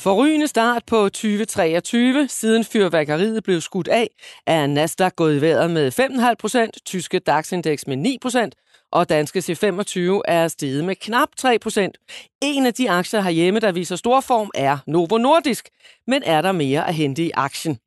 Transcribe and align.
Forrygende 0.00 0.48
start 0.48 0.82
på 0.86 1.08
2023. 1.08 2.28
Siden 2.28 2.64
fyrværkeriet 2.64 3.44
blev 3.44 3.60
skudt 3.60 3.88
af, 3.88 4.08
er 4.46 4.66
Nasdaq 4.66 5.16
gået 5.16 5.36
i 5.36 5.40
vejret 5.40 5.70
med 5.70 5.92
5,5 6.00 6.34
procent, 6.38 6.76
tyske 6.84 7.18
DAX-indeks 7.18 7.86
med 7.86 7.96
9 7.96 8.18
procent, 8.22 8.54
og 8.92 9.08
danske 9.08 9.38
C25 9.38 9.98
er 10.24 10.48
steget 10.48 10.84
med 10.84 10.96
knap 10.96 11.28
3 11.36 11.58
procent. 11.58 11.98
En 12.42 12.66
af 12.66 12.74
de 12.74 12.90
aktier 12.90 13.20
herhjemme, 13.20 13.60
der 13.60 13.72
viser 13.72 13.96
stor 13.96 14.20
form, 14.20 14.50
er 14.54 14.78
Novo 14.86 15.18
Nordisk. 15.18 15.68
Men 16.06 16.22
er 16.22 16.42
der 16.42 16.52
mere 16.52 16.88
at 16.88 16.94
hente 16.94 17.22
i 17.22 17.30
aktien? 17.34 17.78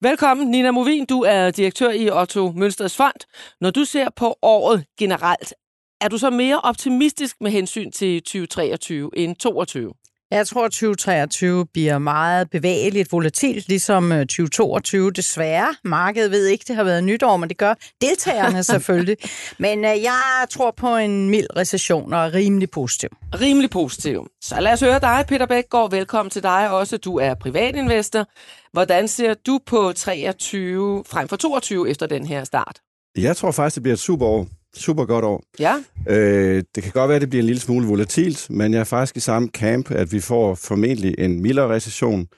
Velkommen, 0.00 0.50
Nina 0.50 0.70
Movin. 0.70 1.06
Du 1.06 1.22
er 1.22 1.50
direktør 1.50 1.90
i 1.90 2.10
Otto 2.10 2.52
Mønsters 2.56 2.96
Fond. 2.96 3.20
Når 3.60 3.70
du 3.70 3.84
ser 3.84 4.08
på 4.16 4.38
året 4.42 4.84
generelt, 4.98 5.54
er 6.00 6.08
du 6.08 6.18
så 6.18 6.30
mere 6.30 6.60
optimistisk 6.60 7.36
med 7.40 7.50
hensyn 7.50 7.90
til 7.90 8.22
2023 8.22 9.10
end 9.16 9.36
2022? 9.36 9.92
Jeg 10.32 10.46
tror, 10.46 10.64
at 10.64 10.72
2023 10.72 11.66
bliver 11.66 11.98
meget 11.98 12.50
bevægeligt, 12.50 13.12
volatilt, 13.12 13.68
ligesom 13.68 14.10
2022 14.10 15.06
øh, 15.06 15.12
desværre. 15.16 15.74
Markedet 15.84 16.30
ved 16.30 16.46
ikke, 16.46 16.64
det 16.68 16.76
har 16.76 16.84
været 16.84 17.04
nytår, 17.04 17.36
men 17.36 17.48
det 17.48 17.58
gør 17.58 17.74
deltagerne 18.00 18.62
selvfølgelig. 18.72 19.16
Men 19.58 19.78
øh, 19.84 20.02
jeg 20.02 20.46
tror 20.50 20.70
på 20.70 20.96
en 20.96 21.30
mild 21.30 21.56
recession 21.56 22.12
og 22.12 22.26
er 22.26 22.34
rimelig 22.34 22.70
positiv. 22.70 23.08
Rimelig 23.40 23.70
positiv. 23.70 24.26
Så 24.40 24.60
lad 24.60 24.72
os 24.72 24.80
høre 24.80 25.00
dig, 25.00 25.24
Peter 25.28 25.46
Bækgaard. 25.46 25.90
Velkommen 25.90 26.30
til 26.30 26.42
dig 26.42 26.70
også. 26.70 26.96
Du 26.96 27.18
er 27.18 27.34
privatinvestor. 27.34 28.26
Hvordan 28.72 29.08
ser 29.08 29.34
du 29.34 29.60
på 29.66 29.92
23 29.96 31.04
frem 31.06 31.28
for 31.28 31.36
22 31.36 31.90
efter 31.90 32.06
den 32.06 32.26
her 32.26 32.44
start? 32.44 32.78
Jeg 33.16 33.36
tror 33.36 33.50
faktisk, 33.50 33.74
det 33.74 33.82
bliver 33.82 33.94
et 33.94 34.00
super 34.00 34.26
år 34.26 34.46
super 34.76 35.04
godt 35.04 35.24
år. 35.24 35.42
Ja. 35.58 35.74
Øh, 36.08 36.62
det 36.74 36.82
kan 36.82 36.92
godt 36.92 37.08
være, 37.08 37.16
at 37.16 37.22
det 37.22 37.30
bliver 37.30 37.42
en 37.42 37.46
lille 37.46 37.60
smule 37.60 37.86
volatilt, 37.86 38.50
men 38.50 38.72
jeg 38.72 38.80
er 38.80 38.84
faktisk 38.84 39.16
i 39.16 39.20
samme 39.20 39.48
camp, 39.48 39.90
at 39.90 40.12
vi 40.12 40.20
får 40.20 40.54
formentlig 40.54 41.14
en 41.18 41.42
mildere 41.42 41.74
recession. 41.74 42.28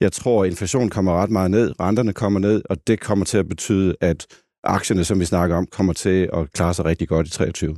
Jeg 0.00 0.12
tror, 0.12 0.44
at 0.44 0.50
inflationen 0.50 0.90
kommer 0.90 1.22
ret 1.22 1.30
meget 1.30 1.50
ned, 1.50 1.80
renterne 1.80 2.12
kommer 2.12 2.40
ned, 2.40 2.62
og 2.70 2.86
det 2.86 3.00
kommer 3.00 3.24
til 3.24 3.38
at 3.38 3.48
betyde, 3.48 3.96
at 4.00 4.26
aktierne, 4.64 5.04
som 5.04 5.20
vi 5.20 5.24
snakker 5.24 5.56
om, 5.56 5.66
kommer 5.66 5.92
til 5.92 6.30
at 6.32 6.52
klare 6.52 6.74
sig 6.74 6.84
rigtig 6.84 7.08
godt 7.08 7.26
i 7.26 7.30
23. 7.30 7.76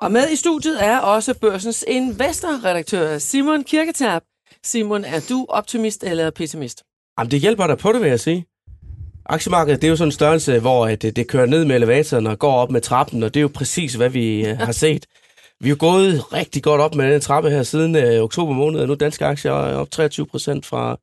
Og 0.00 0.12
med 0.12 0.30
i 0.30 0.36
studiet 0.36 0.84
er 0.84 0.98
også 0.98 1.38
børsens 1.38 1.84
investorredaktør 1.88 3.18
Simon 3.18 3.64
Kirketab. 3.64 4.22
Simon, 4.64 5.04
er 5.04 5.20
du 5.28 5.46
optimist 5.48 6.04
eller 6.04 6.30
pessimist? 6.30 6.82
Jamen, 7.18 7.30
det 7.30 7.40
hjælper 7.40 7.66
dig 7.66 7.78
på 7.78 7.92
det, 7.92 8.00
vil 8.00 8.08
jeg 8.08 8.20
sige 8.20 8.46
aktiemarkedet, 9.28 9.82
det 9.82 9.88
er 9.88 9.90
jo 9.90 9.96
sådan 9.96 10.08
en 10.08 10.12
størrelse, 10.12 10.58
hvor 10.58 10.86
at 10.86 11.02
det, 11.02 11.16
det 11.16 11.28
kører 11.28 11.46
ned 11.46 11.64
med 11.64 11.76
elevatoren 11.76 12.26
og 12.26 12.38
går 12.38 12.52
op 12.52 12.70
med 12.70 12.80
trappen, 12.80 13.22
og 13.22 13.34
det 13.34 13.40
er 13.40 13.42
jo 13.42 13.50
præcis, 13.54 13.94
hvad 13.94 14.08
vi 14.08 14.50
uh, 14.50 14.58
har 14.58 14.72
set. 14.72 15.06
Vi 15.60 15.68
har 15.68 15.76
gået 15.76 16.32
rigtig 16.32 16.62
godt 16.62 16.80
op 16.80 16.94
med 16.94 17.12
den 17.12 17.20
trappe 17.20 17.50
her 17.50 17.62
siden 17.62 17.96
uh, 17.96 18.24
oktober 18.24 18.52
måned, 18.52 18.80
og 18.80 18.86
nu 18.86 18.94
danske 18.94 19.24
aktier 19.24 19.52
er 19.52 19.76
op 19.76 19.90
23 19.90 20.26
procent 20.26 20.66
fra, 20.66 20.96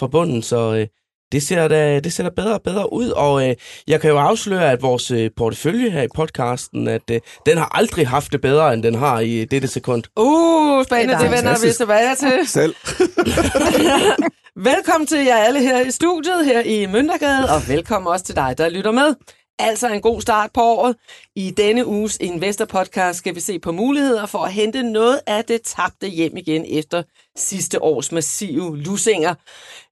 fra 0.00 0.06
bunden, 0.06 0.42
så 0.42 0.70
uh, 0.70 0.84
det 1.32 1.42
ser, 1.42 1.68
da, 1.68 2.00
det 2.00 2.12
ser 2.12 2.22
da 2.22 2.30
bedre 2.30 2.54
og 2.54 2.62
bedre 2.62 2.92
ud, 2.92 3.08
og 3.08 3.34
uh, 3.34 3.50
jeg 3.88 4.00
kan 4.00 4.10
jo 4.10 4.18
afsløre, 4.18 4.70
at 4.72 4.82
vores 4.82 5.10
uh, 5.10 5.26
portefølje 5.36 5.90
her 5.90 6.02
i 6.02 6.08
podcasten, 6.14 6.88
at 6.88 7.10
uh, 7.10 7.16
den 7.46 7.58
har 7.58 7.76
aldrig 7.76 8.08
haft 8.08 8.32
det 8.32 8.40
bedre, 8.40 8.74
end 8.74 8.82
den 8.82 8.94
har 8.94 9.20
i 9.20 9.44
dette 9.44 9.68
sekund. 9.68 10.02
Uh, 10.16 10.84
spændende, 10.84 11.14
det, 11.14 11.22
det 11.22 11.30
vender 11.30 11.66
vi 11.66 11.72
tilbage 11.72 12.14
til. 12.14 12.48
Selv. 12.48 12.74
Velkommen 14.56 15.06
til 15.06 15.24
jer 15.24 15.36
alle 15.36 15.60
her 15.60 15.80
i 15.80 15.90
studiet, 15.90 16.46
her 16.46 16.60
i 16.60 16.86
Møntergade, 16.86 17.54
og 17.54 17.68
velkommen 17.68 18.12
også 18.12 18.24
til 18.24 18.36
dig, 18.36 18.58
der 18.58 18.68
lytter 18.68 18.90
med. 18.90 19.14
Altså 19.58 19.88
en 19.88 20.00
god 20.00 20.20
start 20.20 20.50
på 20.54 20.60
året. 20.60 20.96
I 21.36 21.50
denne 21.50 21.86
uges 21.86 22.18
Investor 22.20 22.64
Podcast 22.64 23.18
skal 23.18 23.34
vi 23.34 23.40
se 23.40 23.58
på 23.58 23.72
muligheder 23.72 24.26
for 24.26 24.38
at 24.38 24.52
hente 24.52 24.82
noget 24.82 25.20
af 25.26 25.44
det 25.44 25.62
tabte 25.62 26.08
hjem 26.08 26.36
igen 26.36 26.64
efter 26.68 27.02
sidste 27.36 27.82
års 27.82 28.12
massive 28.12 28.78
lusinger. 28.78 29.34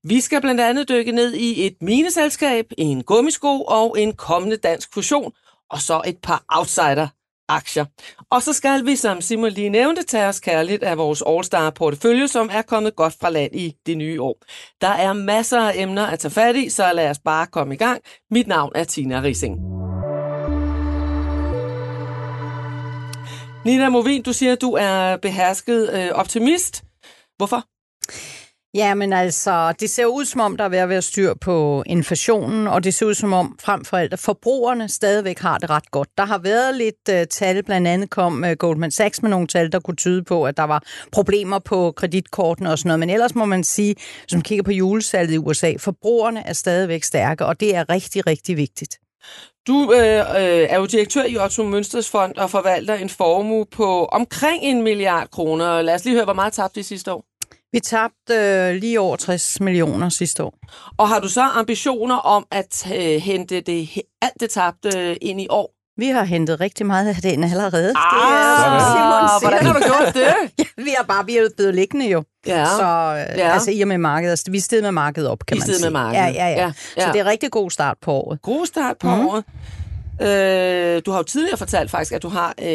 Vi 0.04 0.20
skal 0.20 0.40
blandt 0.40 0.60
andet 0.60 0.88
dykke 0.88 1.12
ned 1.12 1.34
i 1.34 1.66
et 1.66 1.76
mineselskab, 1.80 2.66
en 2.78 3.02
gummisko 3.02 3.62
og 3.62 4.00
en 4.00 4.12
kommende 4.12 4.56
dansk 4.56 4.94
fusion, 4.94 5.32
og 5.70 5.80
så 5.80 6.02
et 6.06 6.18
par 6.22 6.44
outsider 6.48 7.08
aktier. 7.50 7.84
Og 8.30 8.42
så 8.42 8.52
skal 8.52 8.86
vi, 8.86 8.96
som 8.96 9.20
Simon 9.20 9.50
lige 9.50 9.68
nævnte, 9.68 10.02
tage 10.02 10.26
os 10.26 10.40
kærligt 10.40 10.82
af 10.82 10.98
vores 10.98 11.22
All-Star 11.22 11.70
portefølje, 11.70 12.28
som 12.28 12.50
er 12.52 12.62
kommet 12.62 12.96
godt 12.96 13.14
fra 13.20 13.30
land 13.30 13.56
i 13.56 13.74
det 13.86 13.96
nye 13.96 14.22
år. 14.22 14.36
Der 14.80 14.88
er 14.88 15.12
masser 15.12 15.60
af 15.60 15.72
emner 15.76 16.06
at 16.06 16.18
tage 16.18 16.32
fat 16.32 16.56
i, 16.56 16.68
så 16.68 16.92
lad 16.92 17.10
os 17.10 17.18
bare 17.18 17.46
komme 17.46 17.74
i 17.74 17.78
gang. 17.78 18.00
Mit 18.30 18.46
navn 18.46 18.72
er 18.74 18.84
Tina 18.84 19.20
Rising. 19.22 19.56
Nina 23.64 23.88
Movin, 23.88 24.22
du 24.22 24.32
siger, 24.32 24.52
at 24.52 24.60
du 24.60 24.72
er 24.72 25.16
behersket 25.16 25.90
øh, 25.92 26.10
optimist. 26.14 26.82
Hvorfor? 27.36 27.64
Ja, 28.74 28.94
men 28.94 29.12
altså, 29.12 29.72
det 29.80 29.90
ser 29.90 30.06
ud 30.06 30.24
som 30.24 30.40
om, 30.40 30.56
der 30.56 30.64
er 30.64 30.68
ved 30.68 30.78
at 30.78 30.88
være 30.88 31.02
styr 31.02 31.34
på 31.40 31.82
inflationen, 31.86 32.66
og 32.66 32.84
det 32.84 32.94
ser 32.94 33.06
ud 33.06 33.14
som 33.14 33.32
om, 33.32 33.58
frem 33.62 33.84
for 33.84 33.96
alt, 33.96 34.12
at 34.12 34.18
forbrugerne 34.18 34.88
stadigvæk 34.88 35.38
har 35.38 35.58
det 35.58 35.70
ret 35.70 35.90
godt. 35.90 36.08
Der 36.18 36.24
har 36.24 36.38
været 36.38 36.74
lidt 36.74 37.08
uh, 37.10 37.22
tal, 37.30 37.62
blandt 37.62 37.88
andet 37.88 38.10
kom 38.10 38.44
uh, 38.44 38.52
Goldman 38.52 38.90
Sachs 38.90 39.22
med 39.22 39.30
nogle 39.30 39.46
tal, 39.46 39.72
der 39.72 39.80
kunne 39.80 39.96
tyde 39.96 40.24
på, 40.24 40.44
at 40.44 40.56
der 40.56 40.62
var 40.62 40.82
problemer 41.12 41.58
på 41.58 41.92
kreditkortene 41.96 42.70
og 42.70 42.78
sådan 42.78 42.88
noget. 42.88 43.00
Men 43.00 43.10
ellers 43.10 43.34
må 43.34 43.44
man 43.44 43.64
sige, 43.64 43.94
hvis 43.94 44.32
man 44.32 44.42
kigger 44.42 44.62
på 44.62 44.72
julesalget 44.72 45.34
i 45.34 45.38
USA, 45.38 45.72
forbrugerne 45.78 46.46
er 46.46 46.52
stadigvæk 46.52 47.04
stærke, 47.04 47.46
og 47.46 47.60
det 47.60 47.76
er 47.76 47.90
rigtig, 47.90 48.26
rigtig 48.26 48.56
vigtigt. 48.56 48.98
Du 49.66 49.92
øh, 49.92 50.00
øh, 50.00 50.66
er 50.70 50.78
jo 50.78 50.86
direktør 50.86 51.24
i 51.24 51.36
Otto 51.36 51.62
Mønsters 51.62 52.10
Fond 52.10 52.36
og 52.36 52.50
forvalter 52.50 52.94
en 52.94 53.08
formue 53.08 53.66
på 53.66 54.04
omkring 54.04 54.62
en 54.62 54.82
milliard 54.82 55.30
kroner. 55.30 55.82
Lad 55.82 55.94
os 55.94 56.04
lige 56.04 56.14
høre, 56.14 56.24
hvor 56.24 56.34
meget 56.34 56.52
tabte 56.52 56.80
I 56.80 56.82
sidste 56.82 57.12
år? 57.12 57.29
Vi 57.72 57.80
tabte 57.80 58.34
øh, 58.34 58.74
lige 58.74 59.00
over 59.00 59.16
60 59.16 59.60
millioner 59.60 60.08
sidste 60.08 60.44
år. 60.44 60.58
Og 60.96 61.08
har 61.08 61.20
du 61.20 61.28
så 61.28 61.42
ambitioner 61.42 62.16
om 62.16 62.46
at 62.50 62.92
øh, 62.94 63.22
hente 63.22 63.60
det, 63.60 63.88
alt 64.22 64.40
det 64.40 64.50
tabte 64.50 64.98
øh, 64.98 65.16
ind 65.20 65.40
i 65.40 65.46
år? 65.50 65.74
Vi 65.96 66.06
har 66.06 66.24
hentet 66.24 66.60
rigtig 66.60 66.86
meget 66.86 67.08
af 67.08 67.14
det 67.14 67.32
ind 67.32 67.44
allerede. 67.44 67.92
Ah, 67.96 68.12
det 68.14 68.76
er, 68.76 68.92
Simon 68.92 69.40
hvordan 69.42 69.66
har 69.66 69.72
du 69.72 69.80
gjort 69.80 70.14
det? 70.14 70.34
ja, 70.58 70.82
vi 70.82 70.94
har 70.96 71.04
bare 71.04 71.26
vi 71.26 71.36
er 71.36 71.48
blevet 71.56 71.74
liggende 71.74 72.06
jo. 72.06 72.24
Ja. 72.46 72.64
Så 72.64 72.82
øh, 72.82 73.38
ja. 73.38 73.52
altså, 73.52 73.70
i 73.70 73.80
og 73.80 73.88
med 73.88 73.98
markedet, 73.98 74.30
altså, 74.30 74.50
vi 74.50 74.56
er 74.56 74.60
stedet 74.60 74.84
med 74.84 74.92
markedet 74.92 75.28
op, 75.28 75.46
kan 75.46 75.56
I 75.56 75.60
man 75.60 75.66
sige. 75.66 75.84
med 75.84 75.90
markedet. 75.90 76.24
Ja, 76.24 76.46
ja, 76.46 76.48
ja, 76.48 76.62
ja. 76.62 76.72
Så 76.72 77.12
det 77.12 77.16
er 77.16 77.24
en 77.24 77.30
rigtig 77.30 77.50
god 77.50 77.70
start 77.70 77.96
på 78.02 78.12
året. 78.12 78.42
God 78.42 78.66
start 78.66 78.96
på 78.98 79.14
mm. 79.14 79.26
året. 79.26 79.44
Øh, 80.22 81.02
du 81.06 81.10
har 81.10 81.18
jo 81.18 81.22
tidligere 81.22 81.56
fortalt 81.56 81.90
faktisk, 81.90 82.12
at 82.12 82.22
du 82.22 82.28
har, 82.28 82.54
øh, 82.62 82.66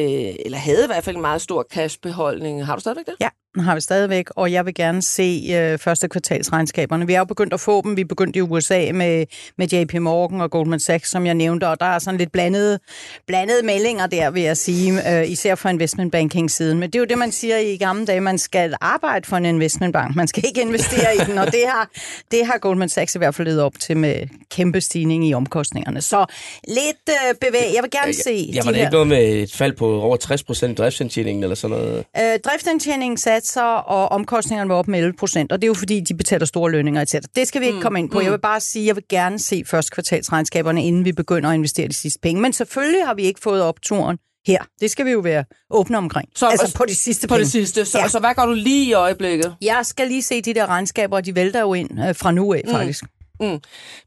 eller 0.45 0.57
havde 0.57 0.83
i 0.83 0.87
hvert 0.87 1.03
fald 1.03 1.15
en 1.15 1.21
meget 1.21 1.41
stor 1.41 1.65
cashbeholdning. 1.73 2.65
Har 2.65 2.75
du 2.75 2.81
stadigvæk 2.81 3.05
det? 3.05 3.15
Ja, 3.19 3.29
har 3.59 3.75
vi 3.75 3.81
stadigvæk, 3.81 4.29
og 4.35 4.51
jeg 4.51 4.65
vil 4.65 4.73
gerne 4.73 5.01
se 5.01 5.47
øh, 5.53 5.79
første 5.79 6.07
kvartalsregnskaberne. 6.07 7.07
Vi 7.07 7.13
er 7.13 7.19
jo 7.19 7.25
begyndt 7.25 7.53
at 7.53 7.59
få 7.59 7.81
dem. 7.81 7.95
Vi 7.95 8.01
er 8.01 8.05
begyndt 8.05 8.35
i 8.35 8.41
USA 8.41 8.91
med, 8.93 9.25
med 9.57 9.67
JP 9.67 9.93
Morgan 9.93 10.41
og 10.41 10.51
Goldman 10.51 10.79
Sachs, 10.79 11.09
som 11.09 11.25
jeg 11.25 11.33
nævnte, 11.33 11.67
og 11.67 11.79
der 11.79 11.85
er 11.85 11.99
sådan 11.99 12.17
lidt 12.17 12.31
blandede, 12.31 12.79
blandede 13.27 13.65
meldinger 13.65 14.07
der, 14.07 14.29
vil 14.29 14.43
jeg 14.43 14.57
sige, 14.57 15.19
øh, 15.19 15.31
især 15.31 15.55
fra 15.55 15.69
investmentbanking-siden. 15.69 16.79
Men 16.79 16.89
det 16.89 16.95
er 16.95 16.99
jo 16.99 17.05
det, 17.05 17.17
man 17.17 17.31
siger 17.31 17.57
i 17.57 17.77
gamle 17.77 18.05
dage, 18.05 18.21
man 18.21 18.37
skal 18.37 18.75
arbejde 18.81 19.27
for 19.27 19.37
en 19.37 19.45
investmentbank. 19.45 20.15
Man 20.15 20.27
skal 20.27 20.43
ikke 20.47 20.61
investere 20.61 21.15
i 21.15 21.19
den, 21.27 21.37
og 21.37 21.45
det 21.45 21.63
har, 21.67 21.89
det 22.31 22.45
har 22.45 22.57
Goldman 22.57 22.89
Sachs 22.89 23.15
i 23.15 23.17
hvert 23.17 23.35
fald 23.35 23.47
ledet 23.47 23.61
op 23.61 23.79
til 23.79 23.97
med 23.97 24.27
kæmpe 24.51 24.81
stigning 24.81 25.27
i 25.27 25.33
omkostningerne. 25.33 26.01
Så 26.01 26.25
lidt 26.67 27.09
øh, 27.09 27.35
bevæg. 27.41 27.73
Jeg 27.75 27.83
vil 27.83 27.91
gerne 27.91 28.13
se 28.13 28.49
ja, 28.53 28.61
var 28.63 28.71
det 28.71 28.75
her... 28.75 28.85
ikke 28.85 28.93
noget 28.93 29.07
med 29.07 29.23
et 29.27 29.53
fald 29.53 29.73
på 29.73 30.01
over 30.01 30.17
60 30.17 30.43
procent 30.43 30.77
driftsindtjeningen 30.77 31.43
eller 31.43 31.55
sådan 31.55 31.77
noget? 31.77 32.05
Øh, 32.17 32.39
driftsindtjeningen 32.39 33.17
sat 33.17 33.44
satser, 33.45 33.61
og 33.61 34.11
omkostningerne 34.11 34.69
var 34.69 34.75
op 34.75 34.87
med 34.87 34.99
11 34.99 35.13
procent, 35.17 35.51
og 35.51 35.61
det 35.61 35.65
er 35.65 35.67
jo 35.67 35.73
fordi, 35.73 35.99
de 35.99 36.13
betaler 36.13 36.45
store 36.45 36.71
lønninger, 36.71 37.01
etc. 37.01 37.15
Det 37.35 37.47
skal 37.47 37.61
vi 37.61 37.65
ikke 37.65 37.75
mm, 37.75 37.81
komme 37.81 37.99
ind 37.99 38.09
på. 38.09 38.19
Mm. 38.19 38.23
Jeg 38.23 38.31
vil 38.31 38.39
bare 38.39 38.59
sige, 38.59 38.83
at 38.83 38.87
jeg 38.87 38.95
vil 38.95 39.03
gerne 39.09 39.39
se 39.39 39.63
første 39.67 39.91
kvartalsregnskaberne, 39.91 40.85
inden 40.85 41.05
vi 41.05 41.11
begynder 41.11 41.49
at 41.49 41.55
investere 41.55 41.87
de 41.87 41.93
sidste 41.93 42.19
penge. 42.19 42.41
Men 42.41 42.53
selvfølgelig 42.53 43.05
har 43.05 43.13
vi 43.13 43.21
ikke 43.21 43.39
fået 43.43 43.61
opturen 43.61 44.17
her. 44.47 44.63
Det 44.81 44.91
skal 44.91 45.05
vi 45.05 45.11
jo 45.11 45.19
være 45.19 45.45
åbne 45.69 45.97
omkring. 45.97 46.29
Så, 46.35 46.47
altså 46.47 46.73
på 46.77 46.85
de 46.87 46.95
sidste 46.95 47.27
På 47.27 47.33
penge. 47.33 47.43
det 47.43 47.51
sidste. 47.51 47.85
Så, 47.85 47.99
ja. 47.99 48.07
så 48.07 48.19
hvad 48.19 48.35
gør 48.35 48.45
du 48.45 48.53
lige 48.53 48.85
i 48.85 48.93
øjeblikket? 48.93 49.55
Jeg 49.61 49.79
skal 49.83 50.07
lige 50.07 50.21
se 50.21 50.41
de 50.41 50.53
der 50.53 50.65
regnskaber, 50.65 51.15
og 51.15 51.25
de 51.25 51.35
vælter 51.35 51.59
jo 51.59 51.73
ind 51.73 51.89
øh, 52.07 52.15
fra 52.15 52.31
nu 52.31 52.53
af, 52.53 52.61
mm. 52.65 52.71
faktisk. 52.71 53.03
Mm. 53.39 53.59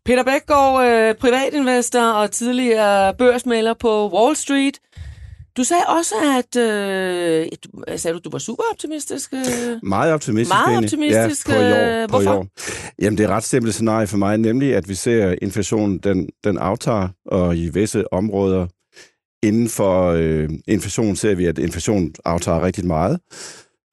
Peter 0.04 0.24
Bækgaard, 0.24 0.84
øh, 0.84 1.14
privatinvestor 1.14 2.12
og 2.12 2.30
tidligere 2.30 3.14
børsmælder 3.14 3.74
på 3.74 4.08
Wall 4.08 4.36
Street. 4.36 4.78
Du 5.58 5.64
sagde 5.64 5.82
også, 5.88 6.14
at 6.38 6.56
øh, 6.56 7.46
du, 7.64 7.96
sagde 7.96 8.14
du, 8.14 8.20
du 8.24 8.30
var 8.30 8.38
super 8.38 8.62
optimistisk. 8.72 9.32
Øh? 9.32 9.40
Meget 9.82 10.12
optimistisk. 10.12 10.54
Meget 10.54 10.84
optimistisk. 10.84 11.48
Ja, 11.48 11.54
på 11.54 11.60
i 11.60 11.72
år. 11.72 12.06
På 12.06 12.10
Hvorfor? 12.10 12.32
I 12.32 12.36
år. 12.36 12.46
Jamen, 13.02 13.18
det 13.18 13.24
er 13.24 13.28
et 13.28 13.34
ret 13.34 13.44
simpelt 13.44 13.74
scenarie 13.74 14.06
for 14.06 14.16
mig, 14.16 14.38
nemlig 14.38 14.74
at 14.74 14.88
vi 14.88 14.94
ser, 14.94 15.28
at 15.28 15.38
inflationen 15.42 15.98
den, 15.98 16.28
den 16.44 16.58
aftager, 16.58 17.08
og 17.26 17.56
i 17.56 17.68
visse 17.68 18.12
områder 18.12 18.66
inden 19.42 19.68
for 19.68 20.12
øh, 20.12 20.48
inflation 20.68 21.16
ser 21.16 21.34
vi, 21.34 21.46
at 21.46 21.58
inflationen 21.58 22.14
aftager 22.24 22.62
rigtig 22.62 22.86
meget. 22.86 23.18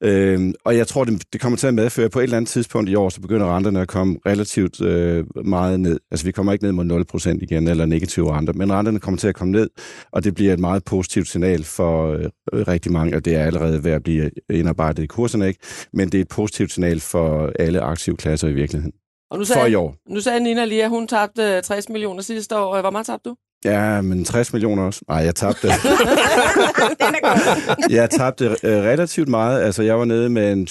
Øh, 0.02 0.54
og 0.64 0.76
jeg 0.76 0.86
tror, 0.86 1.04
det, 1.04 1.22
det 1.32 1.40
kommer 1.40 1.56
til 1.56 1.66
at 1.66 1.74
medføre 1.74 2.08
på 2.10 2.18
et 2.18 2.22
eller 2.22 2.36
andet 2.36 2.48
tidspunkt 2.50 2.90
i 2.90 2.94
år, 2.94 3.08
så 3.08 3.20
begynder 3.20 3.56
renterne 3.56 3.80
at 3.80 3.88
komme 3.88 4.18
relativt 4.26 4.80
øh, 4.80 5.24
meget 5.44 5.80
ned. 5.80 6.00
Altså 6.10 6.26
vi 6.26 6.32
kommer 6.32 6.52
ikke 6.52 6.64
ned 6.64 6.72
mod 6.72 7.06
0% 7.34 7.38
igen, 7.42 7.68
eller 7.68 7.86
negative 7.86 8.32
renter, 8.36 8.52
men 8.52 8.72
renterne 8.72 9.00
kommer 9.00 9.18
til 9.18 9.28
at 9.28 9.34
komme 9.34 9.52
ned, 9.52 9.70
og 10.12 10.24
det 10.24 10.34
bliver 10.34 10.52
et 10.52 10.60
meget 10.60 10.84
positivt 10.84 11.28
signal 11.28 11.64
for 11.64 12.12
øh, 12.12 12.28
rigtig 12.68 12.92
mange, 12.92 13.16
og 13.16 13.24
det 13.24 13.34
er 13.34 13.44
allerede 13.44 13.84
ved 13.84 13.90
at 13.92 14.02
blive 14.02 14.30
indarbejdet 14.50 15.02
i 15.02 15.06
kurserne, 15.06 15.48
ikke? 15.48 15.60
men 15.92 16.08
det 16.08 16.18
er 16.18 16.22
et 16.22 16.28
positivt 16.28 16.72
signal 16.72 17.00
for 17.00 17.52
alle 17.58 17.80
aktive 17.80 18.16
klasser 18.16 18.48
i 18.48 18.52
virkeligheden. 18.52 18.92
Og 19.30 19.38
nu 19.38 19.44
For 19.44 19.54
sagde, 19.54 19.70
i 19.70 19.74
år. 19.74 19.96
nu 20.08 20.20
sagde 20.20 20.40
Nina 20.40 20.64
lige, 20.64 20.84
at 20.84 20.90
hun 20.90 21.08
tabte 21.08 21.60
60 21.60 21.88
millioner 21.88 22.22
sidste 22.22 22.58
år. 22.58 22.80
Hvor 22.80 22.90
meget 22.90 23.06
tabte 23.06 23.30
du? 23.30 23.36
Ja, 23.64 24.00
men 24.00 24.24
60 24.24 24.52
millioner 24.52 24.82
også. 24.82 25.00
Nej, 25.08 25.18
jeg 25.18 25.34
tabte. 25.34 25.68
Den 25.68 27.14
er 27.14 27.20
god. 27.22 27.90
jeg 27.90 28.10
tabte 28.10 28.44
øh, 28.44 28.56
relativt 28.62 29.28
meget. 29.28 29.62
Altså, 29.62 29.82
jeg 29.82 29.98
var 29.98 30.04
nede 30.04 30.28
med 30.28 30.52
en 30.52 30.66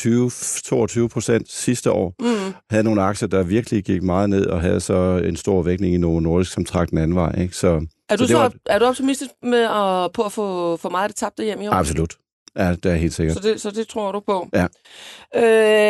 20-22 1.03 1.07
procent 1.07 1.51
sidste 1.51 1.91
år. 1.91 2.13
Mm. 2.19 2.53
Havde 2.69 2.83
nogle 2.83 3.01
aktier, 3.01 3.27
der 3.27 3.43
virkelig 3.43 3.83
gik 3.83 4.03
meget 4.03 4.29
ned, 4.29 4.45
og 4.45 4.61
havde 4.61 4.79
så 4.79 5.21
en 5.25 5.35
stor 5.35 5.61
vækning 5.61 5.93
i 5.93 5.97
Novo 5.97 6.19
Nordisk, 6.19 6.51
som 6.51 6.65
trak 6.65 6.89
den 6.89 6.97
anden 6.97 7.15
vej. 7.15 7.35
Ikke? 7.41 7.55
Så, 7.55 7.85
Er, 8.09 8.15
du 8.15 8.21
det 8.23 8.29
så, 8.29 8.37
var- 8.37 8.53
er 8.65 8.79
du 8.79 8.85
optimistisk 8.85 9.31
med 9.43 9.61
at, 9.63 10.11
på 10.13 10.21
at 10.21 10.31
få 10.31 10.77
for 10.77 10.89
meget 10.89 11.03
af 11.03 11.09
det 11.09 11.15
tabte 11.17 11.43
hjem 11.43 11.61
i 11.61 11.67
år? 11.67 11.73
absolut. 11.73 12.13
Ja, 12.57 12.71
det 12.71 12.91
er 12.91 12.95
helt 12.95 13.13
sikkert. 13.13 13.37
Så 13.37 13.43
det, 13.43 13.61
så 13.61 13.71
det 13.71 13.87
tror 13.87 14.11
du 14.11 14.19
på? 14.19 14.49
Ja. 14.53 14.67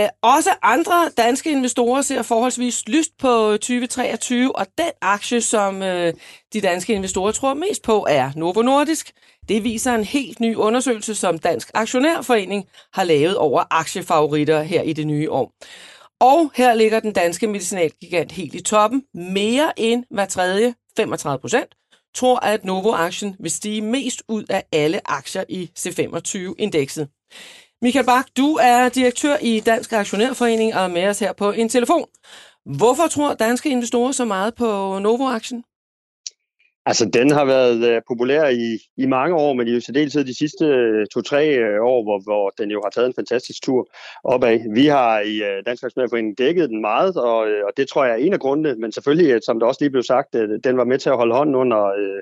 Øh, 0.04 0.10
også 0.22 0.50
andre 0.62 1.10
danske 1.18 1.52
investorer 1.52 2.02
ser 2.02 2.22
forholdsvis 2.22 2.88
lyst 2.88 3.12
på 3.20 3.52
2023, 3.52 4.56
og 4.56 4.66
den 4.78 4.92
aktie, 5.02 5.42
som 5.42 5.84
øh, 5.84 6.14
de 6.54 6.62
danske 6.62 6.94
investorer 6.94 7.32
tror 7.32 7.54
mest 7.54 7.84
på, 7.84 8.06
er 8.10 8.32
Novo 8.36 8.62
Nordisk. 8.62 9.12
Det 9.50 9.64
viser 9.64 9.96
en 9.96 10.04
helt 10.04 10.40
ny 10.40 10.56
undersøgelse, 10.56 11.16
som 11.16 11.40
Dansk 11.40 11.72
Aktionærforening 11.74 12.66
har 12.94 13.04
lavet 13.04 13.38
over 13.38 13.64
aktiefavoritter 13.72 14.62
her 14.62 14.82
i 14.82 14.94
det 14.94 15.08
nye 15.08 15.32
år. 15.32 15.54
Og 16.20 16.52
her 16.56 16.74
ligger 16.74 17.00
den 17.00 17.14
danske 17.14 17.48
medicinalgigant 17.48 18.32
helt 18.32 18.56
i 18.56 18.62
toppen. 18.62 19.04
Mere 19.14 19.80
end 19.80 20.04
hver 20.10 20.26
tredje, 20.26 20.74
35 20.98 21.40
procent, 21.40 21.76
tror, 22.16 22.46
at 22.46 22.66
Novo-aktien 22.66 23.36
vil 23.40 23.52
stige 23.52 23.82
mest 23.82 24.24
ud 24.28 24.44
af 24.50 24.64
alle 24.72 25.12
aktier 25.12 25.44
i 25.50 25.72
C25-indekset. 25.80 27.08
Michael 27.82 28.06
Bak, 28.06 28.26
du 28.38 28.58
er 28.62 28.90
direktør 28.90 29.38
i 29.42 29.60
Dansk 29.60 29.94
Aktionærforening 29.94 30.76
og 30.76 30.84
er 30.84 30.88
med 30.88 31.08
os 31.08 31.20
her 31.20 31.34
på 31.34 31.52
en 31.52 31.70
telefon. 31.70 32.06
Hvorfor 32.78 33.08
tror 33.08 33.34
danske 33.34 33.70
investorer 33.70 34.12
så 34.12 34.26
meget 34.26 34.56
på 34.56 35.00
Novo-aktien? 35.00 35.64
Altså, 36.88 37.10
den 37.14 37.32
har 37.32 37.46
været 37.46 37.90
øh, 37.90 38.02
populær 38.08 38.48
i, 38.48 38.78
i 38.98 39.06
mange 39.06 39.36
år, 39.36 39.54
men 39.54 39.68
i 39.68 39.82
særdeleshed 39.82 40.26
de 40.26 40.38
sidste 40.38 40.66
øh, 40.66 41.08
to-tre 41.14 41.48
øh, 41.58 41.82
år, 41.82 42.04
hvor, 42.04 42.20
hvor 42.24 42.54
den 42.58 42.72
jo 42.72 42.82
har 42.84 42.90
taget 42.90 43.08
en 43.08 43.14
fantastisk 43.14 43.64
tur 43.64 43.88
opad. 44.24 44.74
Vi 44.74 44.86
har 44.86 45.20
i 45.20 45.36
øh, 45.44 45.64
Dansk 45.66 45.84
Aktionærforening 45.84 46.38
dækket 46.38 46.70
den 46.70 46.82
meget, 46.82 47.18
og, 47.18 47.48
øh, 47.48 47.66
og 47.66 47.72
det 47.78 47.88
tror 47.88 48.06
jeg 48.06 48.14
er 48.14 48.26
en 48.26 48.34
af 48.34 48.40
grundene, 48.40 48.76
men 48.76 48.92
selvfølgelig, 48.92 49.32
øh, 49.32 49.42
som 49.46 49.60
der 49.60 49.68
også 49.68 49.82
lige 49.82 49.90
blev 49.90 50.04
sagt, 50.04 50.36
øh, 50.36 50.50
den 50.64 50.78
var 50.78 50.86
med 50.86 50.98
til 51.00 51.10
at 51.10 51.18
holde 51.18 51.36
hånden 51.36 51.56
under, 51.56 51.84
øh, 51.86 52.22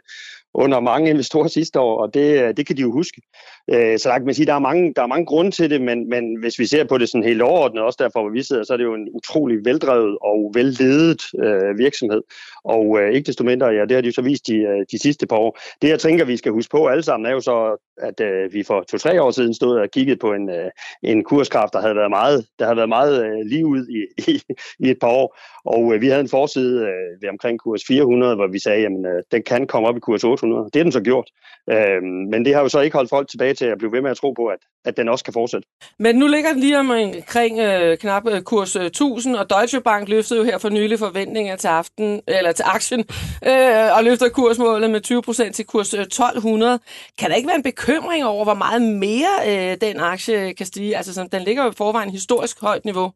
under 0.53 0.79
mange 0.79 1.09
investorer 1.09 1.47
sidste 1.47 1.79
år, 1.79 2.01
og 2.01 2.13
det, 2.13 2.43
øh, 2.43 2.53
det 2.57 2.67
kan 2.67 2.77
de 2.77 2.81
jo 2.81 2.91
huske. 2.91 3.21
Øh, 3.69 3.99
Så 3.99 4.09
der 4.09 4.17
kan 4.17 4.25
man 4.25 4.35
sige, 4.35 4.45
der 4.45 4.53
er 4.53 4.59
mange, 4.59 4.93
der 4.95 5.01
er 5.01 5.07
mange 5.07 5.25
grunde 5.25 5.51
til 5.51 5.69
det, 5.69 5.81
men, 5.81 6.09
men 6.09 6.39
hvis 6.39 6.59
vi 6.59 6.65
ser 6.65 6.83
på 6.83 6.97
det 6.97 7.09
sådan 7.09 7.23
helt 7.23 7.41
overordnet, 7.41 7.83
også 7.83 7.97
derfor 8.03 8.21
hvor 8.21 8.29
vi 8.29 8.43
sidder, 8.43 8.63
så 8.63 8.73
er 8.73 8.77
det 8.77 8.83
jo 8.83 8.93
en 8.93 9.07
utrolig 9.13 9.57
veldrevet 9.65 10.17
og 10.21 10.51
velledet 10.53 11.21
øh, 11.43 11.77
virksomhed. 11.77 12.21
Og 12.63 12.99
øh, 12.99 13.13
ikke 13.13 13.27
desto 13.27 13.43
mindre, 13.43 13.67
ja, 13.67 13.81
det 13.81 13.91
har 13.91 14.01
de 14.01 14.07
jo 14.07 14.13
så 14.13 14.21
vist 14.21 14.47
de, 14.47 14.55
øh, 14.55 14.85
de 14.91 14.99
sidste 15.01 15.27
par 15.27 15.37
år. 15.37 15.59
Det 15.81 15.89
jeg 15.89 15.99
tænker, 15.99 16.25
vi 16.25 16.37
skal 16.37 16.51
huske 16.51 16.71
på 16.71 16.87
alle 16.87 17.03
sammen, 17.03 17.27
er 17.27 17.31
jo 17.31 17.41
så, 17.41 17.85
at 17.97 18.19
øh, 18.19 18.53
vi 18.53 18.63
for 18.63 18.81
to-tre 18.81 19.21
år 19.21 19.31
siden 19.31 19.53
stod 19.53 19.79
og 19.79 19.87
kiggede 19.91 20.17
på 20.17 20.33
en, 20.33 20.49
øh, 20.49 20.69
en 21.03 21.23
kurskraft, 21.23 21.73
der 21.73 21.81
havde 21.81 21.95
været 21.95 22.09
meget, 22.09 22.45
der 22.59 22.65
havde 22.65 22.77
været 22.77 22.89
meget 22.89 23.25
øh, 23.25 23.39
lige 23.45 23.65
ud 23.65 23.87
i, 23.87 23.99
i, 24.31 24.41
i 24.79 24.89
et 24.89 24.97
par 25.01 25.07
år. 25.07 25.37
Og 25.65 25.93
øh, 25.93 26.01
vi 26.01 26.07
havde 26.07 26.21
en 26.21 26.29
forside 26.29 26.81
øh, 26.81 27.21
ved 27.21 27.29
omkring 27.29 27.59
kurs 27.59 27.81
400, 27.87 28.35
hvor 28.35 28.47
vi 28.47 28.59
sagde, 28.59 28.81
jamen 28.81 29.05
øh, 29.05 29.23
den 29.31 29.43
kan 29.43 29.67
komme 29.67 29.87
op 29.87 29.97
i 29.97 29.99
kurs 29.99 30.23
800. 30.23 30.42
Det 30.43 30.79
er 30.79 30.83
den 30.83 30.91
så 30.91 31.01
gjort. 31.01 31.29
Øh, 31.69 32.03
men 32.03 32.45
det 32.45 32.53
har 32.53 32.61
jo 32.61 32.69
så 32.69 32.79
ikke 32.79 32.95
holdt 32.95 33.09
folk 33.09 33.29
tilbage 33.29 33.53
til 33.53 33.65
at 33.65 33.77
blive 33.77 33.91
ved 33.91 34.01
med 34.01 34.11
at 34.11 34.17
tro 34.17 34.31
på, 34.31 34.45
at, 34.45 34.59
at 34.85 34.97
den 34.97 35.09
også 35.09 35.23
kan 35.23 35.33
fortsætte. 35.33 35.67
Men 35.99 36.15
nu 36.15 36.27
ligger 36.27 36.51
den 36.51 36.59
lige 36.59 36.79
omkring 36.79 37.59
øh, 37.59 37.91
øh, 37.91 37.97
knap 37.97 38.27
øh, 38.27 38.41
kurs 38.41 38.75
øh, 38.75 38.85
1000, 38.85 39.35
og 39.35 39.49
Deutsche 39.49 39.81
Bank 39.81 40.09
løftede 40.09 40.39
jo 40.39 40.45
her 40.45 40.57
for 40.57 40.69
nylig 40.69 40.99
forventninger 40.99 41.55
til 41.55 41.67
aften 41.67 42.21
eller 42.27 42.51
til 42.51 42.65
aktien, 42.67 42.99
øh, 43.47 43.97
og 43.97 44.03
løfter 44.03 44.29
kursmålet 44.29 44.89
med 44.89 45.01
20% 45.47 45.51
til 45.51 45.65
kurs 45.65 45.93
øh, 45.93 46.01
1200. 46.01 46.79
Kan 47.19 47.29
der 47.29 47.35
ikke 47.35 47.47
være 47.47 47.57
en 47.57 47.63
bekymring 47.63 48.25
over, 48.25 48.43
hvor 48.43 48.53
meget 48.53 48.81
mere 48.81 49.33
øh, 49.47 49.77
den 49.81 49.99
aktie 49.99 50.53
kan 50.53 50.65
stige? 50.65 50.97
Altså, 50.97 51.13
sådan, 51.13 51.29
den 51.31 51.41
ligger 51.41 51.63
jo 51.63 51.69
i 51.69 51.73
forvejen 51.77 52.09
historisk 52.09 52.61
højt 52.61 52.85
niveau. 52.85 53.11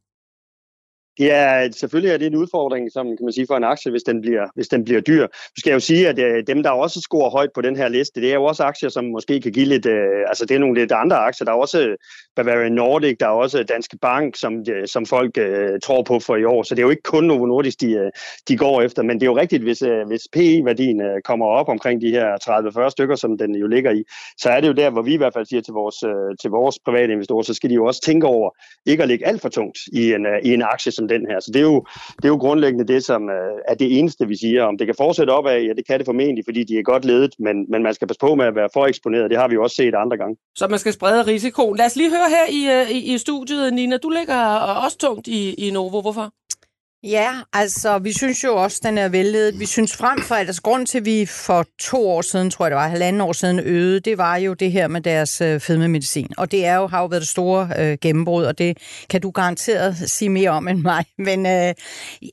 Det 1.17 1.31
er, 1.31 1.71
selvfølgelig 1.71 2.13
er 2.13 2.17
det 2.17 2.27
en 2.27 2.35
udfordring, 2.35 2.91
som 2.91 3.05
kan 3.05 3.25
man 3.25 3.33
sige, 3.33 3.47
for 3.47 3.57
en 3.57 3.63
aktie, 3.63 3.91
hvis 3.91 4.03
den 4.03 4.21
bliver, 4.21 4.45
hvis 4.55 4.67
den 4.67 4.83
bliver 4.83 5.01
dyr. 5.01 5.21
Nu 5.21 5.57
skal 5.57 5.69
jeg 5.69 5.75
jo 5.75 5.79
sige, 5.79 6.09
at 6.09 6.19
øh, 6.19 6.43
dem, 6.47 6.63
der 6.63 6.69
også 6.69 7.01
scorer 7.01 7.29
højt 7.29 7.49
på 7.55 7.61
den 7.61 7.75
her 7.75 7.87
liste, 7.87 8.21
det 8.21 8.29
er 8.29 8.33
jo 8.33 8.43
også 8.43 8.63
aktier, 8.63 8.89
som 8.89 9.05
måske 9.05 9.41
kan 9.41 9.51
give 9.51 9.65
lidt, 9.65 9.85
øh, 9.85 10.23
altså 10.27 10.45
det 10.45 10.55
er 10.55 10.59
nogle 10.59 10.79
lidt 10.79 10.91
andre 10.91 11.17
aktier. 11.17 11.45
Der 11.45 11.51
er 11.51 11.57
også 11.57 11.95
Bavarian 12.35 12.71
Nordic, 12.71 13.17
der 13.19 13.25
er 13.25 13.29
også 13.29 13.63
Danske 13.63 13.97
Bank, 13.97 14.35
som, 14.35 14.53
øh, 14.69 14.87
som 14.87 15.05
folk 15.05 15.37
øh, 15.37 15.79
tror 15.83 16.03
på 16.03 16.19
for 16.19 16.35
i 16.35 16.43
år. 16.43 16.63
Så 16.63 16.75
det 16.75 16.81
er 16.81 16.85
jo 16.85 16.89
ikke 16.89 17.01
kun 17.01 17.23
Novo 17.23 17.45
Nordisk, 17.45 17.81
de, 17.81 17.91
øh, 17.91 18.11
de 18.47 18.57
går 18.57 18.81
efter. 18.81 19.03
Men 19.03 19.19
det 19.19 19.23
er 19.23 19.31
jo 19.31 19.37
rigtigt, 19.37 19.63
hvis, 19.63 19.81
øh, 19.81 20.07
hvis 20.07 20.21
PE-værdien 20.33 21.01
øh, 21.01 21.21
kommer 21.21 21.45
op 21.45 21.69
omkring 21.69 22.01
de 22.01 22.11
her 22.11 22.27
30-40 22.87 22.89
stykker, 22.89 23.15
som 23.15 23.37
den 23.37 23.55
jo 23.55 23.67
ligger 23.67 23.91
i, 23.91 24.03
så 24.37 24.49
er 24.49 24.59
det 24.61 24.67
jo 24.67 24.73
der, 24.73 24.89
hvor 24.89 25.01
vi 25.01 25.13
i 25.13 25.17
hvert 25.17 25.33
fald 25.33 25.45
siger 25.45 25.61
til 25.61 25.73
vores, 25.73 26.03
øh, 26.03 26.37
til 26.41 26.49
vores 26.49 26.79
private 26.85 27.13
investorer, 27.13 27.43
så 27.43 27.53
skal 27.53 27.69
de 27.69 27.75
jo 27.75 27.85
også 27.85 28.01
tænke 28.01 28.27
over 28.27 28.49
ikke 28.85 29.03
at 29.03 29.09
ligge 29.09 29.27
alt 29.27 29.41
for 29.41 29.49
tungt 29.49 29.77
i 29.93 30.13
en, 30.13 30.25
øh, 30.25 30.39
i 30.43 30.53
en 30.53 30.61
aktie 30.61 30.91
som 30.91 31.06
den 31.09 31.25
her. 31.29 31.39
Så 31.39 31.51
det 31.53 31.59
er 31.59 31.67
jo, 31.73 31.85
det 32.17 32.25
er 32.25 32.33
jo 32.35 32.37
grundlæggende 32.45 32.87
det, 32.93 33.05
som 33.05 33.29
øh, 33.29 33.53
er 33.67 33.75
det 33.75 33.99
eneste, 33.99 34.27
vi 34.27 34.37
siger. 34.37 34.63
Om 34.63 34.77
det 34.77 34.87
kan 34.87 34.95
fortsætte 34.97 35.31
opad, 35.31 35.61
ja, 35.61 35.73
det 35.73 35.87
kan 35.87 35.99
det 35.99 36.05
formentlig, 36.05 36.45
fordi 36.45 36.63
de 36.63 36.77
er 36.79 36.83
godt 36.83 37.05
ledet, 37.05 37.33
men, 37.39 37.55
men 37.71 37.83
man 37.83 37.93
skal 37.93 38.07
passe 38.07 38.19
på 38.19 38.35
med 38.35 38.45
at 38.45 38.55
være 38.55 38.69
for 38.73 38.85
eksponeret. 38.85 39.29
Det 39.29 39.37
har 39.37 39.47
vi 39.47 39.53
jo 39.53 39.63
også 39.63 39.75
set 39.75 39.95
andre 39.95 40.17
gange. 40.17 40.35
Så 40.55 40.67
man 40.67 40.79
skal 40.79 40.93
sprede 40.93 41.21
risikoen. 41.21 41.77
Lad 41.77 41.85
os 41.85 41.95
lige 41.95 42.09
høre 42.09 42.29
her 42.29 42.45
i, 42.59 42.61
øh, 42.75 42.91
i, 42.97 43.13
i 43.13 43.17
studiet, 43.17 43.73
Nina. 43.73 43.97
Du 43.97 44.09
ligger 44.09 44.39
også 44.85 44.97
tungt 44.97 45.27
i, 45.27 45.53
i 45.53 45.71
Novo. 45.71 46.01
Hvorfor? 46.01 46.31
Ja, 47.03 47.31
altså, 47.53 47.99
vi 47.99 48.13
synes 48.13 48.43
jo 48.43 48.55
også, 48.55 48.79
den 48.83 48.97
er 48.97 49.09
vælledet. 49.09 49.59
Vi 49.59 49.65
synes 49.65 49.95
frem 49.95 50.21
for 50.21 50.35
alt, 50.35 50.49
altså 50.49 50.61
grund 50.61 50.87
til, 50.87 50.97
at 50.97 51.05
vi 51.05 51.25
for 51.25 51.65
to 51.79 52.09
år 52.09 52.21
siden, 52.21 52.51
tror 52.51 52.65
jeg 52.65 52.71
det 52.71 52.75
var, 52.75 52.87
halvanden 52.87 53.21
år 53.21 53.33
siden 53.33 53.59
øgede, 53.59 53.99
det 53.99 54.17
var 54.17 54.37
jo 54.37 54.53
det 54.53 54.71
her 54.71 54.87
med 54.87 55.01
deres 55.01 55.41
øh, 55.41 55.59
fedmemedicin. 55.59 56.27
Og 56.37 56.51
det 56.51 56.65
er 56.65 56.75
jo, 56.75 56.87
har 56.87 56.99
jo 56.99 57.05
været 57.05 57.21
det 57.21 57.29
store 57.29 57.69
øh, 57.79 57.97
gennembrud, 58.01 58.43
og 58.43 58.57
det 58.57 58.77
kan 59.09 59.21
du 59.21 59.31
garanteret 59.31 60.09
sige 60.09 60.29
mere 60.29 60.49
om 60.49 60.67
end 60.67 60.81
mig. 60.81 61.05
Men, 61.27 61.45
øh, 61.45 61.73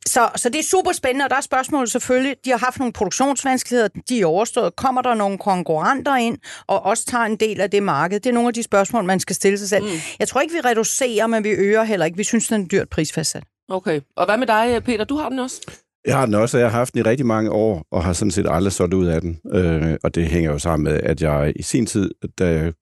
så, 0.06 0.28
så 0.36 0.48
det 0.48 0.58
er 0.58 0.64
super 0.64 0.92
spændende, 0.92 1.24
og 1.24 1.30
der 1.30 1.36
er 1.36 1.40
spørgsmålet 1.40 1.90
selvfølgelig, 1.90 2.36
de 2.44 2.50
har 2.50 2.58
haft 2.58 2.78
nogle 2.78 2.92
produktionsvanskeligheder, 2.92 3.88
de 4.08 4.20
er 4.20 4.26
overstået. 4.26 4.76
Kommer 4.76 5.02
der 5.02 5.14
nogle 5.14 5.38
konkurrenter 5.38 6.16
ind, 6.16 6.38
og 6.66 6.86
også 6.86 7.04
tager 7.06 7.24
en 7.24 7.36
del 7.36 7.60
af 7.60 7.70
det 7.70 7.82
marked? 7.82 8.20
Det 8.20 8.30
er 8.30 8.34
nogle 8.34 8.48
af 8.48 8.54
de 8.54 8.62
spørgsmål, 8.62 9.04
man 9.04 9.20
skal 9.20 9.36
stille 9.36 9.58
sig 9.58 9.68
selv. 9.68 9.84
Mm. 9.84 9.90
Jeg 10.18 10.28
tror 10.28 10.40
ikke, 10.40 10.54
vi 10.54 10.60
reducerer, 10.60 11.26
men 11.26 11.44
vi 11.44 11.50
øger 11.50 11.84
heller 11.84 12.06
ikke. 12.06 12.16
Vi 12.16 12.24
synes, 12.24 12.48
den 12.48 12.62
er 12.62 12.66
dyrt 12.66 12.88
prisfastsat. 12.88 13.42
Okay. 13.68 14.00
Og 14.16 14.26
hvad 14.26 14.38
med 14.38 14.46
dig, 14.46 14.84
Peter? 14.84 15.04
Du 15.04 15.16
har 15.16 15.28
den 15.28 15.38
også? 15.38 15.60
Jeg 16.06 16.18
har 16.18 16.26
den 16.26 16.34
også, 16.34 16.56
og 16.56 16.60
jeg 16.60 16.70
har 16.70 16.78
haft 16.78 16.94
den 16.94 17.00
i 17.00 17.02
rigtig 17.02 17.26
mange 17.26 17.50
år, 17.50 17.86
og 17.90 18.04
har 18.04 18.12
sådan 18.12 18.30
set 18.30 18.46
aldrig 18.50 18.72
solgt 18.72 18.94
ud 18.94 19.06
af 19.06 19.20
den. 19.20 19.40
Øh, 19.52 19.96
og 20.02 20.14
det 20.14 20.26
hænger 20.26 20.52
jo 20.52 20.58
sammen 20.58 20.84
med, 20.84 21.00
at 21.00 21.22
jeg 21.22 21.52
i 21.56 21.62
sin 21.62 21.86
tid, 21.86 22.10
da 22.38 22.46
jeg 22.46 22.72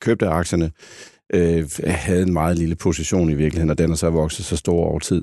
købte 0.00 0.28
aktierne, 0.28 0.70
øh, 1.34 1.70
havde 1.84 2.22
en 2.22 2.32
meget 2.32 2.58
lille 2.58 2.74
position 2.74 3.30
i 3.30 3.34
virkeligheden, 3.34 3.70
og 3.70 3.78
den 3.78 3.90
er 3.90 3.94
så 3.94 4.10
vokset 4.10 4.44
så 4.44 4.56
stor 4.56 4.84
over 4.84 4.98
tid. 4.98 5.22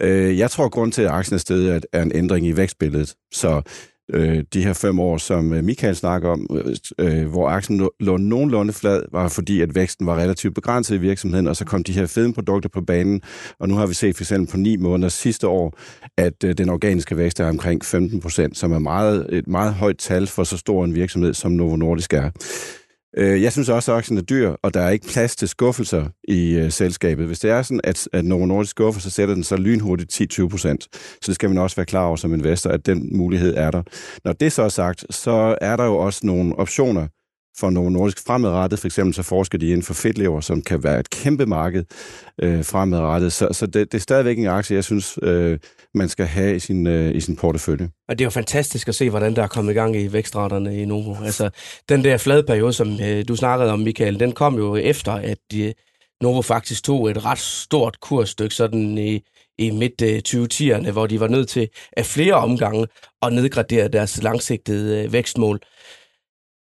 Øh, 0.00 0.38
jeg 0.38 0.50
tror, 0.50 0.64
at 0.64 0.72
grund 0.72 0.92
til, 0.92 1.02
at 1.02 1.10
aktien 1.10 1.34
er 1.34 1.38
stedet, 1.38 1.86
er 1.92 2.02
en 2.02 2.12
ændring 2.14 2.46
i 2.46 2.56
vækstbilledet. 2.56 3.14
Så 3.32 3.62
øh, 4.14 4.44
de 4.54 4.64
her 4.64 4.72
fem 4.72 5.00
år, 5.00 5.16
som 5.16 5.52
øh, 5.52 5.64
Michael 5.64 5.96
snakker 5.96 6.28
om, 6.28 6.46
øh, 6.50 6.76
øh 6.98 7.26
hvor 7.26 7.48
aktien 7.48 7.78
lå, 7.78 7.92
lå 8.00 8.16
nogenlunde 8.16 8.72
flad, 8.72 9.02
var 9.12 9.28
fordi, 9.28 9.60
at 9.60 9.74
væksten 9.74 10.06
var 10.06 10.16
relativt 10.16 10.54
begrænset 10.54 10.94
i 10.94 10.98
virksomheden, 10.98 11.46
og 11.46 11.56
så 11.56 11.64
kom 11.64 11.84
de 11.84 11.92
her 11.92 12.06
fede 12.06 12.32
produkter 12.32 12.68
på 12.68 12.80
banen, 12.80 13.20
og 13.60 13.68
nu 13.68 13.74
har 13.74 13.86
vi 13.86 13.94
set 13.94 14.16
for 14.16 14.22
eksempel 14.22 14.50
på 14.50 14.56
ni 14.56 14.76
måneder 14.76 15.08
sidste 15.08 15.48
år, 15.48 15.78
at 16.16 16.44
øh, 16.44 16.58
den 16.58 16.68
organiske 16.68 17.16
vækst 17.16 17.40
er 17.40 17.48
omkring 17.48 17.84
15 17.84 18.20
procent, 18.20 18.58
som 18.58 18.72
er 18.72 18.78
meget, 18.78 19.26
et 19.32 19.46
meget 19.46 19.74
højt 19.74 19.98
tal 19.98 20.26
for 20.26 20.44
så 20.44 20.56
stor 20.56 20.84
en 20.84 20.94
virksomhed, 20.94 21.34
som 21.34 21.52
Novo 21.52 21.76
Nordisk 21.76 22.12
er. 22.12 22.30
Øh, 23.16 23.42
Jeg 23.42 23.52
synes 23.52 23.68
også, 23.68 23.92
at 23.92 23.98
aktien 23.98 24.18
er 24.18 24.22
dyr, 24.22 24.54
og 24.62 24.74
der 24.74 24.80
er 24.80 24.90
ikke 24.90 25.06
plads 25.06 25.36
til 25.36 25.48
skuffelser 25.48 26.08
i 26.28 26.54
øh, 26.54 26.70
selskabet. 26.72 27.26
Hvis 27.26 27.38
det 27.38 27.50
er 27.50 27.62
sådan, 27.62 27.80
at, 27.84 28.08
at 28.12 28.24
Novo 28.24 28.46
Nordisk 28.46 28.70
skuffer, 28.70 29.00
så 29.00 29.10
sætter 29.10 29.34
den 29.34 29.44
så 29.44 29.56
lynhurtigt 29.56 30.38
10-20 30.40 30.48
procent. 30.48 30.82
Så 30.92 31.26
det 31.26 31.34
skal 31.34 31.48
man 31.48 31.58
også 31.58 31.76
være 31.76 31.86
klar 31.86 32.06
over 32.06 32.16
som 32.16 32.34
investor, 32.34 32.70
at 32.70 32.86
den 32.86 33.16
mulighed 33.16 33.54
er 33.56 33.70
der. 33.70 33.82
Når 34.24 34.32
det 34.32 34.52
så 34.52 34.62
er 34.62 34.68
sagt, 34.68 35.04
så 35.10 35.58
er 35.60 35.76
der 35.76 35.84
jo 35.84 35.96
også 35.96 36.20
nogle 36.26 36.56
optioner 36.58 37.06
for 37.58 37.70
Novo 37.70 37.88
Nordisk 37.88 38.26
fremadrettet. 38.26 38.78
For 38.78 38.86
eksempel 38.86 39.14
så 39.14 39.22
forsker 39.22 39.58
de 39.58 39.66
inden 39.66 39.82
for 39.82 39.94
fedtlever, 39.94 40.40
som 40.40 40.62
kan 40.62 40.82
være 40.82 41.00
et 41.00 41.10
kæmpe 41.10 41.46
marked 41.46 41.84
øh, 42.42 42.64
fremadrettet. 42.64 43.32
Så, 43.32 43.48
så 43.52 43.66
det, 43.66 43.92
det 43.92 43.94
er 43.94 44.02
stadigvæk 44.02 44.38
en 44.38 44.46
aktie, 44.46 44.74
jeg 44.74 44.84
synes, 44.84 45.18
øh, 45.22 45.58
man 45.94 46.08
skal 46.08 46.26
have 46.26 46.56
i 46.56 46.58
sin, 46.58 46.86
øh, 46.86 47.14
i 47.14 47.20
sin 47.20 47.36
portefølje. 47.36 47.88
Og 48.08 48.18
det 48.18 48.24
er 48.24 48.26
jo 48.26 48.30
fantastisk 48.30 48.88
at 48.88 48.94
se, 48.94 49.10
hvordan 49.10 49.36
der 49.36 49.42
er 49.42 49.46
kommet 49.46 49.72
i 49.72 49.74
gang 49.74 49.96
i 49.96 50.12
vækstraterne 50.12 50.82
i 50.82 50.84
Novo. 50.84 51.14
Altså, 51.24 51.50
den 51.88 52.04
der 52.04 52.16
flade 52.16 52.42
periode, 52.42 52.72
som 52.72 53.00
øh, 53.00 53.24
du 53.28 53.36
snakkede 53.36 53.72
om, 53.72 53.78
Michael, 53.78 54.20
den 54.20 54.32
kom 54.32 54.56
jo 54.56 54.76
efter, 54.76 55.12
at 55.12 55.38
de, 55.52 55.74
Novo 56.20 56.42
faktisk 56.42 56.84
tog 56.84 57.10
et 57.10 57.24
ret 57.24 57.38
stort 57.38 58.00
kursstykke 58.00 58.54
sådan 58.54 58.98
i, 58.98 59.20
i 59.58 59.70
midt 59.70 60.02
øh, 60.02 60.22
2010'erne, 60.28 60.90
hvor 60.90 61.06
de 61.06 61.20
var 61.20 61.28
nødt 61.28 61.48
til 61.48 61.68
af 61.96 62.06
flere 62.06 62.34
omgange 62.34 62.86
at 63.22 63.32
nedgradere 63.32 63.88
deres 63.88 64.22
langsigtede 64.22 65.04
øh, 65.04 65.12
vækstmål. 65.12 65.60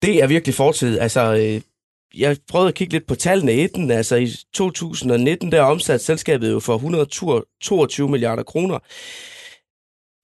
Det 0.04 0.22
er 0.22 0.26
virkelig 0.26 0.54
fortid. 0.54 0.98
Altså, 0.98 1.34
øh, 1.34 1.60
jeg 2.20 2.36
prøvede 2.48 2.68
at 2.68 2.74
kigge 2.74 2.92
lidt 2.92 3.06
på 3.06 3.14
tallene 3.14 3.54
i 3.54 3.66
den. 3.66 3.90
Altså 3.90 4.16
i 4.16 4.28
2019, 4.54 5.52
der 5.52 5.62
omsatte 5.62 6.04
selskabet 6.04 6.50
jo 6.50 6.60
for 6.60 6.74
122 6.74 8.08
milliarder 8.08 8.42
kroner. 8.42 8.78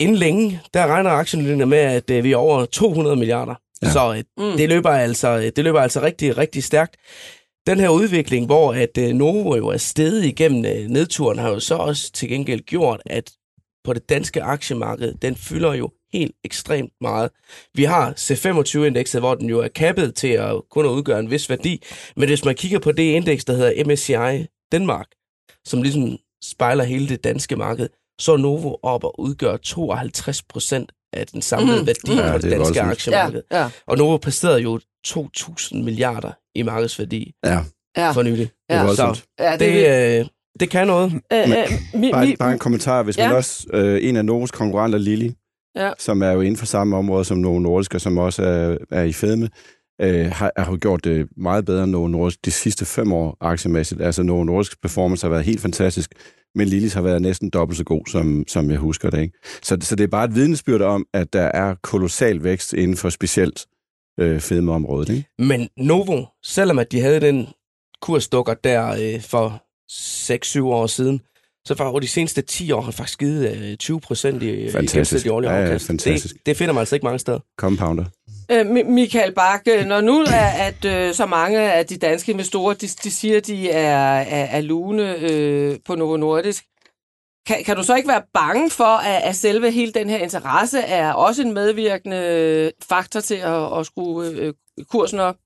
Inden 0.03 0.17
længe, 0.17 0.61
der 0.75 0.87
regner 0.87 1.11
aktionærerne 1.11 1.67
med, 1.67 1.79
at 1.79 2.11
øh, 2.11 2.25
vi 2.25 2.33
er 2.33 2.37
over 2.37 2.65
200 2.65 3.17
milliarder. 3.17 3.55
Ja. 3.83 3.91
Så 3.91 4.15
øh, 4.15 4.51
mm. 4.51 4.57
det, 4.57 4.69
løber 4.69 4.91
altså, 4.91 5.51
det 5.57 5.65
løber 5.65 5.81
altså 5.81 6.03
rigtig, 6.03 6.39
rigtig 6.39 6.65
stærkt. 6.65 6.97
Den 7.67 7.81
her 7.81 7.89
udvikling, 7.89 8.47
hvor 8.47 8.73
at 8.73 8.99
øh, 8.99 9.15
Novo 9.15 9.57
jo 9.57 9.69
er 9.69 9.77
stedet 9.77 10.25
igennem 10.25 10.91
nedturen, 10.91 11.39
har 11.39 11.49
jo 11.49 11.61
så 11.61 11.75
også 11.75 12.13
til 12.13 12.29
gengæld 12.29 12.61
gjort, 12.61 13.03
at 13.07 13.33
på 13.85 13.93
det 13.93 14.09
danske 14.09 14.43
aktiemarked, 14.43 15.15
den 15.15 15.37
fylder 15.37 15.75
jo 15.75 15.91
helt 16.13 16.35
ekstremt 16.45 16.93
meget. 17.01 17.31
Vi 17.75 17.85
har 17.85 18.13
C25-indekset, 18.13 19.21
hvor 19.21 19.35
den 19.35 19.49
jo 19.49 19.59
er 19.59 19.69
kappet 19.69 20.15
til 20.15 20.29
at 20.29 20.63
kun 20.71 20.85
at 20.85 20.91
udgøre 20.91 21.21
en 21.21 21.31
vis 21.31 21.51
værdi, 21.51 21.83
men 22.17 22.29
hvis 22.29 22.45
man 22.45 22.55
kigger 22.55 22.79
på 22.79 22.93
det 22.93 23.03
indeks, 23.03 23.45
der 23.45 23.53
hedder 23.53 23.85
MSCI 23.85 24.47
Danmark, 24.73 25.07
som 25.65 25.83
ligesom 25.83 26.19
spejler 26.45 26.85
hele 26.85 27.09
det 27.09 27.25
danske 27.25 27.57
marked, 27.57 27.89
så 28.21 28.33
er 28.33 28.37
Novo 28.37 28.77
op 28.83 29.05
og 29.05 29.21
udgør 29.21 29.57
52 29.57 30.43
procent 30.43 30.93
af 31.13 31.27
den 31.27 31.43
samlede 31.43 31.81
mm. 31.81 31.87
værdi 31.87 32.15
ja, 32.15 32.33
på 32.33 32.39
det, 32.39 32.43
det 32.43 32.51
danske 32.51 32.81
aktiemarked. 32.81 33.43
Ja, 33.51 33.63
ja. 33.63 33.71
Og 33.87 33.99
Novo 33.99 34.17
præsterede 34.17 34.61
jo 34.61 34.81
2.000 35.07 35.83
milliarder 35.83 36.33
i 36.55 36.63
markedsværdi 36.63 37.35
ja. 37.45 38.11
for 38.11 38.23
nylig. 38.23 38.51
Ja. 38.71 38.87
Det 38.87 38.97
så 38.97 39.23
ja, 39.39 39.53
det, 39.53 39.61
det, 39.61 40.21
øh, 40.21 40.27
det 40.61 40.71
kan 40.71 40.87
noget. 40.87 41.13
Øh, 41.33 41.51
øh, 41.51 42.01
mi, 42.01 42.13
bare, 42.13 42.37
bare 42.39 42.53
en 42.53 42.59
kommentar. 42.59 43.03
Hvis 43.03 43.19
ja. 43.19 43.29
man 43.29 43.37
også, 43.37 43.67
øh, 43.73 43.99
en 44.03 44.17
af 44.17 44.25
Novos 44.25 44.51
konkurrenter, 44.51 44.99
Lili, 44.99 45.35
ja. 45.77 45.93
som 45.99 46.23
er 46.23 46.31
jo 46.31 46.41
inden 46.41 46.57
for 46.57 46.67
samme 46.67 46.97
område 46.97 47.25
som 47.25 47.39
Novo 47.39 47.59
Nordisk, 47.59 47.95
og 47.95 48.01
som 48.01 48.19
også 48.19 48.43
er, 48.43 48.77
er 48.91 49.03
i 49.03 49.13
fedme, 49.13 49.49
øh, 50.01 50.31
har, 50.31 50.53
har 50.57 50.77
gjort 50.77 51.05
det 51.05 51.29
meget 51.37 51.65
bedre 51.65 51.85
end 51.85 51.93
Novo 51.93 52.09
Nordisk 52.09 52.45
de 52.45 52.51
sidste 52.51 52.85
fem 52.85 53.13
år 53.13 53.37
aktiemæssigt. 53.41 54.03
Altså 54.03 54.23
Novo 54.23 54.45
Nordisk 54.45 54.83
performance 54.83 55.25
har 55.25 55.31
været 55.31 55.45
helt 55.45 55.61
fantastisk, 55.61 56.13
men 56.55 56.69
Lillis 56.69 56.95
har 56.95 57.03
været 57.03 57.23
næsten 57.23 57.51
dobbelt 57.51 57.79
så 57.79 57.85
god, 57.85 58.03
som, 58.07 58.45
som 58.49 58.71
jeg 58.71 58.79
husker 58.79 59.11
det. 59.11 59.21
Ikke? 59.21 59.39
Så, 59.63 59.77
så 59.81 59.97
det 59.97 60.05
er 60.05 60.09
bare 60.09 60.25
et 60.25 60.35
vidnesbyrd 60.35 60.81
om, 60.81 61.07
at 61.15 61.33
der 61.33 61.43
er 61.43 61.75
kolossal 61.83 62.45
vækst 62.45 62.73
inden 62.73 62.97
for 62.97 63.09
specielt 63.11 63.67
øh, 64.21 64.41
fedmeområdet. 64.41 65.09
Ikke? 65.09 65.29
Men 65.39 65.69
Novo, 65.77 66.25
selvom 66.45 66.79
at 66.79 66.93
de 66.93 67.01
havde 67.01 67.21
den 67.21 67.49
kursdukker 68.03 68.55
der 68.55 69.15
øh, 69.15 69.23
for 69.23 69.63
6-7 69.91 70.61
år 70.61 70.87
siden, 70.87 71.21
så 71.65 71.75
for 71.75 71.85
over 71.85 72.01
de 72.01 72.09
seneste 72.09 72.43
10 72.43 72.73
år 72.73 72.81
har 72.81 72.91
faktisk 72.91 73.19
givet 73.19 73.79
20 73.79 73.97
øh, 73.97 74.01
procent 74.01 74.43
i, 74.43 74.51
i 74.51 74.71
gennemsnitlig 74.71 75.33
årlig 75.33 75.49
ja, 75.49 75.61
ja, 75.61 75.77
fantastisk. 75.77 76.35
Det, 76.35 76.47
det 76.47 76.57
finder 76.57 76.75
man 76.75 76.81
altså 76.81 76.97
ikke 76.97 77.05
mange 77.05 77.19
steder. 77.19 77.39
Compounder. 77.59 78.05
Øh, 78.51 78.67
Michael 78.87 79.35
Bak, 79.35 79.63
øh, 79.69 79.87
når 79.87 80.01
nu 80.01 80.21
er, 80.21 80.47
at 80.47 80.85
øh, 80.85 81.15
så 81.15 81.27
mange 81.27 81.73
af 81.73 81.87
de 81.87 81.97
danske 81.97 82.33
investorer, 82.33 82.75
de, 82.75 82.87
de 82.87 83.11
siger, 83.11 83.37
at 83.37 83.47
de 83.47 83.71
er, 83.71 84.21
er, 84.21 84.45
er 84.45 84.61
lune 84.61 85.17
øh, 85.17 85.79
på 85.87 85.95
Novo 85.95 86.17
Nordisk, 86.17 86.65
kan, 87.47 87.65
kan 87.65 87.77
du 87.77 87.83
så 87.83 87.95
ikke 87.95 88.09
være 88.09 88.23
bange 88.35 88.71
for, 88.71 88.97
at, 88.97 89.23
at 89.23 89.37
selve 89.37 89.71
hele 89.71 89.93
den 89.93 90.11
her 90.11 90.19
interesse 90.19 90.79
er 90.79 91.13
også 91.13 91.43
en 91.43 91.55
medvirkende 91.55 92.73
faktor 92.89 93.21
til 93.21 93.35
at, 93.35 93.79
at 93.79 93.87
skrue 93.87 94.27
øh, 94.27 94.55
kursen 94.91 95.19
op? 95.19 95.37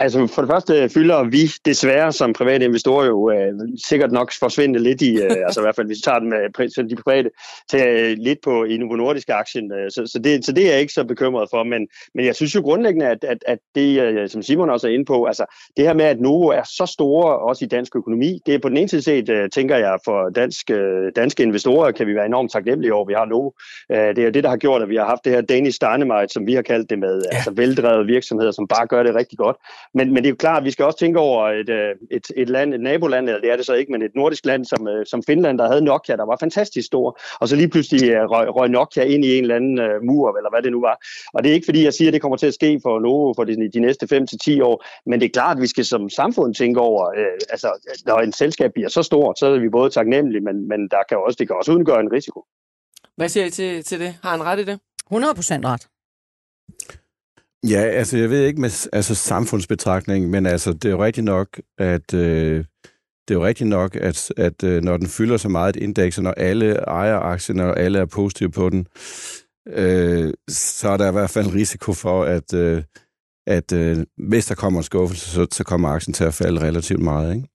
Altså 0.00 0.26
for 0.26 0.42
det 0.42 0.50
første 0.50 0.88
fylder 0.88 1.24
vi 1.24 1.42
desværre 1.64 2.12
som 2.12 2.32
private 2.32 2.64
investorer 2.64 3.06
jo 3.06 3.30
øh, 3.30 3.52
sikkert 3.88 4.12
nok 4.12 4.32
forsvinde 4.38 4.78
lidt 4.78 5.02
i, 5.02 5.16
øh, 5.16 5.30
altså 5.46 5.60
i 5.60 5.64
hvert 5.64 5.76
fald 5.76 5.86
hvis 5.86 5.98
vi 5.98 6.02
tager 6.04 6.18
dem 6.18 6.28
med 6.28 6.88
de 6.88 6.96
private, 6.96 7.30
til 7.70 7.80
øh, 7.80 8.16
lidt 8.18 8.38
på 8.44 8.64
i 8.64 8.76
Novo 8.76 8.96
Nordisk 8.96 9.28
aktien. 9.28 9.72
Øh, 9.72 9.90
så, 9.90 10.06
så, 10.12 10.18
det, 10.18 10.44
så 10.44 10.52
det 10.52 10.66
er 10.66 10.72
jeg 10.72 10.80
ikke 10.80 10.92
så 10.92 11.04
bekymret 11.04 11.48
for, 11.50 11.62
men, 11.62 11.88
men 12.14 12.26
jeg 12.26 12.34
synes 12.34 12.54
jo 12.54 12.60
grundlæggende, 12.60 13.06
at, 13.06 13.24
at, 13.24 13.38
at 13.46 13.58
det, 13.74 14.00
øh, 14.02 14.28
som 14.28 14.42
Simon 14.42 14.70
også 14.70 14.88
er 14.88 14.92
inde 14.92 15.04
på, 15.04 15.24
altså 15.24 15.44
det 15.76 15.84
her 15.84 15.94
med, 15.94 16.04
at 16.04 16.20
Novo 16.20 16.46
er 16.46 16.62
så 16.62 16.92
store 16.92 17.38
også 17.38 17.64
i 17.64 17.68
dansk 17.68 17.96
økonomi, 17.96 18.40
det 18.46 18.54
er 18.54 18.58
på 18.58 18.68
den 18.68 18.76
ene 18.76 18.88
side 18.88 19.02
set, 19.02 19.28
øh, 19.28 19.50
tænker 19.50 19.76
jeg, 19.76 19.98
for 20.04 20.28
dansk, 20.28 20.70
øh, 20.70 21.12
danske 21.16 21.42
investorer 21.42 21.92
kan 21.92 22.06
vi 22.06 22.14
være 22.14 22.26
enormt 22.26 22.52
taknemmelige 22.52 22.94
over, 22.94 23.04
at 23.04 23.08
vi 23.08 23.14
har 23.14 23.24
Novo. 23.24 23.50
Øh, 23.92 24.16
det 24.16 24.18
er 24.18 24.24
jo 24.24 24.30
det, 24.30 24.44
der 24.44 24.50
har 24.50 24.56
gjort, 24.56 24.82
at 24.82 24.88
vi 24.88 24.96
har 24.96 25.04
haft 25.04 25.24
det 25.24 25.32
her 25.32 25.40
Danish 25.40 25.78
Dynamite, 25.80 26.32
som 26.32 26.46
vi 26.46 26.54
har 26.54 26.62
kaldt 26.62 26.90
det 26.90 26.98
med, 26.98 27.22
ja. 27.32 27.36
altså 27.36 27.50
veldrevet 27.50 28.06
virksomheder, 28.06 28.50
som 28.50 28.68
bare 28.68 28.86
gør 28.86 29.02
det 29.02 29.14
rigtig 29.14 29.38
godt. 29.38 29.56
Men, 29.94 30.12
men 30.12 30.16
det 30.16 30.26
er 30.26 30.30
jo 30.30 30.36
klart, 30.36 30.58
at 30.58 30.64
vi 30.64 30.70
skal 30.70 30.84
også 30.84 30.98
tænke 30.98 31.18
over 31.18 31.48
et, 31.48 31.68
øh, 31.68 31.94
et, 32.10 32.26
et 32.36 32.48
land, 32.48 32.74
et 32.74 32.80
naboland, 32.80 33.28
eller 33.28 33.40
det 33.40 33.50
er 33.50 33.56
det 33.56 33.66
så 33.66 33.74
ikke, 33.74 33.92
men 33.92 34.02
et 34.02 34.14
nordisk 34.14 34.46
land 34.46 34.64
som, 34.64 34.88
øh, 34.88 35.06
som 35.06 35.22
Finland, 35.22 35.58
der 35.58 35.68
havde 35.68 35.84
Nokia, 35.84 36.16
der 36.16 36.26
var 36.26 36.36
fantastisk 36.40 36.86
stor, 36.86 37.20
og 37.40 37.48
så 37.48 37.56
lige 37.56 37.68
pludselig 37.68 38.10
øh, 38.10 38.30
røg, 38.30 38.56
røg 38.56 38.68
Nokia 38.68 39.04
ind 39.04 39.24
i 39.24 39.38
en 39.38 39.44
eller 39.44 39.56
anden 39.56 39.78
uh, 39.78 40.02
mur, 40.02 40.36
eller 40.36 40.50
hvad 40.50 40.62
det 40.62 40.72
nu 40.72 40.80
var. 40.80 40.96
Og 41.34 41.44
det 41.44 41.50
er 41.50 41.54
ikke 41.54 41.64
fordi, 41.64 41.84
jeg 41.84 41.94
siger, 41.94 42.08
at 42.08 42.12
det 42.12 42.22
kommer 42.22 42.36
til 42.36 42.46
at 42.46 42.54
ske 42.54 42.80
for 42.82 43.00
Novo 43.00 43.34
for 43.34 43.44
de, 43.44 43.70
de 43.74 43.80
næste 43.80 44.06
5-10 44.12 44.62
år, 44.62 44.84
men 45.06 45.20
det 45.20 45.26
er 45.26 45.30
klart, 45.32 45.56
at 45.56 45.62
vi 45.62 45.66
skal 45.66 45.84
som 45.84 46.08
samfund 46.08 46.54
tænke 46.54 46.80
over, 46.80 47.02
uh, 47.08 47.38
altså 47.50 47.68
når 48.06 48.18
en 48.18 48.32
selskab 48.32 48.72
bliver 48.72 48.88
så 48.88 49.02
stort, 49.02 49.38
så 49.38 49.46
er 49.46 49.58
vi 49.58 49.68
både 49.68 49.90
taknemmelige, 49.90 50.40
men, 50.40 50.68
men 50.68 50.88
der 50.88 51.02
kan 51.08 51.18
også, 51.18 51.36
det 51.38 51.46
kan 51.46 51.56
også 51.56 51.72
udgøre 51.72 52.00
en 52.00 52.12
risiko. 52.12 52.44
Hvad 53.16 53.28
siger 53.28 53.46
I 53.46 53.50
til, 53.50 53.84
til 53.84 54.00
det? 54.00 54.14
Har 54.22 54.30
han 54.30 54.42
ret 54.42 54.58
i 54.58 54.64
det? 54.64 54.80
100 55.06 55.34
procent 55.34 55.66
ret. 55.66 55.86
Ja, 57.68 57.80
altså 57.80 58.18
jeg 58.18 58.30
ved 58.30 58.46
ikke 58.46 58.60
med 58.60 58.88
altså, 58.92 59.14
samfundsbetragtning, 59.14 60.30
men 60.30 60.46
altså 60.46 60.72
det 60.72 60.84
er 60.84 60.90
jo 60.90 61.04
rigtigt 61.04 61.24
nok, 61.24 61.60
at 61.78 62.14
øh, 62.14 62.64
det 63.28 63.34
er 63.34 63.38
jo 63.38 63.46
rigtigt 63.46 63.68
nok, 63.68 63.96
at, 63.96 64.32
at 64.36 64.64
øh, 64.64 64.82
når 64.82 64.96
den 64.96 65.06
fylder 65.06 65.36
så 65.36 65.48
meget 65.48 65.76
et 65.76 65.82
indeks, 65.82 66.18
og 66.18 66.24
når 66.24 66.32
alle 66.32 66.74
ejer 66.74 67.16
aktien, 67.16 67.60
og 67.60 67.80
alle 67.80 67.98
er 67.98 68.06
positive 68.06 68.50
på 68.50 68.70
den, 68.70 68.86
øh, 69.68 70.34
så 70.48 70.88
er 70.88 70.96
der 70.96 71.08
i 71.08 71.12
hvert 71.12 71.30
fald 71.30 71.46
en 71.46 71.54
risiko 71.54 71.92
for, 71.92 72.24
at, 72.24 72.54
øh, 72.54 72.82
at 73.46 73.72
øh, 73.72 74.06
hvis 74.16 74.46
der 74.46 74.54
kommer 74.54 74.80
en 74.80 74.84
skuffelse, 74.84 75.30
så, 75.30 75.46
så 75.52 75.64
kommer 75.64 75.88
aktien 75.88 76.14
til 76.14 76.24
at 76.24 76.34
falde 76.34 76.60
relativt 76.60 77.02
meget. 77.02 77.34
Ikke? 77.34 77.48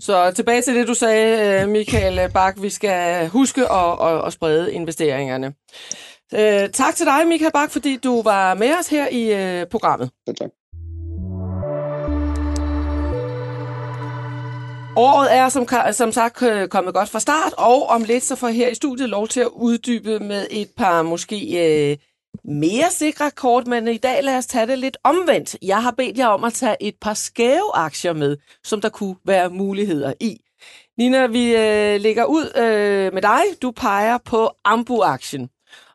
Så 0.00 0.30
tilbage 0.30 0.62
til 0.62 0.74
det, 0.74 0.88
du 0.88 0.94
sagde, 0.94 1.62
øh, 1.62 1.68
Michael 1.68 2.30
Bak. 2.32 2.62
Vi 2.62 2.70
skal 2.70 3.28
huske 3.28 3.72
at, 3.72 4.08
at, 4.08 4.26
at 4.26 4.32
sprede 4.32 4.72
investeringerne. 4.72 5.54
Øh, 6.34 6.70
tak 6.70 6.94
til 6.94 7.06
dig, 7.06 7.28
Michael 7.28 7.52
Bak, 7.52 7.70
fordi 7.70 7.96
du 7.96 8.22
var 8.22 8.54
med 8.54 8.74
os 8.80 8.88
her 8.88 9.08
i 9.08 9.32
øh, 9.60 9.66
programmet. 9.66 10.10
Ja, 10.26 10.32
tak. 10.32 10.50
Året 14.96 15.34
er 15.36 15.48
som, 15.48 15.66
som 15.92 16.12
sagt 16.12 16.42
øh, 16.42 16.68
kommet 16.68 16.94
godt 16.94 17.08
fra 17.08 17.20
start, 17.20 17.52
og 17.58 17.86
om 17.88 18.04
lidt 18.04 18.24
så 18.24 18.36
får 18.36 18.46
jeg 18.46 18.56
her 18.56 18.68
i 18.68 18.74
studiet 18.74 19.08
lov 19.08 19.28
til 19.28 19.40
at 19.40 19.48
uddybe 19.52 20.18
med 20.18 20.46
et 20.50 20.68
par 20.76 21.02
måske 21.02 21.36
øh, 21.90 21.96
mere 22.44 22.90
sikre 22.90 23.30
kort, 23.30 23.66
men 23.66 23.88
i 23.88 23.98
dag 23.98 24.24
lad 24.24 24.36
os 24.36 24.46
tage 24.46 24.66
det 24.66 24.78
lidt 24.78 24.96
omvendt. 25.04 25.56
Jeg 25.62 25.82
har 25.82 25.90
bedt 25.90 26.18
jer 26.18 26.26
om 26.26 26.44
at 26.44 26.52
tage 26.52 26.76
et 26.80 26.94
par 27.00 27.14
skæve 27.14 27.70
aktier 27.74 28.12
med, 28.12 28.36
som 28.64 28.80
der 28.80 28.88
kunne 28.88 29.16
være 29.24 29.50
muligheder 29.50 30.12
i. 30.20 30.40
Nina, 30.98 31.26
vi 31.26 31.56
øh, 31.56 32.00
lægger 32.00 32.24
ud 32.24 32.52
øh, 32.56 33.12
med 33.12 33.22
dig. 33.22 33.42
Du 33.62 33.70
peger 33.70 34.18
på 34.18 34.50
Ambu-aktien. 34.64 35.48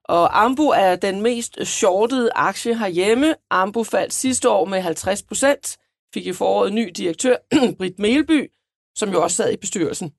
Og 0.04 0.44
Ambu 0.44 0.68
er 0.68 0.96
den 0.96 1.22
mest 1.22 1.66
shortede 1.66 2.30
aktie 2.36 2.78
herhjemme. 2.78 3.36
Ambu 3.50 3.84
faldt 3.84 4.14
sidste 4.14 4.50
år 4.50 4.66
med 4.66 4.82
50 4.82 5.24
procent. 5.24 5.78
Fik 6.14 6.28
i 6.28 6.34
foråret 6.34 6.74
ny 6.74 6.92
direktør, 6.98 7.36
Britt 7.78 8.00
Melby, 8.00 8.52
som 8.96 9.10
jo 9.10 9.24
også 9.24 9.38
sad 9.38 9.54
i 9.54 9.58
bestyrelsen. 9.58 10.12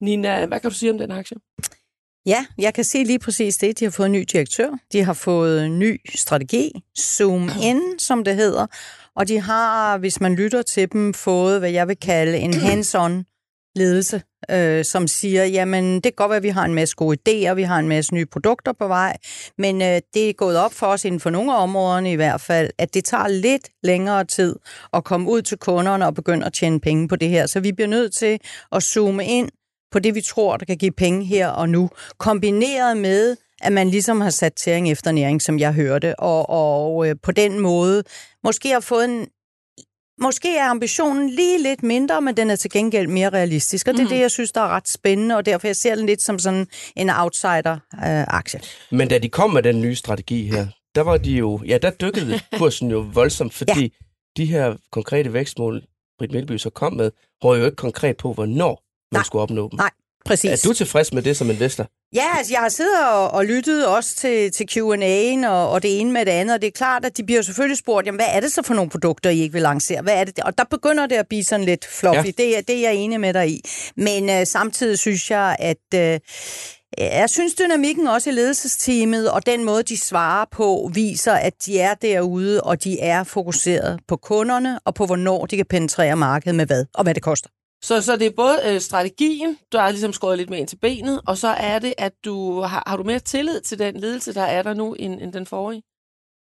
Nina, 0.00 0.46
hvad 0.46 0.60
kan 0.60 0.70
du 0.70 0.76
sige 0.76 0.90
om 0.90 0.98
den 0.98 1.10
aktie? 1.10 1.36
Ja, 2.26 2.46
jeg 2.58 2.74
kan 2.74 2.84
se 2.84 3.04
lige 3.04 3.18
præcis 3.18 3.56
det. 3.56 3.80
De 3.80 3.84
har 3.84 3.90
fået 3.90 4.06
en 4.06 4.12
ny 4.12 4.24
direktør. 4.32 4.70
De 4.92 5.04
har 5.04 5.12
fået 5.12 5.66
en 5.66 5.78
ny 5.78 6.00
strategi, 6.14 6.72
Zoom 6.98 7.50
In, 7.62 7.98
som 7.98 8.24
det 8.24 8.36
hedder. 8.36 8.66
Og 9.16 9.28
de 9.28 9.40
har, 9.40 9.98
hvis 9.98 10.20
man 10.20 10.34
lytter 10.34 10.62
til 10.62 10.92
dem, 10.92 11.14
fået, 11.14 11.58
hvad 11.58 11.70
jeg 11.70 11.88
vil 11.88 11.96
kalde 11.96 12.38
en 12.38 12.54
hands-on 12.66 13.24
ledelse, 13.76 14.22
øh, 14.50 14.84
som 14.84 15.06
siger, 15.06 15.44
jamen 15.44 15.94
det 15.94 16.02
kan 16.02 16.12
godt 16.16 16.30
være, 16.30 16.36
at 16.36 16.42
vi 16.42 16.48
har 16.48 16.64
en 16.64 16.74
masse 16.74 16.96
gode 16.96 17.18
idéer, 17.28 17.54
vi 17.54 17.62
har 17.62 17.78
en 17.78 17.88
masse 17.88 18.14
nye 18.14 18.26
produkter 18.26 18.72
på 18.72 18.88
vej, 18.88 19.16
men 19.58 19.82
øh, 19.82 20.00
det 20.14 20.28
er 20.28 20.32
gået 20.32 20.56
op 20.56 20.72
for 20.72 20.86
os 20.86 21.04
inden 21.04 21.20
for 21.20 21.30
nogle 21.30 21.52
af 21.52 21.62
områderne 21.62 22.12
i 22.12 22.16
hvert 22.16 22.40
fald, 22.40 22.70
at 22.78 22.94
det 22.94 23.04
tager 23.04 23.28
lidt 23.28 23.68
længere 23.82 24.24
tid 24.24 24.56
at 24.92 25.04
komme 25.04 25.30
ud 25.30 25.42
til 25.42 25.58
kunderne 25.58 26.06
og 26.06 26.14
begynde 26.14 26.46
at 26.46 26.52
tjene 26.52 26.80
penge 26.80 27.08
på 27.08 27.16
det 27.16 27.28
her. 27.28 27.46
Så 27.46 27.60
vi 27.60 27.72
bliver 27.72 27.88
nødt 27.88 28.14
til 28.14 28.38
at 28.72 28.82
zoome 28.82 29.26
ind 29.26 29.48
på 29.94 29.98
det, 29.98 30.14
vi 30.14 30.20
tror, 30.20 30.56
der 30.56 30.64
kan 30.64 30.76
give 30.76 30.92
penge 30.92 31.24
her 31.24 31.48
og 31.48 31.68
nu, 31.68 31.90
kombineret 32.18 32.96
med, 32.96 33.36
at 33.62 33.72
man 33.72 33.90
ligesom 33.90 34.20
har 34.20 34.30
sat 34.30 34.52
tæring 34.54 34.90
efter 34.90 35.12
næring, 35.12 35.42
som 35.42 35.58
jeg 35.58 35.72
hørte, 35.72 36.20
og, 36.20 36.50
og 36.50 37.08
øh, 37.08 37.16
på 37.22 37.32
den 37.32 37.60
måde 37.60 38.02
måske 38.44 38.68
har 38.68 38.80
fået 38.80 39.04
en 39.04 39.26
Måske 40.20 40.56
er 40.56 40.70
ambitionen 40.70 41.30
lige 41.30 41.62
lidt 41.62 41.82
mindre, 41.82 42.20
men 42.20 42.36
den 42.36 42.50
er 42.50 42.56
til 42.56 42.70
gengæld 42.70 43.06
mere 43.08 43.30
realistisk. 43.30 43.88
Og 43.88 43.94
det 43.94 44.00
er 44.00 44.04
mm. 44.04 44.08
det, 44.08 44.18
jeg 44.18 44.30
synes, 44.30 44.52
der 44.52 44.60
er 44.60 44.68
ret 44.68 44.88
spændende, 44.88 45.36
og 45.36 45.46
derfor 45.46 45.68
jeg 45.68 45.76
ser 45.76 45.94
den 45.94 46.06
lidt 46.06 46.22
som 46.22 46.38
sådan 46.38 46.66
en 46.96 47.10
outsider-aktie. 47.10 48.60
Øh, 48.60 48.98
men 48.98 49.08
da 49.08 49.18
de 49.18 49.28
kom 49.28 49.50
med 49.50 49.62
den 49.62 49.80
nye 49.80 49.94
strategi 49.94 50.46
her, 50.46 50.66
der 50.94 51.00
var 51.00 51.16
de 51.16 51.32
jo, 51.32 51.60
ja, 51.66 51.78
der 51.78 51.90
dykkede 51.90 52.40
kursen 52.58 52.90
jo 52.90 53.06
voldsomt, 53.12 53.54
fordi 53.54 53.82
ja. 53.82 53.88
de 54.36 54.46
her 54.46 54.76
konkrete 54.90 55.32
vækstmål, 55.32 55.82
Britt 56.18 56.32
Melby 56.32 56.56
så 56.56 56.70
kom 56.70 56.92
med, 56.92 57.10
var 57.42 57.56
jo 57.56 57.64
ikke 57.64 57.76
konkret 57.76 58.16
på, 58.16 58.32
hvornår 58.32 58.83
man 59.14 59.18
Nej. 59.18 59.24
skulle 59.24 59.42
opnå 59.42 59.68
dem. 59.70 59.76
Nej, 59.76 59.90
præcis. 60.24 60.50
Er 60.64 60.68
du 60.68 60.74
tilfreds 60.74 61.12
med 61.12 61.22
det 61.22 61.36
som 61.36 61.50
investor? 61.50 61.86
Ja, 62.14 62.24
altså 62.38 62.52
jeg 62.52 62.60
har 62.60 62.68
siddet 62.68 63.08
og, 63.08 63.30
og 63.30 63.44
lyttet 63.44 63.86
også 63.86 64.16
til, 64.16 64.52
til 64.52 64.66
Q&A'en 64.70 65.46
og, 65.48 65.70
og 65.70 65.82
det 65.82 66.00
ene 66.00 66.12
med 66.12 66.24
det 66.26 66.30
andet, 66.32 66.54
og 66.54 66.60
det 66.60 66.66
er 66.66 66.70
klart, 66.70 67.04
at 67.04 67.16
de 67.16 67.24
bliver 67.24 67.42
selvfølgelig 67.42 67.78
spurgt, 67.78 68.06
jamen 68.06 68.18
hvad 68.18 68.26
er 68.32 68.40
det 68.40 68.52
så 68.52 68.62
for 68.62 68.74
nogle 68.74 68.90
produkter, 68.90 69.30
I 69.30 69.40
ikke 69.40 69.52
vil 69.52 69.62
lancere? 69.62 70.02
Hvad 70.02 70.14
er 70.14 70.24
det? 70.24 70.38
Og 70.38 70.58
der 70.58 70.64
begynder 70.70 71.06
det 71.06 71.16
at 71.16 71.26
blive 71.28 71.44
sådan 71.44 71.66
lidt 71.66 71.84
fluffy, 71.84 72.16
Ja. 72.16 72.22
ja. 72.24 72.30
det, 72.42 72.58
er, 72.58 72.62
det 72.62 72.76
er 72.76 72.80
jeg 72.80 72.94
enig 72.94 73.20
med 73.20 73.34
dig 73.34 73.50
i. 73.50 73.60
Men 73.96 74.30
øh, 74.30 74.46
samtidig 74.46 74.98
synes 74.98 75.30
jeg, 75.30 75.56
at 75.58 75.76
øh, 75.94 76.20
jeg 76.98 77.30
synes 77.30 77.54
dynamikken 77.54 78.06
også 78.06 78.30
i 78.30 78.32
ledelsesteamet, 78.32 79.30
og 79.30 79.46
den 79.46 79.64
måde, 79.64 79.82
de 79.82 80.00
svarer 80.00 80.44
på, 80.52 80.90
viser, 80.94 81.32
at 81.32 81.52
de 81.66 81.78
er 81.80 81.94
derude, 81.94 82.60
og 82.60 82.84
de 82.84 83.00
er 83.00 83.24
fokuseret 83.24 84.00
på 84.08 84.16
kunderne, 84.16 84.78
og 84.84 84.94
på 84.94 85.06
hvornår 85.06 85.46
de 85.46 85.56
kan 85.56 85.66
penetrere 85.66 86.16
markedet 86.16 86.54
med 86.54 86.66
hvad, 86.66 86.84
og 86.94 87.02
hvad 87.02 87.14
det 87.14 87.22
koster. 87.22 87.50
Så, 87.84 88.00
så 88.00 88.16
det 88.16 88.26
er 88.26 88.30
både 88.36 88.58
øh, 88.66 88.80
strategien, 88.80 89.56
du 89.72 89.78
har 89.78 89.90
ligesom 89.90 90.12
skåret 90.12 90.38
lidt 90.38 90.50
mere 90.50 90.60
ind 90.60 90.68
til 90.68 90.76
benet, 90.76 91.20
og 91.26 91.38
så 91.38 91.48
er 91.48 91.78
det, 91.78 91.94
at 91.98 92.12
du 92.24 92.60
har, 92.60 92.82
har 92.86 92.96
du 92.96 93.02
mere 93.02 93.18
tillid 93.18 93.60
til 93.60 93.78
den 93.78 93.96
ledelse, 93.96 94.34
der 94.34 94.42
er 94.42 94.62
der 94.62 94.74
nu, 94.74 94.92
end, 94.92 95.20
end 95.22 95.32
den 95.32 95.46
forrige? 95.46 95.82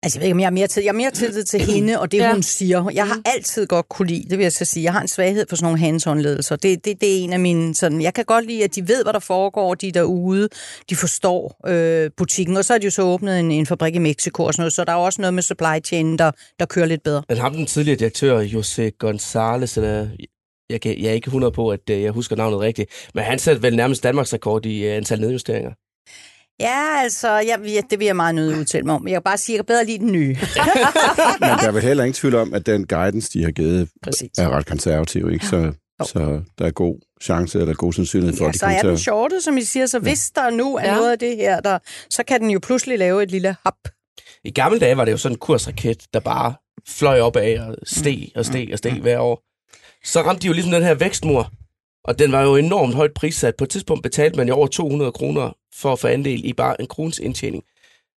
Altså, 0.03 0.19
jeg 0.19 0.21
ved 0.21 0.27
ikke, 0.27 0.35
om 0.35 0.41
jeg 0.41 0.47
har 0.47 0.51
mere 0.51 0.67
tid. 0.67 0.83
Jeg 0.83 0.91
har 0.91 0.97
mere 0.97 1.11
tillid 1.11 1.45
til 1.45 1.61
hende, 1.73 2.01
og 2.01 2.13
det, 2.13 2.19
Ja. 2.19 2.33
hun 2.33 2.43
siger. 2.43 2.91
Jeg 2.95 3.07
har 3.09 3.21
altid 3.25 3.67
godt 3.67 3.89
kunne 3.89 4.09
lide, 4.09 4.31
det 4.31 4.39
vil 4.39 4.45
jeg 4.45 4.53
så 4.53 4.65
sige. 4.65 4.85
Jeg 4.85 4.93
har 4.93 5.01
en 5.01 5.09
svaghed 5.09 5.47
for 5.49 5.57
sådan 5.57 5.65
nogle 5.65 5.79
hands-on-ledelser. 5.79 6.57
Det, 6.57 6.85
det, 6.85 7.01
det 7.01 7.19
er 7.19 7.25
en 7.25 7.33
af 7.33 7.41
mine 7.41 7.75
sådan... 7.75 8.03
Jeg 8.03 8.15
kan 8.15 8.25
godt 8.25 8.47
lide, 8.47 8.65
at 8.65 8.75
de 8.75 8.89
ved, 8.89 9.03
hvad 9.03 9.13
der 9.13 9.19
foregår, 9.19 9.75
de 9.75 9.89
er 9.89 9.93
derude. 9.93 10.49
De 10.91 10.97
forstår 10.97 11.61
øh, 11.67 12.11
butikken. 12.17 12.57
Og 12.57 12.65
så 12.65 12.73
har 12.73 12.79
de 12.79 12.85
jo 12.85 12.91
så 12.91 13.03
åbnet 13.03 13.41
en, 13.41 13.51
en 13.51 13.67
fabrik 13.67 13.95
i 13.95 13.99
Mexico 13.99 14.45
og 14.45 14.53
sådan 14.55 14.61
noget, 14.63 14.73
så 14.73 14.85
der 14.85 14.93
er 14.93 14.97
også 14.97 15.21
noget 15.21 15.35
med 15.35 15.43
supply 15.43 15.85
chain, 15.85 16.19
der, 16.19 16.31
der 16.59 16.67
kører 16.67 16.87
lidt 16.87 17.03
bedre. 17.03 17.23
Men 17.29 17.39
ham, 17.39 17.55
den 17.55 17.67
tidligere 17.67 17.99
direktør, 17.99 18.41
Jose 18.41 18.93
González, 19.05 19.77
eller 19.77 20.09
jeg, 20.75 20.81
kan, 20.81 21.01
jeg 21.03 21.09
er 21.09 21.13
ikke 21.13 21.27
100 21.29 21.53
på, 21.53 21.69
at 21.69 21.91
øh, 21.91 22.03
jeg 22.03 22.13
husker 22.13 22.37
navnet 22.37 22.61
rigtigt, 22.61 22.91
men 23.15 23.25
han 23.25 23.39
satte 23.39 23.63
vel 23.63 23.77
nærmest 23.77 24.03
Danmarks 24.03 24.33
rekord 24.35 24.67
i 24.67 24.85
øh, 24.87 24.97
antal 24.97 25.21
nedjusteringer. 25.21 25.71
Ja, 26.61 27.03
altså, 27.03 27.29
jeg, 27.29 27.59
jeg, 27.65 27.83
det 27.91 27.99
vil 27.99 28.07
jeg 28.07 28.17
meget 28.17 28.35
nødt 28.35 28.59
udtale 28.59 28.85
mig 28.87 28.95
om. 28.95 29.07
Jeg 29.09 29.15
kan 29.15 29.23
bare 29.23 29.39
sige, 29.39 29.55
at 29.55 29.59
jeg 29.59 29.67
bedre 29.67 29.85
lide 29.85 29.99
den 29.99 30.13
nye. 30.13 30.29
Men 31.41 31.49
der 31.49 31.67
er 31.69 31.73
vel 31.73 31.83
heller 31.83 32.05
ingen 32.05 32.15
tvivl 32.15 32.35
om, 32.35 32.55
at 32.55 32.67
den 32.67 32.87
guidance, 32.87 33.31
de 33.39 33.45
har 33.45 33.51
givet, 33.51 33.89
Præcis. 34.03 34.39
er 34.39 34.49
ret 34.49 34.67
konservativ, 34.67 35.31
ikke? 35.33 35.47
Så, 35.47 35.73
så 36.05 36.41
der 36.59 36.67
er 36.67 36.71
god 36.71 37.01
chance, 37.23 37.61
eller 37.61 37.75
god 37.75 37.93
sandsynlighed 37.93 38.37
for, 38.39 38.45
Ja, 38.45 38.49
at 38.49 38.55
de 38.55 38.59
så 38.59 38.67
er 38.67 38.83
den 38.83 38.91
at... 38.93 39.01
shortet, 39.01 39.43
som 39.45 39.57
I 39.57 39.63
siger. 39.63 39.87
Så 39.87 39.99
hvis 39.99 40.31
der 40.31 40.51
nu 40.51 40.77
er 40.77 40.83
Ja. 40.85 40.91
ja. 40.91 40.97
noget 40.97 41.13
af 41.13 41.19
det 41.19 41.37
her, 41.37 41.61
der, 41.61 41.79
så 42.11 42.23
kan 42.25 42.41
den 42.41 42.51
jo 42.51 42.59
pludselig 42.63 42.99
lave 42.99 43.23
et 43.23 43.31
lille 43.31 43.57
hop. 43.65 43.79
I 44.45 44.51
gamle 44.51 44.79
dage 44.79 44.97
var 44.97 45.05
det 45.05 45.13
jo 45.13 45.17
sådan 45.17 45.35
en 45.35 45.39
kursraket, 45.39 46.07
der 46.15 46.21
bare 46.21 46.55
fløj 46.89 47.21
op 47.21 47.37
af 47.37 47.61
og 47.61 47.77
steg 47.87 48.29
og 48.35 48.45
steg 48.47 48.69
og 48.73 48.79
steg 48.79 48.93
hver 48.93 49.19
år. 49.19 49.43
Så 50.05 50.23
ramte 50.23 50.43
de 50.43 50.47
jo 50.47 50.53
ligesom 50.53 50.73
den 50.73 50.83
her 50.83 50.95
vækstmur, 50.95 51.53
og 52.05 52.19
den 52.19 52.33
var 52.33 52.43
jo 52.43 52.57
enormt 52.57 52.95
højt 52.95 53.15
prissat. 53.15 53.55
På 53.57 53.65
et 53.65 53.71
tidspunkt 53.71 54.03
betalte 54.03 54.37
man 54.37 54.49
jo 54.49 54.55
over 54.55 54.67
200 54.67 55.13
kroner 55.13 55.57
for 55.75 55.93
at 55.93 55.99
få 55.99 56.09
andel 56.09 56.45
i 56.45 56.53
bare 56.53 56.81
en 56.81 56.87
krones 56.87 57.19
indtjening. 57.19 57.65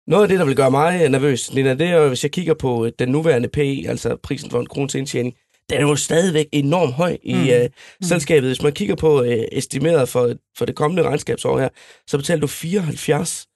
Noget 0.07 0.23
af 0.23 0.29
det, 0.29 0.39
der 0.39 0.45
vil 0.45 0.55
gøre 0.55 0.71
mig 0.71 1.09
nervøs, 1.09 1.53
Nina, 1.53 1.73
det 1.73 1.87
er 1.87 2.07
hvis 2.07 2.23
jeg 2.23 2.31
kigger 2.31 2.53
på 2.53 2.85
øh, 2.85 2.91
den 2.99 3.09
nuværende 3.09 3.47
PE, 3.47 3.83
altså 3.87 4.15
prisen 4.23 4.51
for 4.51 4.59
en 4.59 4.65
krones 4.65 4.95
indtjening, 4.95 5.35
den 5.69 5.77
er 5.77 5.81
jo 5.81 5.95
stadigvæk 5.95 6.47
enormt 6.51 6.93
høj 6.93 7.17
i 7.23 7.33
mm. 7.33 7.49
øh, 7.49 7.69
selskabet. 8.03 8.49
Hvis 8.49 8.61
man 8.61 8.73
kigger 8.73 8.95
på 8.95 9.23
øh, 9.23 9.43
estimeret 9.51 10.09
for, 10.09 10.33
for 10.57 10.65
det 10.65 10.75
kommende 10.75 11.03
regnskabsår 11.03 11.59
her, 11.59 11.69
så 12.07 12.17
betaler 12.17 12.41
du 12.41 12.47
74 12.47 13.47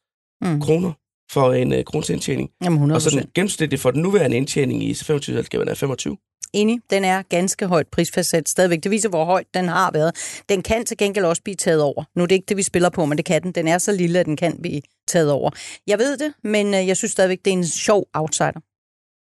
Mm. 0.43 0.61
kroner 0.61 0.91
for 1.31 1.53
en 1.53 1.73
øh, 1.73 1.83
krones 1.83 2.09
indtjening. 2.09 2.49
Jamen 2.63 2.77
100 2.77 2.97
Og 2.97 3.01
så 3.01 3.09
den 3.09 3.29
gennemsnitlige 3.35 3.79
for 3.79 3.91
den 3.91 4.01
nuværende 4.01 4.37
indtjening 4.37 4.83
i 4.83 4.91
25-selskaberne 4.91 5.71
er 5.71 5.75
25. 5.75 6.17
Enig, 6.53 6.79
den 6.89 7.05
er 7.05 7.21
ganske 7.21 7.67
højt 7.67 7.87
prisfastsat 7.87 8.49
stadigvæk. 8.49 8.83
Det 8.83 8.91
viser, 8.91 9.09
hvor 9.09 9.25
højt 9.25 9.47
den 9.53 9.67
har 9.67 9.91
været. 9.91 10.41
Den 10.49 10.61
kan 10.61 10.85
til 10.85 10.97
gengæld 10.97 11.25
også 11.25 11.41
blive 11.43 11.55
taget 11.55 11.81
over. 11.81 12.03
Nu 12.15 12.23
er 12.23 12.27
det 12.27 12.35
ikke 12.35 12.45
det, 12.45 12.57
vi 12.57 12.63
spiller 12.63 12.89
på, 12.89 13.05
men 13.05 13.17
det 13.17 13.25
kan 13.25 13.43
den. 13.43 13.51
Den 13.51 13.67
er 13.67 13.77
så 13.77 13.91
lille, 13.91 14.19
at 14.19 14.25
den 14.25 14.37
kan 14.37 14.57
blive 14.61 14.81
taget 15.07 15.31
over. 15.31 15.49
Jeg 15.87 15.99
ved 15.99 16.17
det, 16.17 16.33
men 16.43 16.73
øh, 16.73 16.87
jeg 16.87 16.97
synes 16.97 17.11
stadigvæk, 17.11 17.39
det 17.45 17.53
er 17.53 17.57
en 17.57 17.67
sjov 17.67 18.05
outsider. 18.13 18.61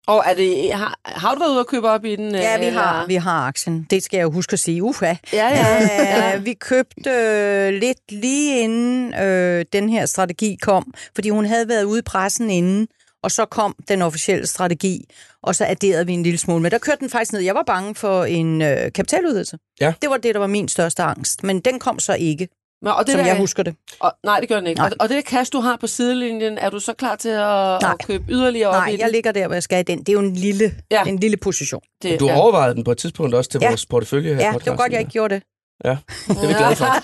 Og 0.07 0.23
er 0.25 0.33
det, 0.33 0.73
har, 0.73 0.99
har 1.05 1.33
du 1.33 1.39
været 1.39 1.51
ude 1.51 1.59
og 1.59 1.67
købe 1.67 1.89
op 1.89 2.05
i 2.05 2.15
den? 2.15 2.35
Ja, 2.35 2.57
vi 2.59 2.65
eller? 2.65 2.81
har, 2.81 3.05
vi 3.07 3.15
har 3.15 3.47
aktien. 3.47 3.87
Det 3.89 4.03
skal 4.03 4.17
jeg 4.17 4.23
jo 4.23 4.31
huske 4.31 4.53
at 4.53 4.59
sige. 4.59 4.83
Uha. 4.83 5.05
Ja, 5.05 5.15
ja. 5.33 5.47
ja. 5.49 6.29
Ja. 6.31 6.37
Vi 6.37 6.53
købte 6.53 7.09
øh, 7.09 7.73
lidt 7.73 8.11
lige 8.11 8.59
inden 8.61 9.13
øh, 9.13 9.65
den 9.73 9.89
her 9.89 10.05
strategi 10.05 10.57
kom, 10.61 10.93
fordi 11.15 11.29
hun 11.29 11.45
havde 11.45 11.69
været 11.69 11.83
ude 11.83 11.99
i 11.99 12.01
pressen 12.01 12.49
inden, 12.49 12.87
og 13.25 13.31
så 13.31 13.45
kom 13.45 13.75
den 13.87 14.01
officielle 14.01 14.47
strategi, 14.47 15.05
og 15.43 15.55
så 15.55 15.65
adderede 15.65 16.05
vi 16.05 16.13
en 16.13 16.23
lille 16.23 16.37
smule. 16.39 16.61
Men 16.61 16.71
der 16.71 16.77
kørte 16.77 16.99
den 16.99 17.09
faktisk 17.09 17.33
ned. 17.33 17.41
Jeg 17.41 17.55
var 17.55 17.63
bange 17.63 17.95
for 17.95 18.23
en 18.25 18.61
øh, 18.61 18.91
kapitaludvidelse. 18.91 19.57
Ja. 19.81 19.93
Det 20.01 20.09
var 20.09 20.17
det, 20.17 20.33
der 20.35 20.39
var 20.39 20.47
min 20.47 20.67
største 20.67 21.03
angst. 21.03 21.43
Men 21.43 21.59
den 21.59 21.79
kom 21.79 21.99
så 21.99 22.13
ikke, 22.19 22.47
Men, 22.81 22.91
og 22.93 23.05
det 23.05 23.11
som 23.11 23.19
der, 23.19 23.27
jeg 23.27 23.37
husker 23.37 23.63
det. 23.63 23.75
Og, 23.99 24.13
nej, 24.23 24.39
det 24.39 24.49
gør 24.49 24.55
den 24.55 24.67
ikke. 24.67 24.79
Nej. 24.79 24.89
Og, 24.89 24.95
og 24.99 25.09
det 25.09 25.25
cash, 25.25 25.51
du 25.53 25.59
har 25.59 25.77
på 25.81 25.87
sidelinjen, 25.87 26.57
er 26.57 26.69
du 26.69 26.79
så 26.79 26.93
klar 26.93 27.15
til 27.15 27.29
at, 27.29 27.37
Nej. 27.81 27.91
at 27.91 28.05
købe 28.07 28.23
yderligere 28.29 28.69
op 28.69 28.73
Nej, 28.75 28.87
i 28.87 28.91
den? 28.91 28.99
jeg 28.99 29.11
ligger 29.11 29.31
der, 29.31 29.45
hvor 29.47 29.55
jeg 29.55 29.63
skal 29.63 29.79
i 29.79 29.83
den. 29.83 29.99
Det 29.99 30.09
er 30.09 30.13
jo 30.13 30.19
en 30.19 30.33
lille, 30.33 30.75
Ja. 30.91 31.01
ja. 31.05 31.09
en 31.09 31.19
lille 31.19 31.37
position. 31.37 31.81
det, 32.01 32.19
Du 32.19 32.27
har 32.27 32.35
overvejet 32.35 32.75
den 32.75 32.83
på 32.83 32.91
et 32.91 32.97
tidspunkt 32.97 33.35
også 33.35 33.49
til 33.49 33.59
Ja. 33.61 33.67
vores 33.67 33.85
portefølje 33.85 34.35
her 34.35 34.41
Ja, 34.45 34.51
det 34.57 34.65
var 34.71 34.75
godt, 34.77 34.91
jeg 34.91 34.99
ikke 34.99 35.11
gjorde 35.11 35.35
det. 35.35 35.43
Ja, 35.85 35.89
det 36.27 36.37
er 36.43 36.47
vi 36.47 36.53
glade 36.53 36.75
for. 36.75 36.85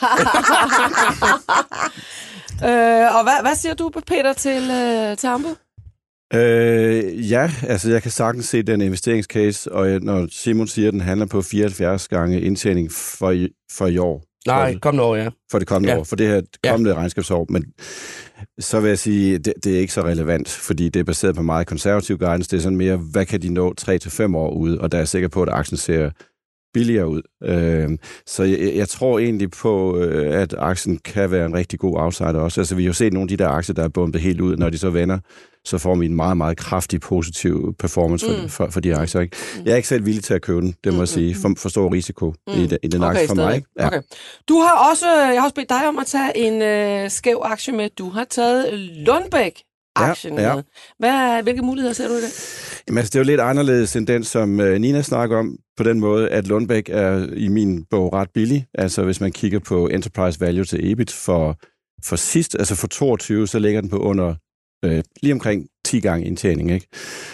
øh, 2.69 3.15
og 3.17 3.23
hvad, 3.23 3.41
hvad 3.41 3.55
siger 3.55 3.73
du, 3.73 3.89
Peter, 4.07 4.34
til, 4.34 4.71
øh, 4.71 5.17
til 5.17 5.27
Ambo? 5.27 5.49
Øh, 6.33 7.31
ja, 7.31 7.51
altså 7.67 7.91
jeg 7.91 8.01
kan 8.01 8.11
sagtens 8.11 8.45
se 8.45 8.63
den 8.63 8.81
investeringscase, 8.81 9.71
og 9.71 10.01
når 10.01 10.27
Simon 10.31 10.67
siger, 10.67 10.87
at 10.87 10.93
den 10.93 11.01
handler 11.01 11.25
på 11.25 11.41
74 11.41 12.07
gange 12.07 12.41
indtjening 12.41 12.91
for 12.91 13.31
i, 13.31 13.49
for 13.71 13.87
i 13.87 13.97
år, 13.97 14.23
Nej, 14.47 14.79
kom 14.79 14.95
nu 14.95 15.01
over, 15.01 15.17
ja. 15.17 15.29
for 15.51 15.59
det 15.59 15.67
kommende 15.67 15.93
Ja. 15.93 15.99
år, 15.99 16.03
for 16.03 16.15
det 16.15 16.27
her 16.27 16.41
kommende 16.67 16.89
ja. 16.91 16.97
regnskabsår, 16.97 17.45
men 17.49 17.65
så 18.59 18.79
vil 18.79 18.87
jeg 18.87 18.99
sige, 18.99 19.37
det, 19.37 19.53
det 19.63 19.75
er 19.75 19.79
ikke 19.79 19.93
så 19.93 20.01
relevant, 20.01 20.49
fordi 20.49 20.89
det 20.89 20.99
er 20.99 21.03
baseret 21.03 21.35
på 21.35 21.41
meget 21.41 21.67
konservativ 21.67 22.17
guidance. 22.17 22.51
Det 22.51 22.57
er 22.57 22.61
sådan 22.61 22.77
mere, 22.77 22.97
hvad 22.97 23.25
kan 23.25 23.41
de 23.41 23.49
nå 23.53 23.73
3-5 23.81 24.35
år 24.37 24.51
ude, 24.53 24.81
og 24.81 24.91
der 24.91 24.97
er 24.97 25.01
jeg 25.01 25.07
sikker 25.07 25.27
på, 25.27 25.43
at 25.43 25.49
aktien 25.49 25.77
ser 25.77 26.09
billigere 26.73 27.07
ud. 27.07 27.21
Øh, 27.43 27.89
så 28.25 28.43
jeg, 28.43 28.71
jeg 28.75 28.87
tror 28.89 29.19
egentlig 29.19 29.51
på, 29.51 29.97
øh, 29.97 30.41
at 30.41 30.55
aktien 30.57 30.97
kan 30.97 31.31
være 31.31 31.45
en 31.45 31.53
rigtig 31.53 31.79
god 31.79 31.97
outsider 31.99 32.39
også. 32.39 32.61
Altså 32.61 32.75
vi 32.75 32.83
har 32.83 32.87
jo 32.87 32.93
set 32.93 33.13
nogle 33.13 33.23
af 33.25 33.37
de 33.37 33.43
der 33.43 33.49
aktier, 33.49 33.73
der 33.73 33.83
er 33.83 33.87
bumpet 33.89 34.21
helt 34.21 34.41
ud, 34.41 34.57
når 34.57 34.69
de 34.69 34.77
så 34.77 34.89
vender, 34.89 35.19
så 35.65 35.78
får 35.78 35.95
vi 35.95 36.06
en 36.06 36.15
meget, 36.15 36.38
meget 36.38 36.58
kraftig 36.58 37.02
positiv 37.02 37.76
performance 37.80 38.26
for, 38.26 38.34
Mm. 38.36 38.41
mm. 38.41 38.50
for, 38.50 38.67
for 38.69 38.80
de 38.80 38.95
aktier. 38.95 39.21
Ikke? 39.21 39.38
Jeg 39.65 39.71
er 39.71 39.76
ikke 39.76 39.88
selv 39.88 40.06
villig 40.06 40.24
til 40.24 40.34
at 40.34 40.41
købe 40.41 40.62
den, 40.62 40.76
det 40.84 40.93
må 40.93 41.00
jeg 41.00 41.08
sige. 41.08 41.36
For, 41.36 41.54
for 41.58 41.69
stor 41.69 41.93
risiko 41.93 42.34
mm. 42.47 42.54
i, 42.54 42.69
i 42.84 42.88
den 42.88 43.04
aktie 43.04 43.28
for 43.28 43.36
mig. 43.36 43.56
Ikke? 43.56 43.67
Ja. 43.80 43.88
Okay. 43.88 44.02
Du 44.50 44.60
har 44.60 44.89
også, 44.91 45.10
jeg 45.10 45.39
har 45.41 45.43
også 45.43 45.56
bedt 45.56 45.69
dig 45.69 45.88
om 45.88 46.00
at 46.00 46.06
tage 46.08 46.38
en 46.38 46.62
øh, 46.62 47.10
skæv 47.10 47.41
aktie 47.43 47.74
med. 47.74 47.89
Du 47.89 48.10
har 48.10 48.24
taget 48.24 48.74
Lundbæk 48.80 49.62
aktien 49.95 50.34
Ja, 50.38 50.47
ja. 50.50 50.56
med. 50.56 50.63
Hvad, 51.00 51.43
hvilke 51.43 51.62
muligheder 51.62 51.93
ser 51.93 52.08
du 52.08 52.13
i 52.13 52.17
det? 52.21 52.84
Jamen, 52.88 52.97
altså, 52.97 53.10
det 53.12 53.15
er 53.15 53.19
jo 53.19 53.26
lidt 53.26 53.39
anderledes 53.41 53.95
end 53.95 54.08
den, 54.08 54.24
som 54.24 54.60
øh, 54.60 54.80
Nina 54.82 55.02
snakker 55.02 55.38
om, 55.38 55.58
på 55.78 55.84
den 55.84 56.00
måde, 56.00 56.30
at 56.30 56.47
Lundbæk 56.47 56.89
er 56.89 57.28
i 57.34 57.47
min 57.47 57.84
bog 57.89 58.13
ret 58.13 58.30
billig. 58.34 58.65
Altså, 58.74 59.04
hvis 59.04 59.21
man 59.21 59.32
kigger 59.32 59.60
på 59.60 59.88
enterprise 59.88 60.39
value 60.39 60.65
til 60.65 60.91
EBIT 60.91 61.12
for, 61.12 61.56
for 62.06 62.15
sidst, 62.15 62.56
altså 62.60 62.76
for 62.76 62.88
22, 62.88 63.47
så 63.47 63.60
ligger 63.60 63.82
den 63.82 63.89
på 63.89 63.97
under 63.97 64.36
øh, 64.85 65.03
lige 65.21 65.33
omkring 65.33 65.67
10 65.85 65.99
gange 65.99 66.25
indtjening. 66.25 66.71
Ikke? 66.71 66.87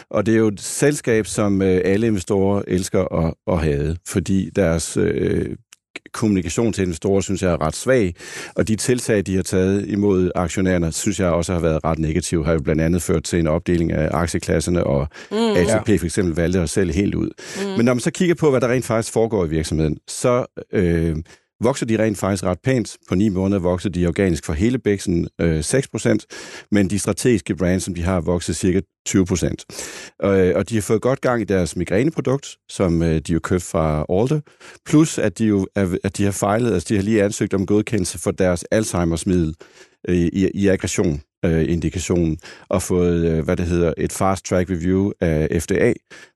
Og 0.09 0.25
det 0.25 0.33
er 0.33 0.37
jo 0.37 0.47
et 0.47 0.61
selskab, 0.61 1.25
som 1.25 1.61
øh, 1.61 1.81
alle 1.85 2.07
investorer 2.07 2.61
elsker 2.67 3.25
at, 3.25 3.33
at 3.47 3.59
have, 3.63 3.97
fordi 4.07 4.49
deres 4.55 4.97
øh, 4.97 5.55
kommunikation 6.13 6.73
til 6.73 6.81
investorer, 6.81 7.21
synes 7.21 7.43
jeg 7.43 7.51
er 7.51 7.61
ret 7.61 7.75
svag, 7.75 8.15
og 8.55 8.67
de 8.67 8.75
tiltag, 8.75 9.25
de 9.25 9.35
har 9.35 9.43
taget 9.43 9.89
imod 9.89 10.31
aktionærerne, 10.35 10.91
synes 10.91 11.19
jeg 11.19 11.29
også 11.29 11.53
har 11.53 11.59
været 11.59 11.83
ret 11.83 11.99
negative, 11.99 12.45
har 12.45 12.53
jo 12.53 12.59
blandt 12.59 12.81
andet 12.81 13.01
ført 13.01 13.23
til 13.23 13.39
en 13.39 13.47
opdeling 13.47 13.91
af 13.91 14.09
aktieklasserne, 14.11 14.83
og 14.83 15.07
mm. 15.31 15.37
ATP 15.37 15.99
for 15.99 16.05
eksempel 16.05 16.35
valgte 16.35 16.59
at 16.59 16.69
sælge 16.69 16.93
helt 16.93 17.15
ud. 17.15 17.29
Mm. 17.63 17.69
Men 17.77 17.85
når 17.85 17.93
man 17.93 17.99
så 17.99 18.11
kigger 18.11 18.35
på, 18.35 18.49
hvad 18.49 18.61
der 18.61 18.67
rent 18.67 18.85
faktisk 18.85 19.13
foregår 19.13 19.45
i 19.45 19.49
virksomheden, 19.49 19.97
så 20.07 20.45
øh, 20.73 21.15
vokser 21.63 21.85
de 21.85 22.03
rent 22.03 22.17
faktisk 22.17 22.43
ret 22.43 22.59
pænt. 22.63 22.97
På 23.09 23.15
ni 23.15 23.29
måneder 23.29 23.59
vokser 23.59 23.89
de 23.89 24.07
organisk 24.07 24.45
for 24.45 24.53
hele 24.53 24.79
bæksen 24.79 25.27
øh, 25.41 25.59
6%, 25.59 26.67
men 26.71 26.89
de 26.89 26.99
strategiske 26.99 27.55
brands, 27.55 27.83
som 27.83 27.95
de 27.95 28.03
har, 28.03 28.21
vokset 28.21 28.55
cirka 28.55 28.81
20%. 29.09 30.27
Øh, 30.27 30.55
og 30.55 30.69
de 30.69 30.75
har 30.75 30.81
fået 30.81 31.01
godt 31.01 31.21
gang 31.21 31.41
i 31.41 31.45
deres 31.45 31.75
migræneprodukt, 31.75 32.57
som 32.69 33.01
øh, 33.01 33.19
de 33.19 33.33
jo 33.33 33.39
købt 33.39 33.63
fra 33.63 34.05
Alde, 34.09 34.41
plus 34.85 35.17
at 35.17 35.37
de 35.37 35.45
jo 35.45 35.67
at 36.03 36.17
de 36.17 36.23
har 36.23 36.31
fejlet, 36.31 36.73
altså 36.73 36.85
de 36.89 36.95
har 36.95 37.03
lige 37.03 37.23
ansøgt 37.23 37.53
om 37.53 37.65
godkendelse 37.65 38.19
for 38.19 38.31
deres 38.31 38.65
Alzheimer's-middel 38.75 39.53
øh, 40.07 40.15
i, 40.15 40.49
i 40.53 40.67
aggression 40.67 41.21
øh, 41.45 41.71
indikationen 41.71 42.37
og 42.69 42.81
fået, 42.81 43.25
øh, 43.25 43.43
hvad 43.43 43.57
det 43.57 43.65
hedder, 43.65 43.93
et 43.97 44.11
fast 44.11 44.45
track 44.45 44.69
review 44.69 45.11
af 45.21 45.61
FDA, 45.61 45.93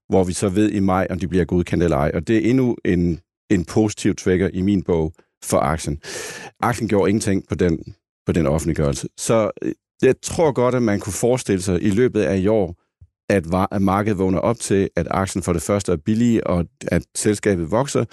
hvor 0.10 0.24
vi 0.24 0.34
så 0.34 0.50
ved 0.50 0.72
i 0.72 0.80
maj, 0.80 1.08
om 1.10 1.20
de 1.20 1.28
bliver 1.28 1.46
godkendt 1.46 1.84
eller 1.84 1.98
ej. 1.98 2.12
Og 2.14 2.28
det 2.28 2.38
er 2.38 2.50
endnu 2.50 2.76
en, 2.86 3.20
en 3.52 3.66
positiv 3.66 4.16
trigger 4.16 4.50
i 4.54 4.62
min 4.62 4.84
bog 4.84 5.14
for 5.44 5.58
aktien. 5.58 6.00
Aktien 6.60 6.88
gjorde 6.90 7.10
ingenting 7.10 7.44
på 7.50 7.56
den, 7.56 7.80
på 8.26 8.32
den 8.32 8.48
offentliggørelse. 8.48 9.08
Så 9.18 9.52
øh, 9.62 9.72
jeg 10.02 10.16
tror 10.24 10.52
godt, 10.52 10.76
at 10.76 10.82
man 10.84 11.00
kunne 11.00 11.14
forestille 11.14 11.62
sig 11.62 11.84
i 11.84 11.90
løbet 11.90 12.22
af 12.22 12.38
i 12.38 12.48
år, 12.48 12.76
at, 13.30 13.46
at 13.72 13.82
markedet 13.82 14.18
vågner 14.18 14.40
op 14.40 14.60
til, 14.60 14.90
at 14.96 15.08
aktien 15.12 15.44
for 15.44 15.54
det 15.54 15.62
første 15.62 15.92
er 15.92 15.96
billig, 16.06 16.48
og 16.48 16.66
at 16.88 17.04
selskabet 17.16 17.72
vokser. 17.72 18.06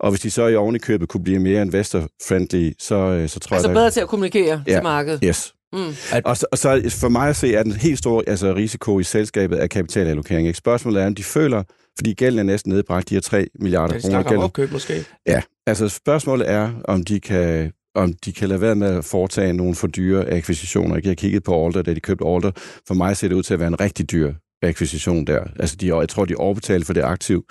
Og 0.00 0.10
hvis 0.10 0.20
de 0.20 0.30
så 0.30 0.46
i 0.46 0.56
oven 0.56 0.74
i 0.74 0.78
købet 0.78 1.08
kunne 1.08 1.24
blive 1.24 1.38
mere 1.38 1.62
investor-friendly, 1.62 2.72
så, 2.78 2.94
øh, 2.94 3.28
så 3.28 3.40
tror 3.40 3.54
Altså 3.56 3.68
jeg... 3.68 3.74
bedre 3.74 3.90
til 3.90 4.00
at 4.00 4.08
kommunikere 4.08 4.62
Ja. 4.66 4.72
til 4.72 4.82
markedet. 4.82 5.20
Yes. 5.24 5.54
Mm. 5.74 6.20
Og, 6.24 6.36
så, 6.36 6.46
og 6.52 6.58
så 6.58 6.96
for 7.00 7.08
mig 7.08 7.28
at 7.28 7.36
se, 7.36 7.54
er 7.54 7.62
den 7.62 7.72
helt 7.72 7.98
store 7.98 8.22
altså 8.26 8.54
risiko 8.54 9.00
i 9.00 9.04
selskabet 9.04 9.56
af 9.56 9.70
kapitalallokering. 9.70 10.46
Ikke? 10.46 10.56
Spørgsmålet 10.56 11.02
er, 11.02 11.06
om 11.06 11.14
de 11.14 11.24
føler, 11.24 11.62
fordi 11.96 12.14
gælden 12.14 12.38
er 12.38 12.42
næsten 12.42 12.72
nedbragt, 12.72 13.08
de 13.08 13.14
har 13.14 13.20
3 13.20 13.46
milliarder 13.60 13.94
Ja, 13.94 13.98
de 13.98 14.02
kroner 14.02 14.22
snakker 14.22 14.42
opkøb 14.42 14.72
måske. 14.72 15.04
Ja, 15.26 15.42
altså 15.66 15.88
spørgsmålet 15.88 16.50
er, 16.50 16.70
om 16.84 17.04
de 17.04 17.20
kan 17.20 17.72
om 17.94 18.12
de 18.12 18.32
kan 18.32 18.48
lade 18.48 18.60
være 18.60 18.74
med 18.74 18.88
at 18.88 19.04
foretage 19.04 19.52
nogle 19.52 19.74
for 19.74 19.86
dyre 19.86 20.30
akquisitioner. 20.30 20.96
Jeg 20.96 21.10
har 21.10 21.14
kigget 21.14 21.42
på 21.42 21.66
Alder, 21.66 21.82
da 21.82 21.94
de 21.94 22.00
købte 22.00 22.26
Alder. 22.26 22.50
For 22.86 22.94
mig 22.94 23.16
ser 23.16 23.28
det 23.28 23.34
ud 23.34 23.42
til 23.42 23.54
at 23.54 23.60
være 23.60 23.68
en 23.68 23.80
rigtig 23.80 24.10
dyr 24.10 24.34
akquisition 24.62 25.26
der. 25.26 25.44
Altså, 25.58 25.76
de, 25.76 25.96
jeg 25.96 26.08
tror, 26.08 26.24
de 26.24 26.34
overbetaler 26.34 26.84
for 26.84 26.92
det 26.92 27.02
aktiv. 27.02 27.44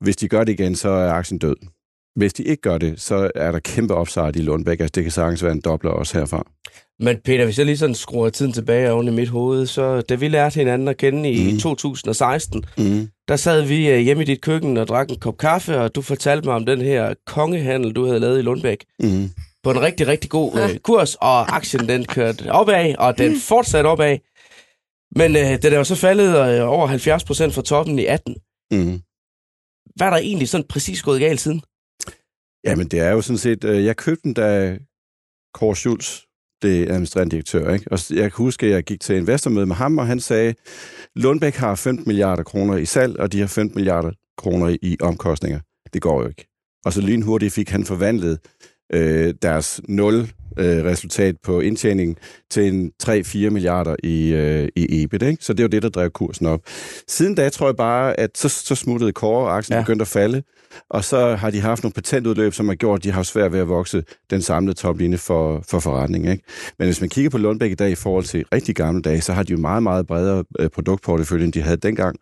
Hvis 0.00 0.16
de 0.16 0.28
gør 0.28 0.44
det 0.44 0.52
igen, 0.52 0.74
så 0.74 0.88
er 0.88 1.12
aktien 1.12 1.38
død. 1.38 1.56
Hvis 2.16 2.32
de 2.32 2.42
ikke 2.42 2.60
gør 2.60 2.78
det, 2.78 3.00
så 3.00 3.30
er 3.34 3.52
der 3.52 3.58
kæmpe 3.58 3.94
upside 3.94 4.32
i 4.34 4.42
Lundbæk. 4.42 4.80
Altså, 4.80 4.92
det 4.94 5.02
kan 5.02 5.12
sagtens 5.12 5.42
være 5.42 5.52
en 5.52 5.60
dobler 5.60 5.90
også 5.90 6.18
herfra. 6.18 6.46
Men 7.00 7.16
Peter, 7.24 7.44
hvis 7.44 7.58
jeg 7.58 7.66
lige 7.66 7.76
sådan 7.78 7.94
skruer 7.94 8.30
tiden 8.30 8.52
tilbage 8.52 8.90
oven 8.92 9.08
i 9.08 9.10
mit 9.10 9.28
hoved, 9.28 9.66
så 9.66 10.00
da 10.00 10.14
vi 10.14 10.28
lærte 10.28 10.54
hinanden 10.54 10.88
at 10.88 10.96
kende 10.96 11.30
i 11.32 11.50
Mhm. 11.50 11.58
2016, 11.60 12.64
Mm. 12.78 13.08
der 13.28 13.36
sad 13.36 13.62
vi 13.62 13.90
øh, 13.90 13.98
hjemme 13.98 14.22
i 14.22 14.26
dit 14.26 14.40
køkken 14.40 14.76
og 14.76 14.88
drak 14.88 15.10
en 15.10 15.18
kop 15.18 15.38
kaffe, 15.38 15.80
og 15.80 15.94
du 15.94 16.02
fortalte 16.02 16.44
mig 16.46 16.54
om 16.54 16.66
den 16.66 16.80
her 16.80 17.14
kongehandel, 17.26 17.92
du 17.92 18.06
havde 18.06 18.20
lavet 18.20 18.38
i 18.38 18.42
Lundbæk. 18.42 18.84
Mm. 19.00 19.28
På 19.62 19.70
en 19.70 19.80
rigtig, 19.80 20.06
rigtig 20.06 20.30
god 20.30 20.58
øh, 20.60 20.78
kurs, 20.88 21.14
og 21.14 21.56
aktien 21.56 21.88
den 21.88 22.04
kørte 22.04 22.52
opad, 22.52 22.94
og 22.98 23.18
den 23.18 23.40
fortsatte 23.40 23.88
opad. 23.88 24.18
Men 25.16 25.36
øh, 25.36 25.62
den 25.62 25.72
er 25.72 25.76
jo 25.76 25.84
så 25.84 25.94
faldet 25.94 26.58
øh, 26.60 26.68
over 26.68 26.86
70 26.86 27.24
procent 27.24 27.54
fra 27.54 27.62
toppen 27.62 27.98
i 27.98 28.04
18. 28.04 28.36
Mm. 28.70 29.00
Hvad 29.96 30.06
er 30.06 30.10
der 30.10 30.16
egentlig 30.18 30.48
sådan 30.48 30.66
præcis 30.68 31.02
gået 31.02 31.20
galt 31.20 31.40
siden? 31.40 31.62
Jamen, 32.64 32.88
det 32.88 33.00
er 33.00 33.10
jo 33.10 33.20
sådan 33.20 33.38
set... 33.38 33.64
Øh, 33.64 33.84
jeg 33.84 33.96
købte 33.96 34.22
den, 34.24 34.34
da 34.34 34.78
Kåre 35.54 35.76
Schultz 35.76 36.20
blev 36.60 36.88
administrerende 36.90 37.30
direktør. 37.30 37.72
Ikke? 37.72 37.92
Og 37.92 37.98
jeg 38.10 38.22
kan 38.22 38.44
huske, 38.44 38.66
at 38.66 38.72
jeg 38.72 38.82
gik 38.82 39.00
til 39.00 39.16
investormøde 39.16 39.66
med 39.66 39.76
ham, 39.76 39.98
og 39.98 40.06
han 40.06 40.20
sagde, 40.20 40.54
Lundbæk 41.16 41.54
har 41.54 41.74
15 41.74 42.04
milliarder 42.06 42.42
kroner 42.42 42.76
i 42.76 42.84
salg, 42.84 43.20
og 43.20 43.32
de 43.32 43.40
har 43.40 43.46
15 43.46 43.78
milliarder 43.78 44.10
kroner 44.38 44.76
i 44.82 44.96
omkostninger. 45.00 45.60
Det 45.92 46.02
går 46.02 46.22
jo 46.22 46.28
ikke. 46.28 46.46
Og 46.84 46.92
så 46.92 47.00
lynhurtigt 47.00 47.54
fik 47.54 47.70
han 47.70 47.84
forvandlet 47.84 48.38
øh, 48.92 49.34
deres 49.42 49.80
nul 49.88 50.14
øh, 50.58 50.84
resultat 50.84 51.36
på 51.42 51.60
indtjeningen 51.60 52.16
til 52.50 52.68
en 52.68 52.92
3-4 53.02 53.50
milliarder 53.50 53.96
i, 54.02 54.32
øh, 54.32 54.68
i 54.76 55.02
EBIT. 55.02 55.22
Ikke? 55.22 55.44
Så 55.44 55.52
det 55.52 55.62
jo 55.62 55.68
det, 55.68 55.82
der 55.82 55.88
drev 55.88 56.10
kursen 56.10 56.46
op. 56.46 56.60
Siden 57.08 57.34
da 57.34 57.48
tror 57.48 57.66
jeg 57.66 57.76
bare, 57.76 58.20
at 58.20 58.30
så, 58.38 58.48
så 58.48 58.74
smuttede 58.74 59.12
Kåre, 59.12 59.46
og 59.46 59.56
aktien 59.56 59.76
ja. 59.76 59.82
begyndte 59.82 60.02
at 60.02 60.08
falde. 60.08 60.42
Og 60.90 61.04
så 61.04 61.34
har 61.34 61.50
de 61.50 61.60
haft 61.60 61.82
nogle 61.82 61.92
patentudløb, 61.92 62.52
som 62.52 62.68
har 62.68 62.74
gjort, 62.74 62.98
at 62.98 63.04
de 63.04 63.10
har 63.10 63.22
svært 63.22 63.52
ved 63.52 63.60
at 63.60 63.68
vokse 63.68 64.04
den 64.30 64.42
samlede 64.42 64.76
toplinje 64.76 65.18
for, 65.18 65.64
for 65.68 65.80
forretning. 65.80 66.30
Ikke? 66.30 66.44
Men 66.78 66.86
hvis 66.86 67.00
man 67.00 67.10
kigger 67.10 67.30
på 67.30 67.38
Lundbæk 67.38 67.70
i 67.70 67.74
dag 67.74 67.90
i 67.90 67.94
forhold 67.94 68.24
til 68.24 68.44
rigtig 68.52 68.74
gamle 68.74 69.02
dage, 69.02 69.20
så 69.20 69.32
har 69.32 69.42
de 69.42 69.52
jo 69.52 69.58
meget, 69.58 69.82
meget 69.82 70.06
bredere 70.06 70.44
øh, 70.58 70.70
produktportefølje, 70.70 71.44
end 71.44 71.52
de 71.52 71.62
havde 71.62 71.76
dengang, 71.76 72.16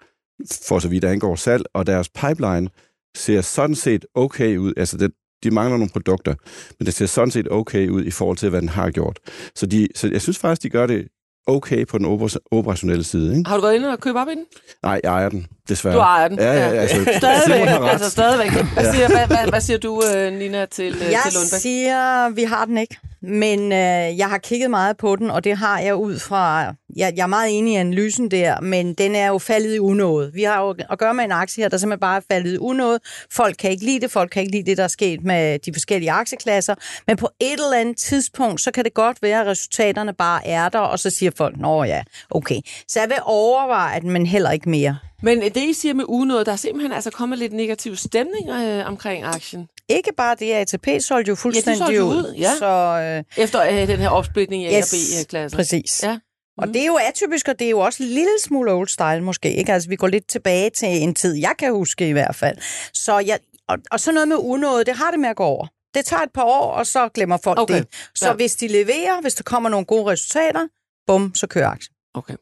for 0.69 0.79
så 0.79 0.89
vidt 0.89 1.05
angår 1.05 1.35
salg, 1.35 1.65
og 1.75 1.87
deres 1.87 2.09
pipeline 2.09 2.69
ser 3.17 3.41
sådan 3.41 3.77
set 3.77 4.07
okay 4.15 4.57
ud. 4.57 4.73
Altså, 4.77 4.97
det, 4.97 5.13
de 5.45 5.51
mangler 5.51 5.77
nogle 5.77 5.93
produkter, 5.93 6.35
men 6.79 6.87
det 6.87 6.95
ser 6.95 7.07
sådan 7.07 7.31
set 7.31 7.49
okay 7.51 7.89
ud 7.89 8.05
i 8.05 8.11
forhold 8.11 8.37
til, 8.37 8.51
hvad 8.51 8.61
den 8.61 8.69
har 8.69 8.91
gjort. 8.91 9.19
Så, 9.55 9.67
de, 9.67 9.89
så 9.95 10.09
jeg 10.09 10.23
synes 10.23 10.39
faktisk, 10.39 10.63
de 10.63 10.71
gør 10.71 10.87
det 10.87 11.09
okay 11.47 11.87
på 11.87 11.99
den 11.99 12.07
oper- 12.07 12.37
operationelle 12.51 13.05
side. 13.05 13.37
Ikke? 13.39 13.49
Har 13.49 13.57
du 13.57 13.63
været 13.63 13.75
inde 13.75 13.89
og 13.89 14.01
købe 14.01 14.21
op 14.21 14.29
i 14.29 14.35
den? 14.35 14.45
Nej, 14.83 15.01
jeg 15.05 15.11
ejer 15.13 15.29
den, 15.29 15.47
desværre. 15.69 15.95
Du 15.95 16.01
ejer 16.01 16.29
den. 16.29 16.39
Ja, 16.39 16.53
ja, 16.53 16.61
altså, 16.75 16.97
Simon 17.05 17.15
Stadigvæk. 17.19 17.69
har 17.69 17.81
ret. 17.81 17.91
Altså 17.91 18.11
stadigvæk. 18.11 18.51
Hvad 18.51 18.93
siger, 18.95 19.09
hvad, 19.09 19.27
hvad, 19.27 19.49
hvad 19.51 19.61
siger 19.61 19.79
du, 19.79 20.03
øh, 20.17 20.33
Nina, 20.33 20.65
til, 20.67 20.95
øh, 20.95 21.01
Jeg 21.11 21.21
til 21.25 21.33
Lundbæk? 21.35 21.61
siger, 21.61 22.29
vi 22.31 22.43
har 22.43 22.65
den 22.65 22.79
ikke. 22.79 22.97
Men 23.23 23.73
øh, 23.73 24.19
jeg 24.19 24.29
har 24.29 24.39
kigget 24.39 24.71
meget 24.71 24.97
på 24.97 25.17
den, 25.17 25.31
og 25.31 25.45
det 25.45 25.57
har 25.57 25.81
jeg 25.81 25.95
ud 25.95 26.19
fra... 26.19 26.75
Jeg, 26.97 27.13
jeg 27.17 27.23
er 27.23 27.27
meget 27.27 27.59
enig 27.59 27.73
i 27.73 27.77
analysen 27.77 28.31
der, 28.31 28.61
men 28.61 28.95
den 28.95 29.15
er 29.15 29.27
jo 29.27 29.39
faldet 29.39 29.75
i 29.75 29.79
unåde. 29.79 30.31
Vi 30.35 30.43
har 30.43 30.63
jo 30.63 30.75
at 30.91 30.99
gøre 30.99 31.15
med 31.15 31.25
en 31.25 31.33
aktie 31.33 31.65
her, 31.65 31.69
der 31.69 31.77
simpelthen 31.77 32.01
bare 32.01 32.17
er 32.17 32.21
faldet 32.31 32.55
i 32.55 32.59
unåde. 32.59 33.01
Folk 33.33 33.57
kan 33.59 33.71
ikke 33.71 33.85
lide 33.85 34.01
det, 34.01 34.11
folk 34.11 34.31
kan 34.31 34.43
ikke 34.43 34.53
lide 34.53 34.71
det, 34.71 34.77
der 34.77 34.85
er 34.85 34.89
sket 34.89 35.25
med 35.25 35.59
de 35.59 35.73
forskellige 35.73 36.11
aktieklasser. 36.11 36.75
Men 37.07 37.17
på 37.17 37.29
et 37.41 37.53
eller 37.53 37.81
andet 37.81 37.97
tidspunkt, 37.97 38.61
så 38.61 38.71
kan 38.71 38.85
det 38.85 38.95
godt 38.95 39.23
være, 39.23 39.41
at 39.41 39.47
resultaterne 39.47 40.13
bare 40.13 40.47
er 40.47 40.69
der, 40.69 40.79
og 40.79 40.99
så 40.99 41.11
siger 41.11 41.31
folk, 41.37 41.57
nå 41.57 41.85
ja, 41.85 42.03
okay. 42.31 42.61
Så 42.89 43.01
jeg 43.01 43.09
vil 43.09 43.19
overveje, 43.23 43.97
at 43.97 44.05
men 44.05 44.27
heller 44.27 44.51
ikke 44.51 44.69
mere. 44.69 44.99
Men 45.23 45.41
det, 45.41 45.57
I 45.57 45.73
siger 45.73 45.95
med 45.95 46.05
unåde, 46.09 46.45
der 46.45 46.53
er 46.53 46.57
simpelthen 46.57 46.93
altså 46.93 47.11
kommet 47.11 47.39
lidt 47.39 47.53
negativ 47.53 47.97
stemning 47.97 48.51
øh, 48.51 48.89
omkring 48.89 49.25
aktien. 49.25 49.69
Ikke 49.89 50.13
bare 50.17 50.37
det, 50.39 50.53
at 50.53 50.75
ATP 50.75 50.89
solgte 51.03 51.29
jo 51.29 51.35
fuldstændig 51.35 51.79
solgte 51.79 51.97
jo 51.97 52.05
ud, 52.05 52.35
ja. 52.39 52.53
Så, 52.59 52.67
øh, 52.67 53.43
Efter 53.45 53.63
øh, 53.63 53.89
den 53.89 53.99
her 53.99 54.09
opsplitning 54.09 54.63
i 54.63 54.67
A 54.67 54.79
Yes, 54.79 54.93
og 54.93 54.99
B-klasser. 55.25 55.57
præcis. 55.59 56.03
Ja. 56.03 56.19
Og 56.59 56.69
det 56.69 56.77
er 56.77 56.87
jo 56.87 56.97
atypisk, 57.09 57.49
og 57.49 57.59
det 57.59 57.65
er 57.67 57.71
jo 57.71 57.79
også 57.79 58.03
en 58.03 58.09
lille 58.09 58.41
smule 58.41 58.73
old 58.73 58.89
style 58.89 59.21
måske. 59.21 59.55
Ikke? 59.55 59.73
Altså, 59.73 59.89
vi 59.89 59.97
går 59.97 60.07
lidt 60.07 60.29
tilbage 60.29 60.71
til 60.71 60.89
en 60.89 61.15
tid, 61.15 61.35
jeg 61.35 61.55
kan 61.59 61.73
huske 61.73 62.09
i 62.09 62.13
hvert 62.13 62.35
fald. 62.37 62.57
Så 62.95 63.19
jeg, 63.19 63.39
og, 63.69 63.79
og 63.91 64.01
så 64.01 64.13
noget 64.13 64.29
med 64.29 64.37
unåde, 64.37 64.85
det 64.85 64.97
har 64.97 65.11
det 65.11 65.21
med 65.21 65.29
at 65.29 65.37
gå 65.37 65.45
over. 65.45 65.67
Det 65.95 66.05
tager 66.05 66.23
et 66.23 66.31
par 66.35 66.43
år, 66.45 66.71
og 66.73 66.87
så 66.87 67.09
glemmer 67.09 67.37
folk 67.45 67.59
Okay, 67.59 67.75
det. 67.75 67.87
Så 68.15 68.29
ja. 68.29 68.35
hvis 68.35 68.57
de 68.57 68.69
leverer, 68.69 69.21
hvis 69.21 69.35
der 69.35 69.43
kommer 69.43 69.69
nogle 69.69 69.87
gode 69.87 70.11
resultater, 70.13 70.67
bum, 71.07 71.35
så 71.35 71.47
kører 71.47 71.69
aktien. 71.69 71.95
Okay. 72.15 72.35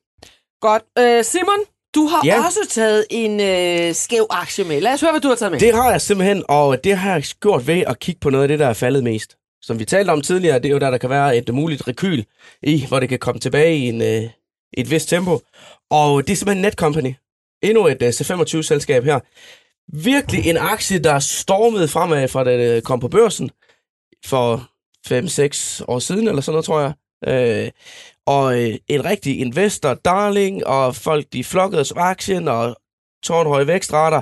Godt. 0.60 0.82
Øh, 0.98 1.24
Simon, 1.24 1.58
du 1.94 2.06
har 2.06 2.20
Ja. 2.24 2.44
også 2.46 2.58
taget 2.68 3.06
en 3.10 3.40
øh, 3.40 3.94
skæv 3.94 4.26
aktie 4.30 4.64
med. 4.64 4.80
Lad 4.80 4.92
os 4.92 5.00
høre, 5.00 5.12
hvad 5.12 5.20
du 5.20 5.28
har 5.28 5.34
taget 5.34 5.52
med. 5.52 5.60
Det 5.60 5.74
har 5.74 5.90
jeg 5.90 6.00
simpelthen, 6.00 6.44
og 6.48 6.84
det 6.84 6.96
har 6.96 7.12
jeg 7.12 7.24
gjort 7.40 7.66
ved 7.66 7.84
at 7.86 7.98
kigge 7.98 8.18
på 8.20 8.30
noget 8.30 8.44
af 8.44 8.48
det, 8.48 8.58
der 8.58 8.66
er 8.66 8.72
faldet 8.72 9.04
mest. 9.04 9.36
Som 9.62 9.78
vi 9.78 9.84
talte 9.84 10.10
om 10.10 10.20
tidligere, 10.20 10.58
det 10.58 10.64
er 10.66 10.70
jo 10.70 10.78
der, 10.78 10.90
der 10.90 10.98
kan 10.98 11.10
være 11.10 11.36
et 11.36 11.54
muligt 11.54 11.88
rekyl 11.88 12.24
i, 12.62 12.86
hvor 12.88 13.00
det 13.00 13.08
kan 13.08 13.18
komme 13.18 13.38
tilbage 13.40 13.76
i 13.76 13.88
en, 13.88 14.02
øh, 14.02 14.22
et 14.76 14.90
vist 14.90 15.08
tempo. 15.08 15.40
Og 15.90 16.26
det 16.26 16.32
er 16.32 16.36
simpelthen 16.36 16.62
Netcompany. 16.62 17.14
Endnu 17.62 17.86
et 17.86 18.02
øh, 18.02 18.08
C25-selskab 18.08 19.04
her. 19.04 19.20
Virkelig 19.92 20.46
en 20.46 20.56
aktie, 20.56 20.98
der 20.98 21.18
stormede 21.18 21.88
fremad 21.88 22.28
fra 22.28 22.44
det 22.44 22.76
øh, 22.76 22.82
kom 22.82 23.00
på 23.00 23.08
børsen 23.08 23.50
for 24.26 24.68
5-6 25.80 25.84
år 25.88 25.98
siden, 25.98 26.28
eller 26.28 26.42
sådan 26.42 26.52
noget, 26.52 26.64
tror 26.64 26.80
jeg. 26.80 26.92
Øh, 27.64 27.70
og 28.26 28.62
øh, 28.62 28.74
en 28.88 29.04
rigtig 29.04 29.40
investor 29.40 29.94
darling, 29.94 30.66
og 30.66 30.96
folk 30.96 31.26
de 31.32 31.44
flokkede 31.44 31.84
sig 31.84 31.96
aktien, 31.96 32.48
og 32.48 32.76
tårnhøje 33.24 33.66
vækstrater. 33.66 34.20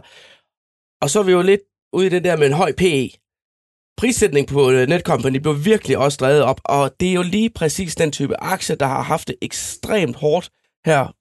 Og 1.03 1.11
så 1.11 1.19
er 1.19 1.23
vi 1.23 1.33
jo 1.33 1.43
lidt 1.43 1.61
ude 1.93 2.07
i 2.07 2.11
det 2.11 2.25
der 2.25 2.37
med 2.37 2.47
en 2.47 2.53
høj 2.53 2.73
PE. 2.73 3.11
Prissætning 3.97 4.49
på 4.49 4.71
øh, 4.71 4.89
Netcompany 4.89 5.37
blev 5.39 5.65
virkelig 5.65 5.99
også 5.99 6.17
drevet 6.21 6.43
op, 6.43 6.61
og 6.65 6.91
det 7.01 7.09
er 7.09 7.13
jo 7.13 7.23
lige 7.23 7.51
præcis 7.51 7.95
den 7.95 8.13
type 8.13 8.37
aktie, 8.43 8.77
der 8.77 8.87
har 8.87 9.03
haft 9.03 9.29
det 9.29 9.37
ekstremt 9.43 10.17
hårdt 10.17 10.51
her, 10.87 11.15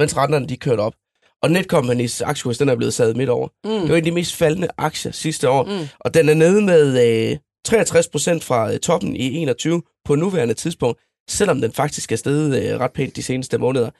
mens 0.00 0.16
renterne 0.16 0.46
de 0.46 0.56
kørte 0.56 0.80
op. 0.80 0.94
Og 1.42 1.50
Netcompany's 1.50 2.22
aktiekurs, 2.24 2.58
den 2.58 2.68
er 2.68 2.76
blevet 2.76 2.94
sat 2.94 3.16
midt 3.16 3.28
over. 3.28 3.48
Mm. 3.64 3.70
Det 3.70 3.80
var 3.82 3.86
en 3.88 3.94
af 3.96 4.02
de 4.02 4.10
mest 4.12 4.34
faldende 4.34 4.68
aktier 4.78 5.12
sidste 5.12 5.50
år, 5.50 5.64
Mm. 5.64 5.86
og 6.00 6.14
den 6.14 6.28
er 6.28 6.34
nede 6.34 6.62
med 6.62 7.30
øh, 7.32 7.38
63 7.64 8.08
procent 8.08 8.44
fra 8.44 8.72
øh, 8.72 8.78
toppen 8.78 9.16
i 9.16 9.34
21 9.36 9.82
på 10.04 10.14
nuværende 10.14 10.54
tidspunkt, 10.54 11.00
selvom 11.28 11.60
den 11.60 11.72
faktisk 11.72 12.12
er 12.12 12.16
steget 12.16 12.62
øh, 12.62 12.80
ret 12.80 12.92
pænt 12.92 13.16
de 13.16 13.22
seneste 13.22 13.58
måneder. 13.58 13.90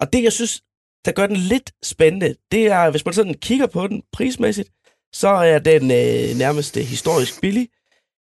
Og 0.00 0.12
det, 0.12 0.22
jeg 0.22 0.32
synes, 0.32 0.62
der 1.04 1.12
gør 1.12 1.26
den 1.26 1.36
lidt 1.36 1.72
spændende, 1.82 2.34
det 2.52 2.66
er, 2.66 2.90
hvis 2.90 3.04
man 3.04 3.14
sådan 3.14 3.34
kigger 3.34 3.66
på 3.66 3.86
den 3.86 4.02
prismæssigt, 4.12 4.70
så 5.12 5.28
er 5.28 5.58
den 5.58 5.82
øh, 5.82 6.38
nærmest 6.38 6.76
øh, 6.76 6.82
historisk 6.82 7.40
billig. 7.40 7.68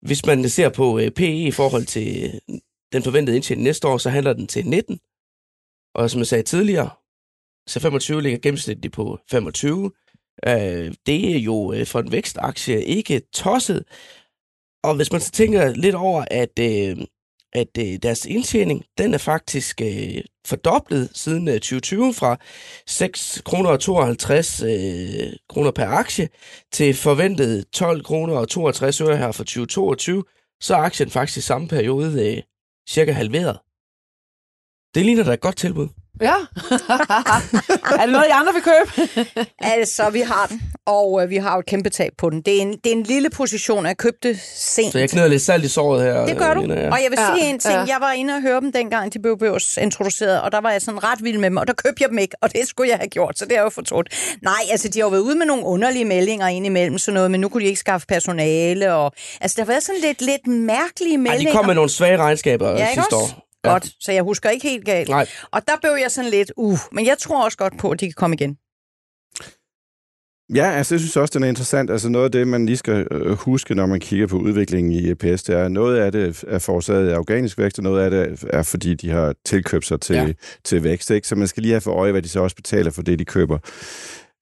Hvis 0.02 0.26
man 0.26 0.50
ser 0.50 0.70
på 0.70 1.00
øh, 1.00 1.12
PE 1.12 1.34
i 1.34 1.52
forhold 1.52 1.86
til 1.86 2.24
øh, 2.24 2.58
den 2.94 3.04
forventede 3.04 3.36
indtjening 3.36 3.64
næste 3.64 3.88
år, 3.88 3.98
så 3.98 4.10
handler 4.10 4.34
den 4.34 4.48
til 4.48 4.68
19. 4.68 5.00
Og 5.96 6.10
som 6.10 6.20
jeg 6.20 6.28
sagde 6.28 6.44
tidligere, 6.44 6.90
så 7.68 7.80
25 7.80 8.22
ligger 8.22 8.40
gennemsnitligt 8.40 8.94
på 8.94 9.20
25. 9.32 9.92
Øh, 10.48 10.94
det 11.06 11.36
er 11.36 11.40
jo 11.40 11.74
øh, 11.74 11.86
for 11.86 12.00
en 12.00 12.12
vækstaktie 12.12 12.86
ikke 12.86 13.22
tosset. 13.34 13.84
Og 14.84 14.96
hvis 14.96 15.12
man 15.12 15.22
så 15.22 15.32
tænker 15.32 15.74
lidt 15.76 15.96
over, 15.96 16.26
at, 16.32 16.60
øh, 16.60 16.98
at 17.54 17.78
øh, 17.80 18.00
deres 18.04 18.26
indtjening, 18.26 18.86
den 18.98 19.14
er 19.14 19.18
faktisk 19.18 19.82
øh, 19.82 20.22
fordoblet 20.46 21.10
siden 21.14 21.48
øh, 21.48 21.54
2020 21.54 22.14
fra 22.14 22.38
6 22.88 23.42
kroner 23.46 23.70
og 23.70 23.80
52 23.80 24.62
øh, 24.64 25.34
kroner 25.50 25.72
per 25.72 25.88
aktie 25.88 26.30
til 26.72 26.94
forventet 26.94 27.66
12 27.74 28.04
kroner 28.04 28.36
og 28.36 28.50
62 28.50 29.02
øre 29.02 29.18
her 29.18 29.32
for 29.32 29.44
2022, 29.44 30.24
så 30.62 30.76
er 30.76 30.80
aktien 30.80 31.10
faktisk 31.10 31.38
i 31.38 31.42
samme 31.42 31.68
periode 31.68 32.36
øh, 32.36 32.44
cirka 32.90 33.12
halveret. 33.12 33.60
Det 34.96 35.06
ligner 35.06 35.24
da 35.24 35.34
et 35.34 35.42
godt 35.42 35.58
tilbud. 35.58 35.88
Ja. 36.22 36.34
er 38.00 38.02
det 38.06 38.10
noget, 38.12 38.26
I 38.28 38.32
andre 38.34 38.54
vil 38.54 38.62
købe? 38.62 39.10
Altså, 39.60 40.10
vi 40.10 40.20
har 40.22 40.46
den, 40.50 40.62
og 40.86 41.24
øh, 41.24 41.30
vi 41.30 41.36
har 41.38 41.54
jo 41.54 41.60
et 41.60 41.66
kæmpe 41.66 41.90
tab 41.90 42.12
på 42.18 42.30
den. 42.30 42.42
Det 42.42 42.58
er 42.58 42.62
en, 42.62 42.72
det 42.72 42.86
er 42.88 42.92
en 42.96 43.04
lille 43.04 43.30
position, 43.30 43.86
jeg 43.86 43.98
købte 43.98 44.40
sent. 44.56 44.92
Så 44.92 45.00
jeg 45.00 45.10
knyder 45.10 45.28
lidt 45.28 45.42
salt 45.42 45.66
i 45.66 45.68
såret 45.68 46.04
her. 46.04 46.26
Det 46.26 46.38
gør 46.38 46.54
du. 46.54 46.62
Nina, 46.62 46.82
ja. 46.82 46.92
Og 46.92 47.00
jeg 47.04 47.12
vil 47.12 47.20
Ja, 47.20 47.36
sige 47.36 47.50
en 47.50 47.60
ting. 47.60 47.74
ja. 47.74 47.80
Jeg 47.80 47.98
var 48.00 48.12
inde 48.12 48.34
og 48.36 48.42
høre 48.42 48.62
dem 48.62 48.72
dengang, 48.72 49.14
de 49.14 49.20
blev 49.20 49.38
børs 49.38 49.78
introduceret, 49.82 50.42
og 50.42 50.52
der 50.52 50.62
var 50.62 50.72
jeg 50.72 50.82
sådan 50.82 51.04
ret 51.04 51.24
vild 51.24 51.38
med 51.38 51.50
dem, 51.50 51.58
og 51.58 51.68
der 51.68 51.74
købte 51.74 52.02
jeg 52.04 52.10
dem 52.10 52.18
ikke, 52.18 52.36
og 52.42 52.52
det 52.54 52.68
skulle 52.68 52.90
jeg 52.90 52.98
have 52.98 53.10
gjort, 53.10 53.40
så 53.40 53.46
det 53.46 53.58
er 53.58 53.62
jo 53.62 53.70
fortrudt. 53.70 54.10
Nej, 54.44 54.54
altså 54.72 54.88
de 54.88 55.00
har 55.00 55.06
jo 55.06 55.10
været 55.10 55.22
ude 55.22 55.36
med 55.36 55.46
nogle 55.46 55.64
underlige 55.66 56.06
meldinger 56.06 56.48
ind 56.48 56.66
imellem 56.66 56.98
sådan 56.98 57.14
noget, 57.14 57.32
men 57.32 57.42
nu 57.42 57.50
kunne 57.50 57.64
de 57.64 57.68
ikke 57.68 57.80
skaffe 57.80 58.08
personale, 58.08 58.94
og 58.94 59.12
altså 59.42 59.56
der 59.56 59.62
har 59.64 59.68
været 59.68 59.84
sådan 59.84 60.02
lidt, 60.02 60.22
lidt 60.22 60.48
mærkelige 60.48 61.14
Ej, 61.14 61.18
meldinger. 61.18 61.52
de 61.52 61.58
kom 61.58 61.66
med 61.66 61.76
nogle 61.76 61.90
svage 61.90 62.18
regnskaber 62.18 62.70
Ja, 62.72 62.88
sidste 62.94 63.14
også? 63.16 63.34
Godt, 63.64 63.90
så 64.00 64.12
jeg 64.12 64.24
husker 64.24 64.50
ikke 64.50 64.68
helt 64.70 64.86
galt. 64.86 65.10
Nej. 65.10 65.28
Og 65.52 65.62
der 65.68 65.74
blev 65.82 65.92
jeg 66.02 66.12
sådan 66.12 66.32
lidt, 66.32 66.52
uh, 66.58 66.80
men 66.92 67.06
jeg 67.06 67.18
tror 67.18 67.44
også 67.46 67.58
godt 67.58 67.78
på, 67.78 67.90
at 67.92 68.00
de 68.00 68.06
kan 68.06 68.14
komme 68.18 68.34
igen. 68.36 68.58
Ja, 70.56 70.72
altså, 70.72 70.96
jeg 70.96 71.00
synes 71.00 71.18
også, 71.18 71.32
den 71.34 71.44
er 71.44 71.48
interessant. 71.48 71.90
Altså 71.90 72.10
noget 72.10 72.26
af 72.26 72.32
det, 72.32 72.48
man 72.48 72.66
lige 72.66 72.78
skal 72.78 73.08
øh, 73.12 73.32
huske, 73.32 73.76
når 73.76 73.86
man 73.86 74.00
kigger 74.00 74.28
på 74.28 74.38
udviklingen 74.38 74.94
i 74.94 75.10
EPS, 75.10 75.44
det 75.44 75.50
er, 75.56 75.66
at 75.66 75.72
noget 75.72 75.98
af 75.98 76.12
det 76.12 76.44
er 76.48 76.60
forårsaget 76.60 77.10
af 77.10 77.18
organisk 77.18 77.58
vækst, 77.58 77.80
og 77.80 77.84
noget 77.84 78.04
af 78.04 78.12
det 78.12 78.46
er, 78.50 78.64
fordi 78.64 78.94
de 78.94 79.10
har 79.10 79.36
tilkøbt 79.46 79.86
sig 79.86 80.02
til, 80.02 80.16
Ja. 80.16 80.24
ja. 80.24 80.34
til 80.64 80.84
vækst. 80.84 81.10
Ikke? 81.12 81.28
Så 81.28 81.36
man 81.36 81.48
skal 81.48 81.62
lige 81.64 81.72
have 81.72 81.82
for 81.82 81.92
øje, 81.92 82.12
hvad 82.12 82.22
de 82.22 82.30
så 82.30 82.40
også 82.40 82.56
betaler 82.56 82.92
for 82.92 83.02
det, 83.02 83.20
de 83.20 83.26
køber. 83.26 83.58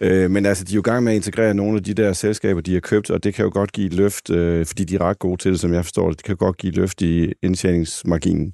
Øh, 0.02 0.32
men 0.32 0.46
altså, 0.46 0.64
de 0.64 0.72
er 0.72 0.76
jo 0.76 0.82
i 0.82 0.84
gang 0.84 1.04
med 1.04 1.12
at 1.12 1.16
integrere 1.16 1.54
nogle 1.54 1.78
af 1.78 1.84
de 1.84 1.94
der 1.94 2.14
selskaber, 2.14 2.62
de 2.62 2.74
har 2.74 2.80
købt, 2.80 3.12
og 3.12 3.24
det 3.24 3.34
kan 3.34 3.46
jo 3.46 3.52
godt 3.54 3.72
give 3.72 3.88
et 3.88 3.94
løft, 3.94 4.30
øh, 4.30 4.66
fordi 4.66 4.84
de 4.84 4.96
er 4.96 5.02
ret 5.02 5.20
gode 5.20 5.42
til 5.42 5.52
det, 5.52 5.60
som 5.60 5.74
jeg 5.74 5.86
forstår 5.86 6.10
det. 6.10 6.18
Det 6.18 6.26
kan 6.26 6.38
godt 6.38 6.58
give 6.58 6.70
et 6.70 6.78
løft 6.78 7.02
i 7.02 7.34
indtjeningsmarginen. 7.44 8.54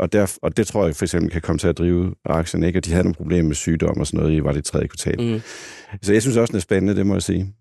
Og, 0.00 0.12
der, 0.12 0.38
og 0.42 0.56
det 0.56 0.66
tror 0.66 0.86
jeg 0.86 0.96
for 0.96 1.04
eksempel 1.04 1.30
kan 1.30 1.40
komme 1.42 1.58
til 1.58 1.68
at 1.68 1.78
drive 1.78 2.14
aktien, 2.24 2.62
ikke? 2.64 2.78
Og 2.78 2.84
de 2.84 2.90
havde 2.90 3.04
nogle 3.04 3.14
problemer 3.14 3.48
med 3.48 3.54
sygdom 3.54 4.00
og 4.00 4.06
sådan 4.06 4.20
noget 4.20 4.36
i, 4.36 4.42
var 4.44 4.52
det 4.52 4.64
tredje 4.64 4.86
kvartal. 4.88 5.20
Mm. 5.20 5.40
Så 6.02 6.12
jeg 6.12 6.22
synes 6.22 6.36
også, 6.36 6.50
den 6.50 6.56
er 6.56 6.60
spændende, 6.60 6.96
det 6.96 7.06
må 7.06 7.14
jeg 7.14 7.22
sige. 7.22 7.54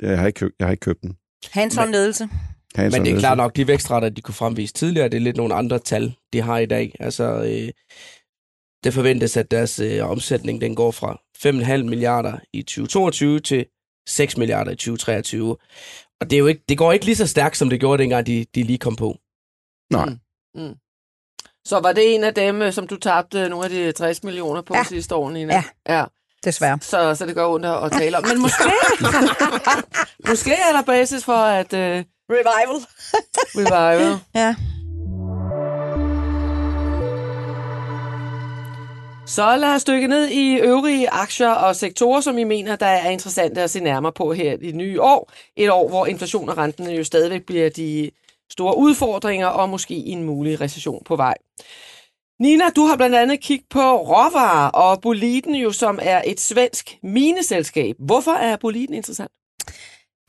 Jeg 0.00 0.18
har 0.18 0.26
ikke, 0.26 0.38
købt, 0.38 0.54
jeg 0.58 0.66
har 0.66 0.72
ikke 0.72 0.80
købt 0.80 1.02
den. 1.02 1.16
Hands-on 1.46 1.84
Men- 1.84 1.92
ledelse. 1.92 2.28
Hands 2.74 2.94
Men 2.96 3.04
det 3.04 3.14
er 3.14 3.18
klart 3.18 3.36
nok, 3.36 3.56
de 3.56 3.66
vækstrater, 3.66 4.08
de 4.08 4.20
kunne 4.20 4.34
fremvise 4.34 4.74
tidligere, 4.74 5.08
det 5.08 5.16
er 5.16 5.20
lidt 5.20 5.36
nogle 5.36 5.54
andre 5.54 5.78
tal, 5.78 6.14
de 6.32 6.40
har 6.40 6.58
i 6.58 6.66
dag. 6.66 6.94
Altså, 7.00 7.24
øh, 7.24 7.68
det 8.84 8.94
forventes, 8.94 9.36
at 9.36 9.50
deres 9.50 9.78
øh, 9.78 10.10
omsætning 10.10 10.60
den 10.60 10.74
går 10.74 10.90
fra 10.90 11.20
5,5 11.46 11.82
milliarder 11.88 12.38
i 12.52 12.62
2022 12.62 13.40
til 13.40 13.66
6 14.08 14.36
milliarder 14.36 14.70
i 14.70 14.76
2023. 14.76 15.56
Og 16.20 16.30
det, 16.30 16.32
er 16.32 16.38
jo 16.38 16.46
ikke, 16.46 16.64
det 16.68 16.78
går 16.78 16.92
ikke 16.92 17.04
lige 17.04 17.16
så 17.16 17.26
stærkt, 17.26 17.56
som 17.56 17.70
det 17.70 17.80
gjorde, 17.80 18.02
dengang 18.02 18.26
de, 18.26 18.46
de 18.54 18.62
lige 18.62 18.78
kom 18.78 18.96
på. 18.96 19.18
Nej. 19.92 20.08
Så 21.64 21.80
var 21.80 21.92
det 21.92 22.14
en 22.14 22.24
af 22.24 22.34
dem, 22.34 22.62
øh, 22.62 22.72
som 22.72 22.86
du 22.86 22.96
tabte 22.96 23.48
nogle 23.48 23.64
af 23.64 23.70
de 23.70 23.92
60 23.92 24.22
millioner 24.24 24.62
på 24.62 24.74
Ja. 24.74 24.84
sidste 24.84 25.14
år, 25.14 25.30
Nina? 25.30 25.54
Ja. 25.88 25.98
ja. 25.98 26.04
Desværre. 26.44 26.78
Så, 26.82 27.14
så 27.14 27.26
det 27.26 27.34
går 27.34 27.54
ondt 27.54 27.66
at 27.66 27.92
tale 27.92 28.16
om. 28.18 28.24
Men 28.28 28.40
måske, 28.40 28.64
måske 30.28 30.52
er 30.52 30.72
der 30.72 30.82
basis 30.82 31.24
for 31.24 31.32
at 31.32 31.72
uh, 31.72 31.78
Revival. 32.30 32.86
revive. 33.56 34.20
Ja. 34.34 34.54
Så 39.26 39.56
lad 39.56 39.68
os 39.74 39.84
dykke 39.84 40.06
ned 40.08 40.28
i 40.28 40.54
øvrige 40.56 41.10
aktier 41.10 41.48
og 41.50 41.76
sektorer, 41.76 42.20
som 42.20 42.38
I 42.38 42.44
mener, 42.44 42.76
der 42.76 42.86
er 42.86 43.10
interessante 43.10 43.62
at 43.62 43.70
se 43.70 43.80
nærmere 43.80 44.12
på 44.12 44.32
her 44.32 44.52
i 44.52 44.56
det 44.56 44.74
nye 44.74 45.00
år. 45.02 45.32
Et 45.56 45.70
år, 45.70 45.88
hvor 45.88 46.06
inflation 46.06 46.48
og 46.48 46.58
renten 46.58 46.90
jo 46.90 47.04
stadigvæk 47.04 47.46
bliver 47.46 47.70
de 47.70 48.10
store 48.50 48.76
udfordringer 48.76 49.46
og 49.46 49.68
måske 49.68 49.94
en 49.94 50.24
mulig 50.24 50.60
recession 50.60 51.02
på 51.04 51.16
vej. 51.16 51.34
Nina, 52.40 52.64
du 52.76 52.82
har 52.84 52.96
blandt 52.96 53.16
andet 53.16 53.40
kigget 53.40 53.68
på 53.70 53.96
råvarer 53.96 54.70
og 54.70 55.00
Boliden 55.00 55.54
jo, 55.54 55.72
som 55.72 55.98
er 56.02 56.22
et 56.26 56.40
svensk 56.40 56.98
mineselskab. 57.02 57.96
Hvorfor 57.98 58.32
er 58.32 58.56
Boliden 58.56 58.94
interessant? 58.94 59.32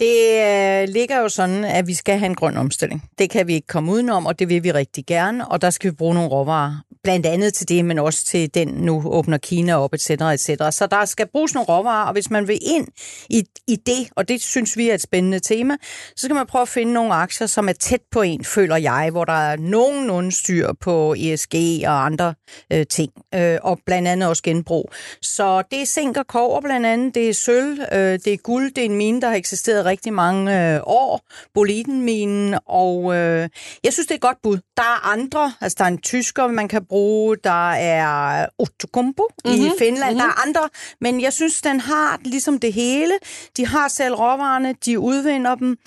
Det 0.02 0.42
øh, 0.42 0.88
ligger 0.94 1.20
jo 1.20 1.30
sådan, 1.30 1.64
at 1.66 1.88
vi 1.88 1.94
skal 1.94 2.20
have 2.20 2.26
en 2.26 2.36
grøn 2.36 2.58
omstilling. 2.58 3.04
Det 3.20 3.30
kan 3.30 3.48
vi 3.48 3.54
ikke 3.54 3.68
komme 3.68 3.92
udenom, 3.92 4.26
og 4.26 4.40
det 4.40 4.50
vil 4.50 4.64
vi 4.64 4.72
rigtig 4.72 5.06
gerne. 5.06 5.48
Og 5.48 5.62
der 5.62 5.70
skal 5.70 5.92
vi 5.92 5.96
bruge 5.96 6.14
nogle 6.14 6.30
råvarer. 6.30 6.84
Blandt 7.04 7.26
andet 7.26 7.54
til 7.54 7.70
det, 7.70 7.86
men 7.86 8.00
også 8.00 8.26
til 8.26 8.54
den, 8.54 8.68
nu 8.68 9.04
åbner 9.06 9.38
Kina 9.38 9.76
op, 9.76 9.94
etc. 9.94 10.10
etc. 10.10 10.48
Så 10.48 10.88
der 10.92 11.06
skal 11.06 11.28
bruges 11.28 11.54
nogle 11.54 11.66
råvarer, 11.66 12.06
og 12.06 12.14
hvis 12.14 12.30
man 12.30 12.48
vil 12.48 12.60
ind 12.62 12.88
i, 13.30 13.44
i 13.68 13.76
det, 13.76 14.10
og 14.16 14.28
det 14.28 14.42
synes 14.42 14.78
vi 14.78 14.90
er 14.90 14.94
et 14.94 15.02
spændende 15.02 15.40
tema, 15.40 15.78
så 16.16 16.28
skal 16.28 16.36
man 16.36 16.46
prøve 16.46 16.62
at 16.62 16.70
finde 16.70 16.94
nogle 16.94 17.14
aktier, 17.14 17.48
som 17.48 17.70
er 17.70 17.74
tæt 17.74 18.02
på 18.12 18.22
en, 18.22 18.46
føler 18.46 18.76
jeg, 18.76 19.10
hvor 19.12 19.26
der 19.26 19.52
er 19.52 19.58
nogenlunde 19.58 20.32
styr 20.32 20.74
på 20.82 21.16
ESG 21.18 21.56
og 21.86 22.06
andre 22.06 22.34
øh, 22.74 22.86
ting, 22.88 23.12
øh, 23.36 23.58
og 23.62 23.80
blandt 23.86 24.08
andet 24.08 24.30
også 24.30 24.44
genbrug. 24.44 24.92
Så 25.22 25.64
det 25.72 25.82
er 25.82 25.86
zink 25.86 26.18
og 26.18 26.28
kover 26.28 26.62
blandt 26.62 26.86
andet, 26.86 27.16
det 27.16 27.30
er 27.30 27.34
sølv, 27.34 27.80
øh, 27.92 28.20
det 28.26 28.28
er 28.28 28.38
guld, 28.38 28.72
det 28.74 28.82
er 28.82 28.86
en 28.86 28.96
mine, 28.96 29.22
der 29.22 29.30
har 29.30 29.36
eksisteret 29.36 29.91
rigtig 29.92 30.14
mange 30.14 30.74
øh, 30.76 30.82
år, 30.84 31.22
Bolidenminen, 31.54 32.60
og 32.66 33.16
øh, 33.16 33.50
jeg 33.84 33.94
synes, 33.94 34.08
det 34.08 34.12
er 34.12 34.16
et 34.16 34.22
godt 34.22 34.42
bud. 34.44 34.58
Der 34.78 34.84
er 34.84 35.12
andre, 35.14 35.54
altså 35.62 35.76
der 35.80 35.84
er 35.84 35.88
en 35.88 36.02
tysker, 36.02 36.48
man 36.48 36.68
kan 36.68 36.86
bruge, 36.86 37.38
der 37.44 37.72
er 37.72 38.46
Outokumpu 38.60 39.24
mm-hmm. 39.46 39.66
i 39.66 39.70
Finland, 39.80 40.16
mm-hmm. 40.16 40.20
der 40.20 40.26
er 40.26 40.48
andre, 40.48 40.70
men 41.02 41.22
jeg 41.22 41.34
synes, 41.34 41.62
den 41.62 41.80
har 41.80 42.20
ligesom 42.24 42.60
det 42.60 42.74
hele. 42.74 43.14
De 43.58 43.68
har 43.68 43.88
selv 43.88 44.16
råvarerne, 44.16 44.76
de 44.86 45.00
udvinder 45.00 45.56
dem, 45.56 45.78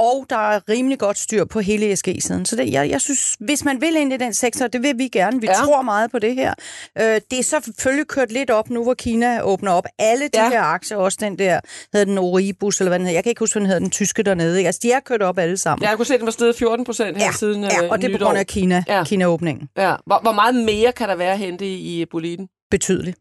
og 0.00 0.26
der 0.30 0.36
er 0.36 0.60
rimelig 0.68 0.98
godt 0.98 1.18
styr 1.18 1.44
på 1.44 1.60
hele 1.60 1.92
ESG-siden. 1.92 2.44
Så 2.46 2.56
det, 2.56 2.72
jeg, 2.72 2.90
jeg 2.90 3.00
synes, 3.00 3.36
hvis 3.40 3.64
man 3.64 3.80
vil 3.80 3.96
ind 3.96 4.12
i 4.12 4.16
den 4.16 4.34
sektor, 4.34 4.66
det 4.66 4.82
vil 4.82 4.98
vi 4.98 5.08
gerne. 5.08 5.40
Vi 5.40 5.46
Ja. 5.46 5.52
ja. 5.52 5.64
tror 5.64 5.82
meget 5.82 6.10
på 6.10 6.18
det 6.18 6.34
her. 6.34 6.54
Øh, 7.00 7.20
det 7.30 7.38
er 7.38 7.42
så 7.42 7.60
selvfølgelig 7.64 8.06
kørt 8.06 8.32
lidt 8.32 8.50
op 8.50 8.70
nu, 8.70 8.82
hvor 8.82 8.94
Kina 8.94 9.40
åbner 9.42 9.72
op. 9.72 9.84
Alle 9.98 10.24
de 10.24 10.30
Ja. 10.34 10.44
ja. 10.44 10.50
her 10.50 10.62
aktier, 10.62 10.96
også 10.98 11.18
den 11.20 11.38
der, 11.38 11.60
hedder 11.92 12.04
den 12.04 12.18
Oribus, 12.18 12.80
eller 12.80 12.90
hvad 12.90 12.98
den 12.98 13.06
hedder. 13.06 13.16
Jeg 13.16 13.24
kan 13.24 13.30
ikke 13.30 13.38
huske, 13.40 13.54
hvad 13.54 13.60
den 13.60 13.66
hedder, 13.66 13.80
den 13.80 13.90
tyske 13.90 14.22
dernede. 14.22 14.58
Ikke? 14.58 14.68
Altså, 14.68 14.80
de 14.82 14.92
er 14.92 15.00
kørt 15.00 15.22
op 15.22 15.38
alle 15.38 15.56
sammen. 15.56 15.88
Jeg 15.88 15.96
kunne 15.96 16.06
se, 16.06 16.14
at 16.14 16.20
den 16.20 16.26
var 16.26 16.32
steget 16.32 16.56
14 16.56 16.84
procent 16.84 17.16
her 17.18 17.24
ja, 17.24 17.32
siden 17.32 17.64
ja, 17.64 17.84
øh, 17.84 17.90
og 17.90 18.02
det 18.02 18.14
er 18.14 18.18
på 18.18 18.24
grund 18.24 18.38
af 18.38 18.46
Kina, 18.46 18.84
Ja. 18.88 18.96
ja. 18.98 19.04
Kina-åbningen. 19.04 19.68
Ja. 19.76 19.94
Hvor, 20.06 20.18
hvor 20.22 20.32
meget 20.32 20.54
mere 20.54 20.92
kan 20.92 21.08
der 21.08 21.14
være 21.14 21.32
at 21.32 21.38
hente 21.38 21.66
i, 21.66 22.00
i 22.00 22.04
Boliden? 22.06 22.48
Betydeligt. 22.70 23.18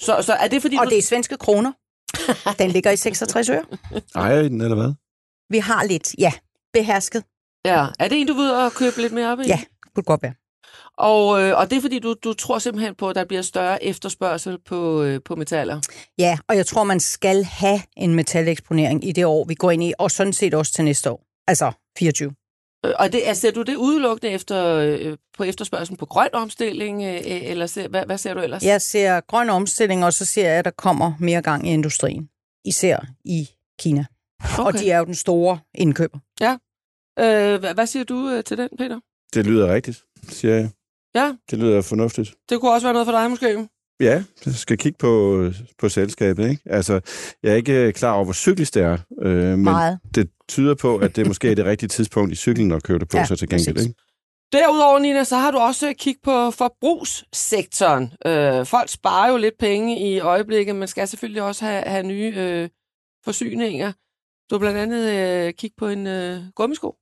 Så, 0.00 0.16
så 0.22 0.32
er 0.32 0.48
det 0.48 0.62
fordi, 0.62 0.76
Og 0.80 0.84
du... 0.86 0.90
det 0.90 0.98
er 0.98 1.02
svenske 1.02 1.36
kroner. 1.36 1.72
Den 2.58 2.70
ligger 2.70 2.90
i 2.90 2.96
66 2.96 3.48
øre. 3.48 3.62
Ejer 4.14 4.40
I 4.40 4.48
den, 4.48 4.60
eller 4.60 4.76
hvad? 4.76 4.92
Vi 5.50 5.58
har 5.58 5.84
lidt, 5.84 6.14
ja, 6.18 6.32
behersket. 6.72 7.24
Ja. 7.64 7.86
Er 7.98 8.08
det 8.08 8.20
en, 8.20 8.26
du 8.26 8.32
vil 8.34 8.42
ud 8.42 8.48
og 8.48 8.72
købe 8.72 9.00
lidt 9.00 9.12
mere 9.12 9.32
op 9.32 9.40
i? 9.40 9.46
Ja, 9.46 9.60
kunne 9.94 10.04
godt 10.04 10.22
være. 10.22 10.34
Og, 10.98 11.42
øh, 11.42 11.58
og 11.58 11.70
det 11.70 11.76
er 11.76 11.80
fordi, 11.80 11.98
du, 11.98 12.14
du 12.24 12.32
tror 12.32 12.58
simpelthen 12.58 12.94
på, 12.94 13.08
at 13.08 13.16
der 13.16 13.24
bliver 13.24 13.42
større 13.42 13.84
efterspørgsel 13.84 14.58
på, 14.66 15.02
øh, 15.02 15.20
på 15.24 15.36
metaller. 15.36 15.80
Ja, 16.18 16.38
og 16.48 16.56
jeg 16.56 16.66
tror, 16.66 16.84
man 16.84 17.00
skal 17.00 17.44
have 17.44 17.80
en 17.96 18.14
metaleksponering 18.14 19.08
i 19.08 19.12
det 19.12 19.24
år, 19.24 19.44
vi 19.44 19.54
går 19.54 19.70
ind 19.70 19.82
i, 19.82 19.92
og 19.98 20.10
sådan 20.10 20.32
set 20.32 20.54
også 20.54 20.72
til 20.72 20.84
næste 20.84 21.10
år. 21.10 21.24
Altså 21.48 21.72
24. 21.98 22.32
Øh, 22.86 22.92
Og 22.98 23.12
det, 23.12 23.22
altså, 23.24 23.40
ser 23.40 23.50
du 23.50 23.62
det 23.62 23.76
udelukkende 23.76 24.32
efter, 24.32 24.64
øh, 24.66 25.16
på 25.36 25.44
efterspørgselen 25.44 25.96
på 25.96 26.06
grøn 26.06 26.28
omstilling, 26.32 27.02
øh, 27.02 27.20
eller 27.24 27.66
ser, 27.66 27.88
hvad, 27.88 28.06
hvad 28.06 28.18
ser 28.18 28.34
du 28.34 28.40
ellers? 28.40 28.62
Jeg 28.62 28.82
ser 28.82 29.20
grøn 29.20 29.50
omstilling, 29.50 30.04
og 30.04 30.12
så 30.12 30.24
ser 30.24 30.48
jeg, 30.48 30.58
at 30.58 30.64
der 30.64 30.70
kommer 30.70 31.12
mere 31.18 31.42
gang 31.42 31.68
i 31.68 31.72
industrien. 31.72 32.28
Især 32.64 33.06
i 33.24 33.48
Kina. 33.78 34.04
Okay. 34.44 34.62
Og 34.66 34.72
de 34.72 34.90
er 34.90 34.98
jo 34.98 35.04
den 35.04 35.14
store 35.14 35.58
indkøber. 35.74 36.18
Øh, 37.18 37.60
hvad, 37.60 37.74
hvad 37.74 37.86
siger 37.86 38.04
du 38.04 38.28
øh, 38.28 38.44
til 38.44 38.58
den, 38.58 38.68
Peter? 38.78 39.00
Det 39.34 39.46
lyder 39.46 39.74
rigtigt, 39.74 40.02
siger 40.28 40.54
jeg. 40.54 40.70
Ja, 41.14 41.34
Det 41.50 41.58
lyder 41.58 41.82
fornuftigt. 41.82 42.34
det 42.48 42.60
kunne 42.60 42.70
også 42.72 42.86
være 42.86 42.92
noget 42.94 43.06
for 43.06 43.12
dig 43.12 43.30
måske. 43.30 43.68
Ja, 44.00 44.24
jeg 44.46 44.54
skal 44.54 44.78
kigge 44.78 44.96
på, 44.98 45.44
på 45.78 45.88
selskabet. 45.88 46.50
Ikke? 46.50 46.62
Altså, 46.66 47.00
jeg 47.42 47.52
er 47.52 47.56
ikke 47.56 47.86
øh, 47.86 47.92
klar 47.92 48.12
over, 48.12 48.24
hvor 48.24 48.32
cyklisk 48.32 48.74
det 48.74 48.82
er, 48.82 48.98
øh, 49.22 49.32
men 49.48 49.60
Meget. 49.62 49.98
det 50.14 50.30
tyder 50.48 50.74
på, 50.74 50.96
at 50.96 51.16
det 51.16 51.26
måske 51.26 51.50
er 51.50 51.54
det 51.54 51.64
rigtige 51.64 51.88
tidspunkt 51.88 52.32
i 52.32 52.36
cyklen 52.36 52.72
at 52.72 52.82
købe 52.82 52.98
det 52.98 53.08
på, 53.08 53.16
ja, 53.16 53.20
Ja, 53.20 53.26
så 53.26 53.36
til 53.36 53.48
gengæld. 53.48 53.74
præcis. 53.74 53.88
Ikke? 53.88 54.00
Derudover, 54.52 54.98
Nina, 54.98 55.24
så 55.24 55.36
har 55.36 55.50
du 55.50 55.58
også 55.58 55.94
kigget 55.98 56.22
på 56.22 56.50
forbrugssektoren. 56.50 58.12
Øh, 58.26 58.66
folk 58.66 58.88
sparer 58.88 59.30
jo 59.30 59.36
lidt 59.36 59.54
penge 59.58 59.98
i 60.10 60.20
øjeblikket, 60.20 60.76
men 60.76 60.88
skal 60.88 61.08
selvfølgelig 61.08 61.42
også 61.42 61.64
have, 61.64 61.82
have 61.82 62.02
nye 62.02 62.34
øh, 62.36 62.68
forsyninger. 63.24 63.92
Du 64.50 64.54
har 64.54 64.58
blandt 64.58 64.78
andet 64.78 65.10
øh, 65.10 65.52
kigget 65.54 65.76
på 65.78 65.88
en 65.88 66.06
øh, 66.06 66.38
gummisko. 66.54 66.94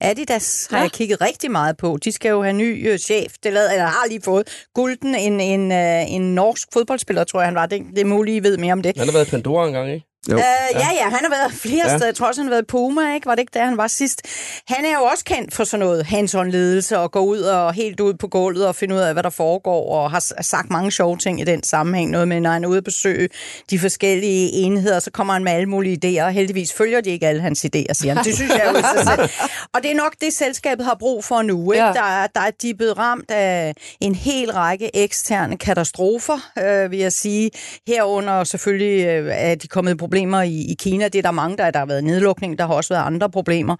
Adidas 0.00 0.66
har 0.70 0.76
Ja. 0.76 0.80
ja. 0.80 0.82
jeg 0.82 0.92
kigget 0.92 1.20
rigtig 1.20 1.50
meget 1.50 1.76
på. 1.76 1.98
De 2.04 2.12
skal 2.12 2.28
jo 2.28 2.42
have 2.42 2.52
ny 2.52 2.88
øh, 2.90 2.98
chef. 2.98 3.32
Det 3.42 3.52
lavede, 3.52 3.72
eller 3.72 3.86
har 3.86 4.08
lige 4.08 4.20
fået. 4.24 4.66
Gulden, 4.74 5.14
en, 5.14 5.40
en, 5.40 5.72
øh, 5.72 6.12
en 6.12 6.34
norsk 6.34 6.68
fodboldspiller, 6.72 7.24
tror 7.24 7.40
jeg 7.40 7.46
han 7.46 7.54
var. 7.54 7.66
Det, 7.66 7.82
det 7.90 7.98
er 7.98 8.04
muligt, 8.04 8.36
I 8.36 8.42
ved 8.42 8.58
mere 8.58 8.72
om 8.72 8.82
det. 8.82 8.96
Han 8.98 9.06
har 9.06 9.12
været 9.12 9.26
i 9.28 9.30
Pandora 9.30 9.66
engang, 9.66 9.92
ikke? 9.92 10.06
Jo. 10.30 10.36
Øh, 10.36 10.42
ja, 10.74 10.88
ja, 10.94 11.02
han 11.04 11.18
har 11.22 11.30
været 11.30 11.52
flere 11.52 11.76
Ja. 11.86 11.90
ja. 11.90 11.96
steder. 11.96 12.06
Jeg 12.06 12.14
tror 12.14 12.26
også, 12.26 12.40
han 12.40 12.46
har 12.46 12.50
været 12.54 12.62
i 12.62 12.66
Puma, 12.66 13.14
ikke? 13.14 13.26
Var 13.26 13.34
det 13.34 13.40
ikke 13.40 13.50
der, 13.54 13.64
han 13.64 13.76
var 13.76 13.86
sidst? 13.86 14.22
Han 14.68 14.84
er 14.84 14.92
jo 14.98 15.04
også 15.04 15.24
kendt 15.24 15.54
for 15.54 15.64
sådan 15.64 15.86
noget 15.86 16.04
hands-on-ledelse 16.06 16.98
og 16.98 17.12
gå 17.12 17.18
ud 17.20 17.38
og 17.40 17.72
helt 17.72 18.00
ud 18.00 18.14
på 18.14 18.28
gulvet 18.28 18.66
og 18.66 18.76
finde 18.76 18.94
ud 18.94 19.00
af, 19.00 19.12
hvad 19.12 19.22
der 19.22 19.30
foregår, 19.30 19.92
og 19.94 20.10
har 20.10 20.42
sagt 20.42 20.70
mange 20.70 20.90
sjove 20.92 21.16
ting 21.16 21.40
i 21.40 21.44
den 21.44 21.62
sammenhæng. 21.62 22.10
Noget 22.10 22.28
med, 22.28 22.40
når 22.40 22.50
han 22.50 22.64
er 22.64 22.68
ude 22.68 22.78
at 22.78 22.84
besøge 22.84 23.28
de 23.70 23.78
forskellige 23.78 24.50
enheder, 24.52 24.98
så 25.00 25.10
kommer 25.10 25.32
han 25.32 25.44
med 25.44 25.52
alle 25.52 25.66
mulige 25.66 25.98
idéer, 26.20 26.24
og 26.24 26.32
heldigvis 26.32 26.72
følger 26.72 27.00
de 27.00 27.10
ikke 27.10 27.26
alle 27.28 27.40
hans 27.42 27.64
idéer, 27.64 27.92
siger 27.92 28.14
han. 28.14 28.24
Det 28.24 28.34
synes 28.34 28.50
jeg 28.50 28.70
jo 28.72 28.78
i 28.78 28.82
sig 28.82 29.06
selv. 29.16 29.30
Og 29.74 29.82
det 29.82 29.90
er 29.90 29.94
nok 29.94 30.14
det, 30.20 30.32
selskabet 30.32 30.86
har 30.86 30.96
brug 31.00 31.24
for 31.24 31.42
nu. 31.42 31.72
Ikke? 31.72 31.84
Ja. 31.84 31.86
Ja. 31.88 31.92
Der, 31.92 32.22
er, 32.22 32.26
der 32.26 32.40
er 32.40 32.50
de 32.62 32.74
blevet 32.74 32.98
ramt 32.98 33.30
af 33.30 33.74
en 34.00 34.14
hel 34.14 34.52
række 34.52 34.96
eksterne 34.96 35.56
katastrofer, 35.58 36.50
øh, 36.58 36.90
vil 36.90 36.98
jeg 36.98 37.12
sige. 37.12 37.50
Herunder 37.86 38.44
selvfølgelig 38.44 39.06
øh, 39.06 39.28
er 39.34 39.54
de 39.54 39.68
kommet 39.68 39.92
i 39.92 39.94
problemer 40.08 40.42
i, 40.42 40.60
i 40.72 40.74
Kina. 40.78 41.04
Det 41.04 41.18
er 41.18 41.22
der 41.22 41.30
mange, 41.30 41.56
der, 41.56 41.70
der 41.70 41.78
har 41.78 41.86
været 41.86 42.04
nedlukning. 42.04 42.58
Der 42.58 42.66
har 42.66 42.74
også 42.74 42.94
været 42.94 43.06
andre 43.06 43.30
problemer. 43.30 43.76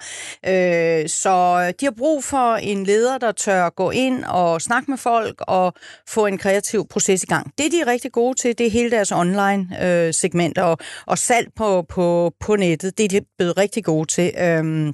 Øh, 0.47 1.09
så 1.09 1.37
de 1.81 1.87
har 1.87 1.95
brug 1.99 2.25
for 2.25 2.55
en 2.55 2.85
leder, 2.85 3.19
der 3.19 3.33
tør 3.33 3.69
gå 3.71 3.91
ind 3.91 4.25
og 4.25 4.63
snakke 4.63 4.91
med 4.91 4.99
folk 4.99 5.35
og 5.41 5.73
få 6.09 6.27
en 6.27 6.39
kreativ 6.39 6.87
proces 6.91 7.23
i 7.23 7.27
gang. 7.27 7.53
Det, 7.59 7.73
de 7.73 7.81
er 7.81 7.87
rigtig 7.87 8.13
gode 8.13 8.41
til, 8.41 8.59
det 8.59 8.67
er 8.67 8.71
hele 8.71 8.91
deres 8.91 9.13
online-segment 9.13 10.59
øh, 10.59 10.65
og, 10.65 10.79
og 11.07 11.19
salg 11.19 11.49
på, 11.57 11.85
på, 11.89 12.33
på 12.41 12.57
nettet. 12.57 12.99
Det 12.99 13.05
er 13.05 13.09
de 13.09 13.21
blevet 13.39 13.59
rigtig 13.59 13.85
gode 13.85 14.07
til. 14.07 14.33
Øh, 14.39 14.93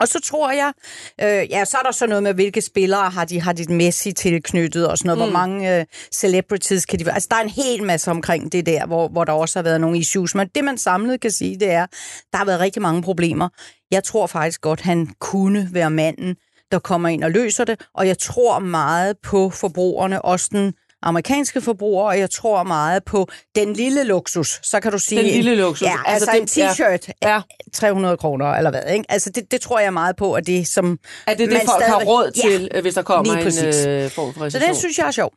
og 0.00 0.08
så 0.08 0.20
tror 0.20 0.50
jeg, 0.50 0.72
øh, 1.20 1.50
ja, 1.50 1.64
så 1.64 1.76
er 1.78 1.82
der 1.82 1.92
så 1.92 2.06
noget 2.06 2.22
med, 2.22 2.34
hvilke 2.34 2.60
spillere 2.60 3.10
har 3.10 3.24
de, 3.24 3.40
har 3.40 3.52
de 3.52 3.74
Messi 3.74 4.12
tilknyttet, 4.12 4.88
og 4.88 4.98
sådan 4.98 5.06
noget, 5.06 5.18
mm. 5.18 5.32
hvor 5.32 5.40
mange 5.40 5.78
øh, 5.78 5.84
celebrities 6.12 6.86
kan 6.86 6.98
de 6.98 7.06
være. 7.06 7.14
Altså, 7.14 7.28
der 7.30 7.36
er 7.36 7.40
en 7.40 7.48
hel 7.48 7.82
masse 7.82 8.10
omkring 8.10 8.52
det 8.52 8.66
der, 8.66 8.86
hvor, 8.86 9.08
hvor 9.08 9.24
der 9.24 9.32
også 9.32 9.58
har 9.58 9.62
været 9.62 9.80
nogle 9.80 9.98
issues. 9.98 10.34
Men 10.34 10.48
det, 10.54 10.64
man 10.64 10.78
samlet 10.78 11.20
kan 11.20 11.30
sige, 11.30 11.60
det 11.60 11.70
er, 11.70 11.86
der 12.32 12.38
har 12.38 12.44
været 12.44 12.60
rigtig 12.60 12.82
mange 12.82 13.02
problemer. 13.02 13.48
Jeg 13.90 14.04
tror 14.04 14.26
faktisk 14.26 14.60
godt, 14.60 14.80
han 14.80 15.08
kunne 15.20 15.68
være 15.72 15.90
manden, 15.90 16.36
der 16.72 16.78
kommer 16.78 17.08
ind 17.08 17.24
og 17.24 17.30
løser 17.30 17.64
det, 17.64 17.86
og 17.94 18.06
jeg 18.06 18.18
tror 18.18 18.58
meget 18.58 19.16
på 19.22 19.50
forbrugerne, 19.50 20.22
også 20.22 20.48
den 20.52 20.74
amerikanske 21.02 21.60
forbrugere, 21.60 22.06
og 22.06 22.18
jeg 22.18 22.30
tror 22.30 22.62
meget 22.62 23.04
på 23.04 23.28
den 23.54 23.72
lille 23.72 24.04
luksus. 24.04 24.60
Så 24.62 24.80
kan 24.80 24.92
du 24.92 24.98
sige... 24.98 25.22
Den 25.22 25.30
lille 25.30 25.54
luksus. 25.56 25.86
Ja, 25.88 25.94
altså, 26.06 26.30
Altså, 26.30 26.56
det- 26.56 26.64
en 26.64 26.70
t-shirt, 26.70 27.12
Ja. 27.22 27.34
ja. 27.34 27.40
300 27.72 28.16
kroner, 28.16 28.46
eller 28.46 28.70
hvad, 28.70 28.82
ikke? 28.92 29.04
Altså, 29.08 29.30
det, 29.30 29.50
det 29.50 29.60
tror 29.60 29.78
jeg 29.78 29.92
meget 29.92 30.16
på, 30.16 30.32
at 30.32 30.46
det 30.46 30.66
som... 30.68 30.98
Er 31.26 31.34
det 31.34 31.38
det, 31.38 31.48
man 31.48 31.60
folk 31.66 31.82
har 31.82 31.90
stadigvæk- 31.90 32.08
råd 32.08 32.32
Ja, 32.36 32.48
til, 32.50 32.68
øh, 32.74 32.82
hvis 32.82 32.94
der 32.94 33.02
kommer 33.02 33.32
en 33.34 33.38
øh, 33.46 34.10
form 34.10 34.34
for 34.34 34.48
Så 34.48 34.58
det 34.58 34.76
synes 34.76 34.98
jeg 34.98 35.06
er 35.06 35.10
sjov. 35.10 35.32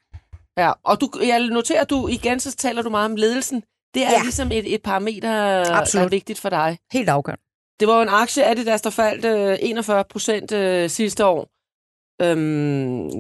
Ja, 0.58 0.71
og 0.84 1.02
du, 1.02 1.10
jeg 1.26 1.39
noterer, 1.39 1.82
at 1.82 1.89
du 1.89 2.08
igen, 2.08 2.39
så 2.39 2.56
taler 2.56 2.82
du 2.82 2.89
meget 2.89 3.06
om 3.06 3.15
ledelsen. 3.15 3.63
Det 3.93 4.02
er 4.04 4.06
ja. 4.10 4.12
Ja. 4.12 4.21
ligesom 4.21 4.52
et, 4.52 4.74
et 4.74 4.82
parameter, 4.84 5.30
der 5.30 5.38
er 5.38 5.71
Absolut. 5.76 6.12
vigtigt 6.12 6.39
for 6.39 6.50
dig. 6.50 6.78
Helt 6.91 7.10
afgørende. 7.10 7.43
Det 7.80 7.88
var 7.88 7.95
jo 7.95 8.02
en 8.02 8.10
aktie 8.10 8.45
Adidas, 8.45 8.82
der 8.82 8.89
faldt 8.89 9.26
øh, 9.26 9.58
41 9.62 10.04
procent 10.12 10.52
øh, 10.52 10.89
sidste 10.89 11.26
år. 11.26 11.47
Øhm, 12.21 12.39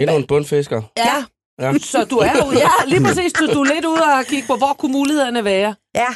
Endnu 0.01 0.15
en 0.15 0.27
bundfisker. 0.27 0.81
ja. 0.97 1.23
Ja. 1.61 1.73
Så 1.93 2.03
du 2.03 2.17
er 2.17 2.31
jo, 2.37 2.51
ja, 2.51 2.69
lige 2.87 3.01
præcis, 3.03 3.33
du, 3.33 3.53
du 3.53 3.61
er 3.61 3.73
lidt 3.73 3.85
ude 3.85 4.03
og 4.03 4.25
kigge 4.25 4.47
på, 4.47 4.55
hvor 4.55 4.73
kunne 4.79 4.91
mulighederne 4.91 5.43
være? 5.43 5.75
Ja, 5.95 6.07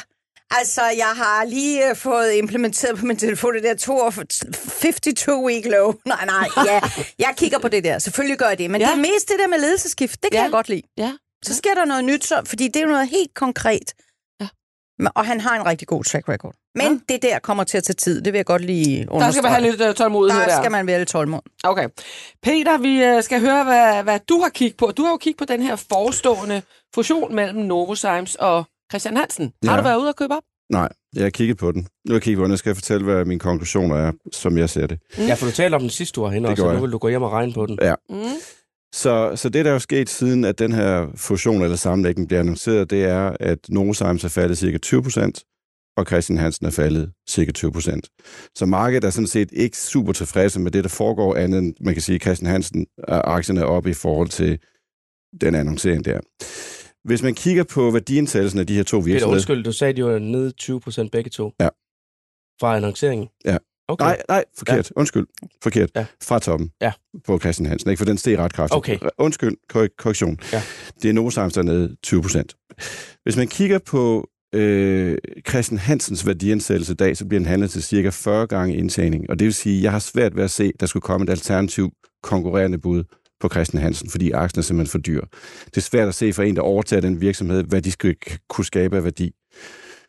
altså 0.50 0.82
jeg 0.96 1.12
har 1.16 1.44
lige 1.44 1.90
øh, 1.90 1.96
fået 1.96 2.32
implementeret 2.34 2.98
på 2.98 3.06
min 3.06 3.16
telefon 3.16 3.54
det 3.54 3.62
der 3.62 3.74
52-week 3.74 5.68
low. 5.70 5.92
Nej, 6.06 6.26
nej, 6.26 6.48
ja. 6.66 6.80
Jeg 7.18 7.34
kigger 7.36 7.58
på 7.58 7.68
det 7.68 7.84
der. 7.84 7.98
Selvfølgelig 7.98 8.38
gør 8.38 8.48
jeg 8.48 8.58
det. 8.58 8.70
Men 8.70 8.80
Ja. 8.80 8.86
det 8.86 8.92
er 8.92 8.98
mest 8.98 9.28
det 9.28 9.36
der 9.38 9.46
med 9.46 9.58
ledelsesskift. 9.58 10.22
Det 10.22 10.30
kan 10.30 10.32
Ja. 10.32 10.38
ja. 10.38 10.42
jeg 10.42 10.50
godt 10.52 10.68
lide. 10.68 10.82
Ja. 10.98 11.12
Så 11.44 11.54
sker 11.54 11.74
der 11.74 11.84
noget 11.84 12.04
nyt, 12.04 12.24
så, 12.26 12.42
fordi 12.46 12.68
det 12.68 12.76
er 12.76 12.80
jo 12.80 12.88
noget 12.88 13.08
helt 13.08 13.34
konkret. 13.34 13.92
Og 15.14 15.26
han 15.26 15.40
har 15.40 15.60
en 15.60 15.66
rigtig 15.66 15.88
god 15.88 16.04
track 16.04 16.28
record. 16.28 16.54
Men 16.74 16.84
Ja. 17.08 17.14
det 17.14 17.22
der 17.22 17.38
kommer 17.38 17.64
til 17.64 17.76
at 17.78 17.84
tage 17.84 17.94
tid. 17.94 18.22
Det 18.22 18.32
vil 18.32 18.38
jeg 18.38 18.46
godt 18.46 18.62
lige 18.64 18.98
understrege. 19.10 19.22
Der 19.26 19.30
skal 19.32 19.42
man 19.42 19.52
have 19.52 19.70
lidt 19.70 19.80
uh, 19.88 19.94
tålmodighed 19.94 20.40
der. 20.42 20.48
der 20.48 20.56
skal 20.62 20.70
man 20.72 20.86
være 20.86 20.98
lidt 20.98 21.08
tålmodig. 21.08 21.44
Okay. 21.64 21.88
Peter, 22.42 22.78
vi 22.78 23.04
øh, 23.04 23.22
skal 23.22 23.40
høre, 23.40 23.64
hvad, 23.64 24.02
hvad 24.02 24.20
du 24.28 24.40
har 24.42 24.48
kigget 24.48 24.76
på. 24.76 24.92
Du 24.96 25.02
har 25.02 25.10
jo 25.10 25.16
kigget 25.16 25.38
på 25.38 25.44
den 25.52 25.62
her 25.62 25.76
forestående 25.76 26.62
fusion 26.94 27.34
mellem 27.34 27.58
Novozymes 27.58 28.34
og 28.34 28.64
Christian 28.90 29.16
Hansen. 29.16 29.52
Har 29.64 29.72
Ja. 29.72 29.78
du 29.78 29.82
været 29.82 29.96
ude 30.00 30.08
og 30.08 30.16
købe 30.16 30.34
op? 30.34 30.42
Nej, 30.70 30.88
jeg 31.14 31.22
har 31.22 31.30
kigget 31.30 31.56
på 31.58 31.72
den. 31.72 31.80
Nu 31.80 32.12
har 32.12 32.14
jeg 32.14 32.22
kigget 32.22 32.38
på 32.38 32.44
den, 32.44 32.52
og 32.52 32.58
skal 32.58 32.70
jeg 32.70 32.76
fortælle, 32.76 33.04
hvad 33.04 33.24
mine 33.24 33.40
konklusioner 33.40 33.96
er, 33.96 34.12
som 34.32 34.58
jeg 34.58 34.70
ser 34.70 34.86
det. 34.86 34.98
Ja, 35.18 35.34
for 35.34 35.46
du 35.46 35.52
talte 35.52 35.74
om 35.74 35.80
den 35.80 35.90
sidste 35.90 36.20
uge 36.20 36.30
herinde, 36.30 36.48
også, 36.48 36.60
så 36.60 36.66
nu 36.66 36.72
jeg. 36.72 36.82
vil 36.82 36.92
du 36.92 36.98
gå 36.98 37.08
hjem 37.08 37.22
og 37.22 37.32
regne 37.32 37.52
på 37.52 37.66
den. 37.66 37.78
Ja. 37.82 37.94
Mm. 38.10 38.16
Så, 38.94 39.32
så 39.36 39.48
det, 39.48 39.64
der 39.64 39.70
er 39.70 39.74
jo 39.74 39.78
sket 39.78 40.10
siden, 40.10 40.44
at 40.44 40.58
den 40.58 40.72
her 40.72 41.08
fusion 41.14 41.62
eller 41.62 41.76
sammenlægning 41.76 42.28
bliver 42.28 42.40
annonceret, 42.40 42.90
det 42.90 43.04
er, 43.04 43.36
at 43.40 43.58
Novozymes 43.68 44.24
er 44.24 44.28
faldet 44.28 44.58
cirka 44.58 44.78
20 44.78 45.02
procent, 45.02 45.44
og 45.96 46.06
Christian 46.06 46.38
Hansen 46.38 46.66
er 46.66 46.70
faldet 46.70 47.12
cirka 47.28 47.52
20 47.52 47.72
procent. 47.72 48.08
Så 48.54 48.66
markedet 48.66 49.04
er 49.04 49.10
sådan 49.10 49.26
set 49.26 49.48
ikke 49.52 49.78
super 49.78 50.12
tilfredse 50.12 50.60
med 50.60 50.70
det, 50.70 50.84
der 50.84 50.90
foregår, 50.90 51.34
andet 51.34 51.58
end, 51.58 51.74
man 51.80 51.94
kan 51.94 52.02
sige, 52.02 52.16
at 52.16 52.22
Christian 52.22 52.50
Hansen 52.50 52.86
er 53.08 53.22
aktierne 53.22 53.60
er 53.60 53.64
oppe 53.64 53.90
i 53.90 53.94
forhold 53.94 54.28
til 54.28 54.58
den 55.40 55.54
annoncering 55.54 56.04
der. 56.04 56.20
Hvis 57.04 57.22
man 57.22 57.34
kigger 57.34 57.64
på 57.64 57.90
værdiansættelsen 57.90 58.60
af 58.60 58.66
de 58.66 58.74
her 58.74 58.82
to 58.82 59.00
Peter, 59.00 59.04
virksomheder... 59.06 59.36
undskyld, 59.36 59.64
du 59.64 59.72
sagde, 59.72 59.90
at 59.90 59.96
de 59.96 60.04
var 60.04 60.18
nede 60.18 60.50
20 60.50 60.80
procent 60.80 61.12
begge 61.12 61.30
to. 61.30 61.52
Ja. 61.60 61.68
Fra 62.60 62.76
annonceringen? 62.76 63.28
Ja. 63.44 63.56
Okay. 63.88 64.04
Nej, 64.04 64.22
nej, 64.28 64.44
forkert. 64.58 64.90
Ja. 64.96 65.00
Undskyld. 65.00 65.26
Forkert. 65.62 65.90
Ja. 65.96 66.06
Fra 66.22 66.38
toppen. 66.38 66.70
Ja. 66.80 66.92
På 67.26 67.38
Christian 67.38 67.66
Hansen, 67.66 67.90
ikke? 67.90 67.98
For 67.98 68.04
den 68.04 68.18
steg 68.18 68.38
ret 68.38 68.52
kraftigt. 68.52 68.76
Okay. 68.76 68.98
Undskyld, 69.18 69.56
korre- 69.72 69.94
korrektion. 69.98 70.38
Ja. 70.52 70.62
Det 71.02 71.08
er 71.08 71.12
Novozymes, 71.12 71.52
der 71.52 71.60
er 71.60 71.64
nede 71.64 71.96
20 72.02 72.22
procent. 72.22 72.56
Hvis 73.22 73.36
man 73.36 73.48
kigger 73.48 73.78
på 73.78 74.28
øh, 74.54 75.18
Christian 75.48 75.78
Hansens 75.78 76.26
værdiansættelse 76.26 76.92
i 76.92 76.96
dag, 76.96 77.16
så 77.16 77.24
bliver 77.26 77.38
den 77.40 77.46
handlet 77.46 77.70
til 77.70 77.82
cirka 77.82 78.08
40 78.08 78.46
gange 78.46 78.76
indtjening. 78.76 79.30
Og 79.30 79.38
det 79.38 79.44
vil 79.44 79.54
sige, 79.54 79.76
at 79.78 79.82
jeg 79.82 79.92
har 79.92 79.98
svært 79.98 80.36
ved 80.36 80.44
at 80.44 80.50
se, 80.50 80.64
at 80.64 80.80
der 80.80 80.86
skulle 80.86 81.00
komme 81.02 81.24
et 81.24 81.30
alternativ 81.30 81.90
konkurrerende 82.22 82.78
bud 82.78 83.04
på 83.40 83.48
Christian 83.48 83.82
Hansen, 83.82 84.10
fordi 84.10 84.30
aktien 84.30 84.58
er 84.60 84.62
simpelthen 84.62 84.90
for 84.90 84.98
dyr. 84.98 85.20
Det 85.66 85.76
er 85.76 85.80
svært 85.80 86.08
at 86.08 86.14
se 86.14 86.32
for 86.32 86.42
en, 86.42 86.56
der 86.56 86.62
overtager 86.62 87.00
den 87.00 87.20
virksomhed, 87.20 87.64
hvad 87.64 87.82
de 87.82 87.92
skal 87.92 88.16
kunne 88.48 88.64
skabe 88.64 88.96
af 88.96 89.04
værdi. 89.04 89.32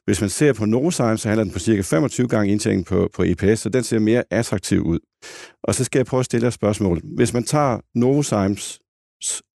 Hvis 0.07 0.21
man 0.21 0.29
ser 0.29 0.53
på 0.53 0.65
Novozymes, 0.65 1.21
så 1.21 1.27
handler 1.27 1.43
den 1.43 1.53
på 1.53 1.59
cirka 1.59 1.81
25 1.81 2.27
gange 2.27 2.51
indtjeningen 2.51 2.83
på, 2.85 3.09
på 3.13 3.23
EPS, 3.23 3.59
så 3.59 3.69
den 3.69 3.83
ser 3.83 3.99
mere 3.99 4.23
attraktiv 4.29 4.81
ud. 4.81 4.99
Og 5.63 5.75
så 5.75 5.83
skal 5.83 5.99
jeg 5.99 6.05
prøve 6.05 6.19
at 6.19 6.25
stille 6.25 6.47
et 6.47 6.53
spørgsmål. 6.53 7.01
Hvis 7.15 7.33
man 7.33 7.43
tager 7.43 7.79
Novozymes 7.95 8.79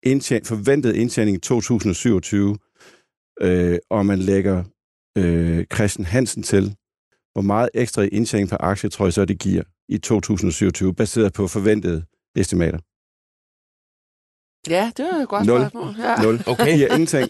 indtjen- 0.05 0.45
forventede 0.45 0.97
indtjening 0.97 1.37
i 1.37 1.39
2027, 1.39 2.57
øh, 3.41 3.77
og 3.89 4.05
man 4.05 4.19
lægger 4.19 4.63
øh, 5.17 5.65
Christian 5.73 6.05
Hansen 6.05 6.43
til, 6.43 6.75
hvor 7.33 7.41
meget 7.41 7.69
ekstra 7.73 8.01
indtjening 8.01 8.49
per 8.49 8.57
aktie 8.59 8.89
tror 8.89 9.05
jeg 9.05 9.13
så, 9.13 9.25
det 9.25 9.39
giver 9.39 9.63
i 9.89 9.97
2027, 9.97 10.93
baseret 10.93 11.33
på 11.33 11.47
forventede 11.47 12.03
estimater? 12.35 12.79
Ja, 14.69 14.91
det 14.97 15.05
var 15.11 15.19
et 15.19 15.27
godt 15.27 15.45
Nul. 15.45 15.59
spørgsmål. 15.59 15.95
Ja. 15.99 16.21
0. 16.21 16.43
Okay. 16.45 16.75
giver 16.75 16.87
ingenting, 16.93 17.29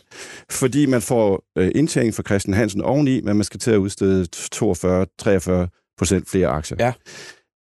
fordi 0.50 0.86
man 0.86 1.02
får 1.02 1.44
øh, 1.58 1.72
indtjening 1.76 2.14
fra 2.14 2.24
Christian 2.24 2.54
Hansen 2.54 2.82
oveni, 2.82 3.22
men 3.22 3.38
man 3.38 3.44
skal 3.44 3.60
til 3.60 3.72
at 3.72 3.78
udstede 3.78 4.28
42-43 4.56 5.96
procent 5.98 6.30
flere 6.30 6.48
aktier. 6.48 6.78
Ja. 6.80 6.94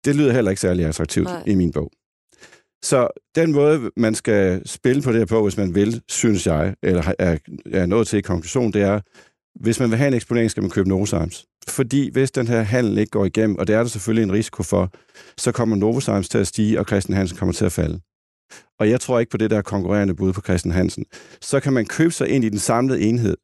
Det 0.04 0.16
lyder 0.16 0.32
heller 0.32 0.50
ikke 0.50 0.60
særlig 0.60 0.86
attraktivt 0.86 1.24
Nej. 1.26 1.42
I 1.46 1.54
min 1.54 1.72
bog. 1.72 1.90
Så 2.84 3.08
den 3.34 3.52
måde, 3.52 3.90
man 3.96 4.14
skal 4.14 4.68
spille 4.68 5.02
på 5.02 5.12
det 5.12 5.18
her 5.18 5.26
på, 5.26 5.42
hvis 5.42 5.56
man 5.56 5.74
vil, 5.74 6.02
synes 6.08 6.46
jeg, 6.46 6.74
eller 6.82 7.12
er, 7.18 7.36
er 7.72 7.86
nået 7.86 8.06
til 8.08 8.18
i 8.18 8.22
konklusion, 8.22 8.72
det 8.72 8.82
er, 8.82 9.00
hvis 9.60 9.80
man 9.80 9.90
vil 9.90 9.98
have 9.98 10.08
en 10.08 10.14
eksponering, 10.14 10.50
skal 10.50 10.62
man 10.62 10.70
købe 10.70 10.88
Novozymes. 10.88 11.46
Fordi 11.68 12.10
hvis 12.12 12.30
den 12.30 12.48
her 12.48 12.62
handel 12.62 12.98
ikke 12.98 13.10
går 13.10 13.24
igennem, 13.24 13.58
og 13.58 13.66
det 13.66 13.74
er 13.74 13.78
der 13.78 13.88
selvfølgelig 13.88 14.22
en 14.22 14.32
risiko 14.32 14.62
for, 14.62 14.90
så 15.38 15.52
kommer 15.52 15.76
Novozymes 15.76 16.28
til 16.28 16.38
at 16.38 16.46
stige, 16.46 16.80
og 16.80 16.84
Christian 16.86 17.16
Hansen 17.16 17.38
kommer 17.38 17.52
til 17.52 17.64
at 17.64 17.72
falde. 17.72 18.00
Og 18.80 18.90
jeg 18.90 19.00
tror 19.00 19.18
ikke 19.20 19.30
på 19.30 19.36
det 19.36 19.50
der 19.50 19.62
konkurrerende 19.62 20.14
bud 20.14 20.32
på 20.32 20.40
Christian 20.40 20.72
Hansen. 20.74 21.04
Så 21.40 21.60
kan 21.60 21.72
man 21.72 21.86
købe 21.86 22.10
sig 22.12 22.28
ind 22.28 22.44
i 22.44 22.48
den 22.48 22.58
samlede 22.58 23.00
enhed 23.00 23.36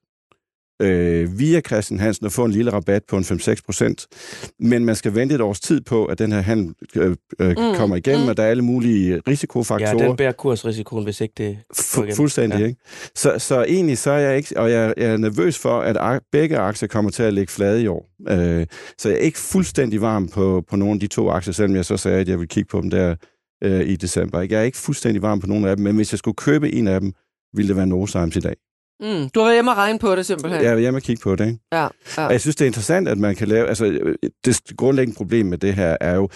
øh, 0.83 1.39
via 1.39 1.61
Christian 1.61 2.01
Hansen 2.01 2.27
og 2.27 2.33
få 2.33 2.45
en 2.45 2.51
lille 2.51 2.73
rabat 2.73 3.03
på 3.09 3.17
en 3.17 3.23
5-6 3.23 3.55
procent. 3.67 4.07
Men 4.61 4.85
man 4.85 4.95
skal 4.97 5.15
vente 5.15 5.35
et 5.35 5.41
års 5.41 5.61
tid 5.61 5.81
på, 5.81 6.05
at 6.05 6.19
den 6.19 6.33
her 6.33 6.41
handel 6.41 6.75
øh, 6.97 7.17
øh, 7.41 7.49
Mm, 7.49 7.63
mm, 7.63 7.75
kommer 7.77 7.97
igennem, 7.97 8.23
mm. 8.23 8.29
og 8.29 8.37
der 8.37 8.43
er 8.43 8.47
alle 8.51 8.63
mulige 8.65 9.21
risikofaktorer. 9.29 10.03
Ja, 10.03 10.09
den 10.09 10.17
bærer 10.17 10.33
kursrisikoen, 10.33 11.05
hvis 11.05 11.21
ikke 11.21 11.35
det... 11.39 11.59
Fu- 11.77 12.15
fuldstændig, 12.15 12.57
Ja. 12.59 12.61
ja. 12.63 12.67
ikke? 12.69 12.81
Så, 13.15 13.35
så 13.39 13.65
egentlig 13.65 13.99
så 13.99 14.11
er 14.11 14.19
jeg 14.19 14.37
ikke, 14.37 14.61
og 14.61 14.71
jeg, 14.71 14.95
jeg 14.97 15.07
er 15.07 15.17
nervøs 15.17 15.59
for, 15.59 15.81
at 15.81 15.97
ak- 16.17 16.29
begge 16.33 16.59
aktier 16.59 16.89
kommer 16.89 17.11
til 17.11 17.23
at 17.23 17.35
ligge 17.35 17.53
flade 17.53 17.83
i 17.83 17.87
år. 17.87 18.09
Øh, 18.29 18.67
så 18.99 19.09
jeg 19.09 19.19
er 19.19 19.23
ikke 19.23 19.39
fuldstændig 19.39 20.01
varm 20.01 20.29
på, 20.29 20.65
på 20.71 20.77
nogle 20.77 20.95
af 20.95 21.01
de 21.01 21.07
to 21.07 21.31
aktier, 21.31 21.53
selvom 21.53 21.77
jeg 21.77 21.85
så 21.85 21.97
sagde, 21.97 22.21
at 22.21 22.29
jeg 22.29 22.39
vil 22.41 22.49
kigge 22.49 22.69
på 22.69 22.81
dem 22.81 22.91
der 22.91 23.15
øh, 23.65 23.89
i 23.89 23.97
december. 23.97 24.41
Ikke? 24.41 24.55
Jeg 24.55 24.61
er 24.61 24.65
ikke 24.65 24.79
fuldstændig 24.79 25.23
varm 25.23 25.41
på 25.41 25.47
nogle 25.47 25.71
af 25.71 25.77
dem, 25.77 25.85
men 25.85 25.97
hvis 25.97 26.13
jeg 26.13 26.19
skulle 26.19 26.37
købe 26.37 26.73
en 26.73 26.89
af 26.89 27.01
dem, 27.01 27.13
ville 27.55 27.69
det 27.69 27.77
være 27.77 27.87
Novozymes 27.87 28.37
i 28.37 28.41
dag. 28.41 28.57
Mm, 29.01 29.29
du 29.29 29.41
har 29.41 29.45
været 29.45 29.57
hjemme 29.57 29.71
og 29.71 29.77
regne 29.77 29.99
på 29.99 30.17
det 30.17 30.27
simpelthen. 30.27 30.65
Jeg 30.65 30.75
vil 30.75 30.81
hjemme 30.81 30.99
og 30.99 31.03
kigge 31.03 31.23
på 31.23 31.37
det. 31.37 31.47
Ikke? 31.47 31.59
ja, 31.73 31.89
ja. 32.17 32.27
Og 32.27 32.33
jeg 32.33 32.41
synes, 32.41 32.57
det 32.57 32.65
er 32.65 32.67
interessant, 32.67 33.09
at 33.09 33.19
man 33.19 33.35
kan 33.35 33.49
lave... 33.49 33.69
Altså, 33.69 34.17
det 34.45 34.63
grundlæggende 34.77 35.17
problem 35.17 35.47
med 35.47 35.59
det 35.59 35.75
her 35.75 35.97
er 36.01 36.15
jo, 36.15 36.29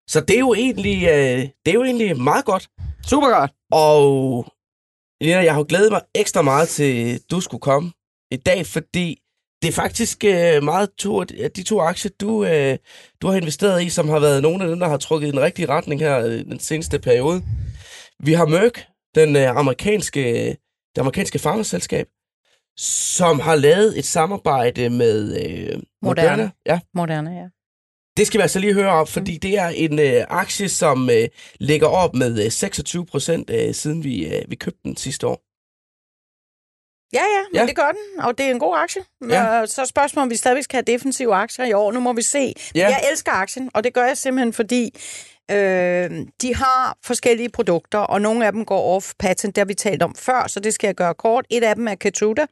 Så 0.09 0.21
det 0.21 0.35
er 0.35 0.39
jo 0.39 0.53
egentlig, 0.53 1.07
øh, 1.07 1.39
det 1.39 1.67
er 1.67 1.73
jo 1.73 1.83
egentlig 1.83 2.21
meget 2.21 2.45
godt. 2.45 2.69
Super 3.07 3.29
godt. 3.39 3.51
Og 3.71 4.45
Lina, 5.21 5.43
jeg 5.43 5.53
har 5.53 5.59
jo 5.59 5.65
glædet 5.69 5.91
mig 5.91 6.01
ekstra 6.15 6.41
meget 6.41 6.69
til, 6.69 7.15
at 7.15 7.21
du 7.31 7.41
skulle 7.41 7.61
komme 7.61 7.91
i 8.31 8.37
dag, 8.37 8.65
fordi 8.65 9.21
det 9.61 9.67
er 9.67 9.71
faktisk 9.71 10.23
øh, 10.25 10.63
meget 10.63 10.89
to, 10.97 11.23
de 11.23 11.63
to 11.63 11.79
aktier, 11.79 12.11
du, 12.21 12.45
øh, 12.45 12.77
du 13.21 13.27
har 13.27 13.37
investeret 13.37 13.83
i, 13.83 13.89
som 13.89 14.09
har 14.09 14.19
været 14.19 14.41
nogle 14.41 14.63
af 14.63 14.69
dem, 14.69 14.79
der 14.79 14.87
har 14.87 14.97
trukket 14.97 15.27
i 15.27 15.31
den 15.31 15.39
rigtige 15.39 15.69
retning 15.69 16.01
her 16.01 16.25
øh, 16.25 16.45
den 16.45 16.59
seneste 16.59 16.99
periode. 16.99 17.43
Vi 18.19 18.33
har 18.33 18.45
Merck, 18.45 18.85
den 19.15 19.35
øh, 19.35 19.49
amerikanske, 19.49 20.49
det 20.95 20.99
amerikanske 21.01 21.39
farmaselskab, 21.39 22.07
som 22.77 23.39
har 23.39 23.55
lavet 23.55 23.99
et 23.99 24.05
samarbejde 24.05 24.89
med 24.89 25.45
øh, 25.45 25.81
Moderna. 26.01 26.31
Moderna. 26.31 26.49
Ja, 26.65 26.79
Moderne, 26.93 27.31
ja. 27.31 27.47
det 28.17 28.27
skal 28.27 28.37
vi 28.37 28.41
altså 28.41 28.59
lige 28.59 28.73
høre 28.73 28.91
om, 28.91 29.07
fordi 29.07 29.37
det 29.37 29.57
er 29.57 29.67
en 29.67 29.99
øh, 29.99 30.25
aktie, 30.29 30.69
som 30.69 31.09
øh, 31.09 31.27
ligger 31.59 31.87
op 31.87 32.15
med 32.15 32.45
øh, 32.45 32.51
26 32.51 33.05
procent, 33.05 33.49
øh, 33.49 33.73
siden 33.73 34.03
vi, 34.03 34.35
øh, 34.35 34.41
vi 34.47 34.55
købte 34.55 34.79
den 34.83 34.97
sidste 34.97 35.27
år. 35.27 35.48
Ja, 37.13 37.19
ja, 37.21 37.41
men 37.51 37.61
Ja. 37.61 37.65
det 37.65 37.75
gør 37.75 37.91
den, 37.91 38.23
og 38.25 38.37
det 38.37 38.45
er 38.45 38.51
en 38.51 38.59
god 38.59 38.77
aktie. 38.77 39.01
Ja. 39.29 39.65
Så 39.65 39.85
spørgsmålet, 39.85 40.23
om 40.23 40.29
vi 40.29 40.35
stadigvæk 40.35 40.63
skal 40.63 40.77
have 40.77 40.93
defensive 40.93 41.35
aktier 41.35 41.65
i 41.65 41.73
år. 41.73 41.91
Nu 41.91 41.99
må 41.99 42.13
vi 42.13 42.21
se. 42.21 42.53
Ja. 42.75 42.87
Jeg 42.87 43.03
elsker 43.11 43.31
aktien, 43.31 43.71
og 43.73 43.83
det 43.83 43.93
gør 43.93 44.05
jeg 44.05 44.17
simpelthen, 44.17 44.53
fordi 44.53 44.93
øh, 45.51 46.09
de 46.41 46.55
har 46.55 46.97
forskellige 47.05 47.49
produkter, 47.49 47.99
og 47.99 48.21
nogle 48.21 48.45
af 48.45 48.51
dem 48.51 48.65
går 48.65 48.95
off 48.95 49.13
patent, 49.19 49.55
det 49.55 49.61
har 49.61 49.65
vi 49.65 49.73
talt 49.73 50.03
om 50.03 50.15
før, 50.15 50.47
så 50.47 50.59
det 50.59 50.73
skal 50.73 50.87
jeg 50.87 50.95
gøre 50.95 51.13
kort. 51.13 51.45
Et 51.49 51.63
af 51.63 51.75
dem 51.75 51.87
er 51.87 51.95
Keytruda, 51.95 52.45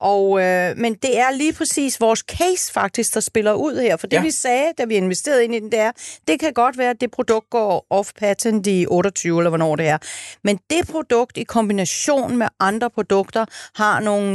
og, 0.00 0.40
øh, 0.42 0.76
men 0.76 0.94
det 0.94 1.18
er 1.18 1.30
lige 1.30 1.52
præcis 1.52 2.00
vores 2.00 2.20
case 2.20 2.72
faktisk, 2.72 3.14
der 3.14 3.20
spiller 3.20 3.52
ud 3.52 3.80
her. 3.80 3.96
For 3.96 4.06
det 4.06 4.16
Ja. 4.16 4.22
vi 4.22 4.30
sagde, 4.30 4.72
da 4.78 4.84
vi 4.84 4.94
investerede 4.94 5.44
ind 5.44 5.54
i 5.54 5.60
den, 5.60 5.72
det 5.72 5.78
er, 5.80 5.92
det 6.28 6.40
kan 6.40 6.52
godt 6.52 6.78
være, 6.78 6.90
at 6.90 7.00
det 7.00 7.10
produkt 7.10 7.50
går 7.50 7.86
off 7.90 8.10
patent 8.18 8.66
i 8.66 8.86
28, 8.88 9.38
eller 9.40 9.48
hvornår 9.50 9.76
det 9.76 9.88
er. 9.88 9.98
Men 10.44 10.58
det 10.70 10.88
produkt 10.88 11.36
i 11.36 11.42
kombination 11.42 12.36
med 12.36 12.46
andre 12.60 12.90
produkter 12.90 13.44
har 13.76 14.00
nogle 14.00 14.30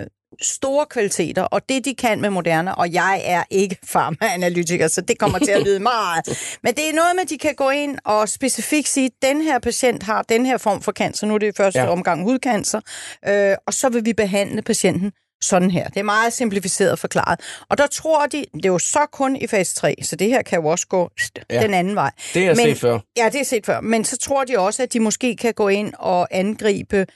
øh, 0.00 0.06
store 0.42 0.86
kvaliteter, 0.90 1.42
og 1.42 1.68
det 1.68 1.84
de 1.84 1.94
kan 1.94 2.20
med 2.20 2.30
Moderna, 2.30 2.72
og 2.72 2.92
jeg 2.92 3.20
er 3.24 3.42
ikke 3.50 3.76
farmaanalytiker, 3.84 4.88
så 4.88 5.00
det 5.00 5.18
kommer 5.18 5.38
til 5.38 5.50
at 5.50 5.62
lyde 5.62 5.80
meget. 5.94 6.56
Men 6.62 6.74
det 6.74 6.88
er 6.88 6.92
noget 6.92 7.10
med, 7.14 7.22
at 7.22 7.30
de 7.30 7.38
kan 7.38 7.54
gå 7.54 7.70
ind 7.70 7.98
og 8.04 8.28
specifikt 8.28 8.88
sige, 8.88 9.06
at 9.06 9.12
den 9.28 9.42
her 9.42 9.58
patient 9.58 10.02
har 10.02 10.22
den 10.22 10.46
her 10.46 10.56
form 10.58 10.82
for 10.82 10.92
cancer, 10.92 11.26
nu 11.26 11.34
er 11.34 11.38
det 11.38 11.46
i 11.48 11.56
første 11.56 11.80
Ja. 11.80 11.88
omgang 11.88 12.22
hudcancer, 12.22 12.80
øh, 13.28 13.56
og 13.66 13.74
så 13.74 13.88
vil 13.88 14.04
vi 14.04 14.12
behandle 14.12 14.62
patienten 14.62 15.12
sådan 15.42 15.70
her. 15.70 15.88
Det 15.88 15.96
er 15.96 16.02
meget 16.04 16.32
simplificeret 16.32 16.98
forklaret. 16.98 17.40
Og 17.70 17.78
der 17.78 17.86
tror 17.86 18.26
de, 18.26 18.44
det 18.54 18.64
er 18.64 18.68
jo 18.68 18.78
så 18.78 19.06
kun 19.12 19.36
i 19.36 19.46
fase 19.46 19.74
3, 19.74 19.94
så 20.02 20.16
det 20.16 20.28
her 20.28 20.42
kan 20.42 20.60
jo 20.60 20.66
også 20.66 20.86
gå 20.86 21.10
Ja. 21.50 21.62
den 21.62 21.74
anden 21.74 21.94
vej. 21.94 22.10
Det 22.34 22.46
Men- 22.46 22.56
set 22.56 22.78
før. 22.80 22.98
Ja, 23.16 23.28
det 23.32 23.40
er 23.40 23.44
set 23.44 23.66
før. 23.66 23.80
Men 23.80 24.04
så 24.04 24.16
tror 24.18 24.44
de 24.44 24.58
også, 24.58 24.82
at 24.82 24.92
de 24.92 25.00
måske 25.00 25.36
kan 25.36 25.54
gå 25.54 25.68
ind 25.68 25.92
og 25.98 26.28
angribe 26.30 27.06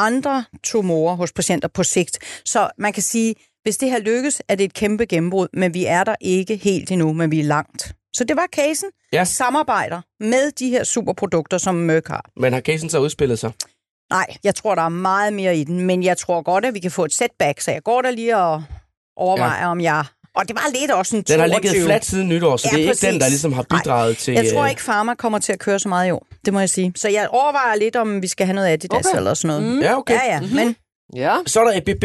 andre 0.00 0.44
tumorer 0.62 1.16
hos 1.16 1.32
patienter 1.32 1.68
på 1.68 1.82
sigt. 1.82 2.18
Så 2.44 2.70
man 2.78 2.92
kan 2.92 3.02
sige, 3.02 3.34
hvis 3.62 3.76
det 3.76 3.90
her 3.90 3.98
lykkes, 3.98 4.42
er 4.48 4.54
det 4.54 4.64
et 4.64 4.74
kæmpe 4.74 5.06
gennembrud, 5.06 5.48
men 5.52 5.74
vi 5.74 5.86
er 5.86 6.04
der 6.04 6.14
ikke 6.20 6.56
helt 6.56 6.90
endnu, 6.90 7.12
men 7.12 7.30
vi 7.30 7.40
er 7.40 7.44
langt. 7.44 7.92
Så 8.16 8.24
det 8.24 8.36
var 8.36 8.46
casen. 8.52 8.88
Ja. 9.12 9.24
Samarbejder 9.24 10.00
med 10.20 10.50
de 10.50 10.70
her 10.70 10.84
superprodukter, 10.84 11.58
som 11.58 11.74
Merck 11.74 12.08
har. 12.08 12.24
Men 12.36 12.52
har 12.52 12.60
casen 12.60 12.90
så 12.90 12.98
udspillet 12.98 13.38
sig? 13.38 13.52
Nej, 14.10 14.26
jeg 14.44 14.54
tror, 14.54 14.74
der 14.74 14.82
er 14.82 14.88
meget 14.88 15.32
mere 15.32 15.56
i 15.56 15.64
den, 15.64 15.80
men 15.80 16.02
jeg 16.02 16.18
tror 16.18 16.42
godt, 16.42 16.64
at 16.64 16.74
vi 16.74 16.80
kan 16.80 16.90
få 16.90 17.04
et 17.04 17.12
setback, 17.12 17.60
så 17.60 17.70
jeg 17.70 17.82
går 17.82 18.02
der 18.02 18.10
lige 18.10 18.36
og 18.36 18.62
overvejer, 19.16 19.62
ja. 19.62 19.70
om 19.70 19.80
jeg... 19.80 20.04
Og 20.36 20.48
det 20.48 20.56
var 20.56 20.66
lidt 20.80 20.90
også 20.90 21.16
en 21.16 21.22
Den 21.22 21.40
har 21.40 21.46
22. 21.46 21.70
ligget 21.72 21.86
flat 21.86 22.04
siden 22.04 22.28
nytår, 22.28 22.56
så 22.56 22.68
Ja, 22.72 22.76
det 22.76 22.84
er 22.84 22.88
præcis. 22.88 23.02
ikke 23.02 23.12
den, 23.12 23.20
der 23.20 23.28
ligesom 23.28 23.52
har 23.52 23.66
Nej, 23.70 23.78
bidraget 23.78 24.16
til... 24.16 24.34
Jeg 24.34 24.52
tror 24.52 24.62
øh, 24.64 24.70
ikke, 24.70 24.82
Pharma 24.84 25.14
kommer 25.14 25.38
til 25.38 25.52
at 25.52 25.58
køre 25.58 25.78
så 25.78 25.88
meget 25.88 26.08
i 26.08 26.10
år. 26.10 26.26
Det 26.44 26.52
må 26.52 26.58
jeg 26.60 26.70
sige. 26.70 26.92
Så 26.96 27.08
jeg 27.08 27.28
overvejer 27.30 27.74
lidt, 27.76 27.96
om 27.96 28.22
vi 28.22 28.26
skal 28.26 28.46
have 28.46 28.54
noget 28.54 28.68
Adidas 28.68 29.06
Okay. 29.06 29.16
eller 29.18 29.34
sådan 29.34 29.60
noget. 29.60 29.74
Mm. 29.76 29.80
Ja, 29.82 29.96
okay. 29.98 30.14
Ja, 30.14 30.34
ja. 30.34 30.40
Men 30.40 30.76
Ja. 31.16 31.36
Så 31.46 31.60
er 31.60 31.64
der 31.64 31.76
ABB, 31.76 32.04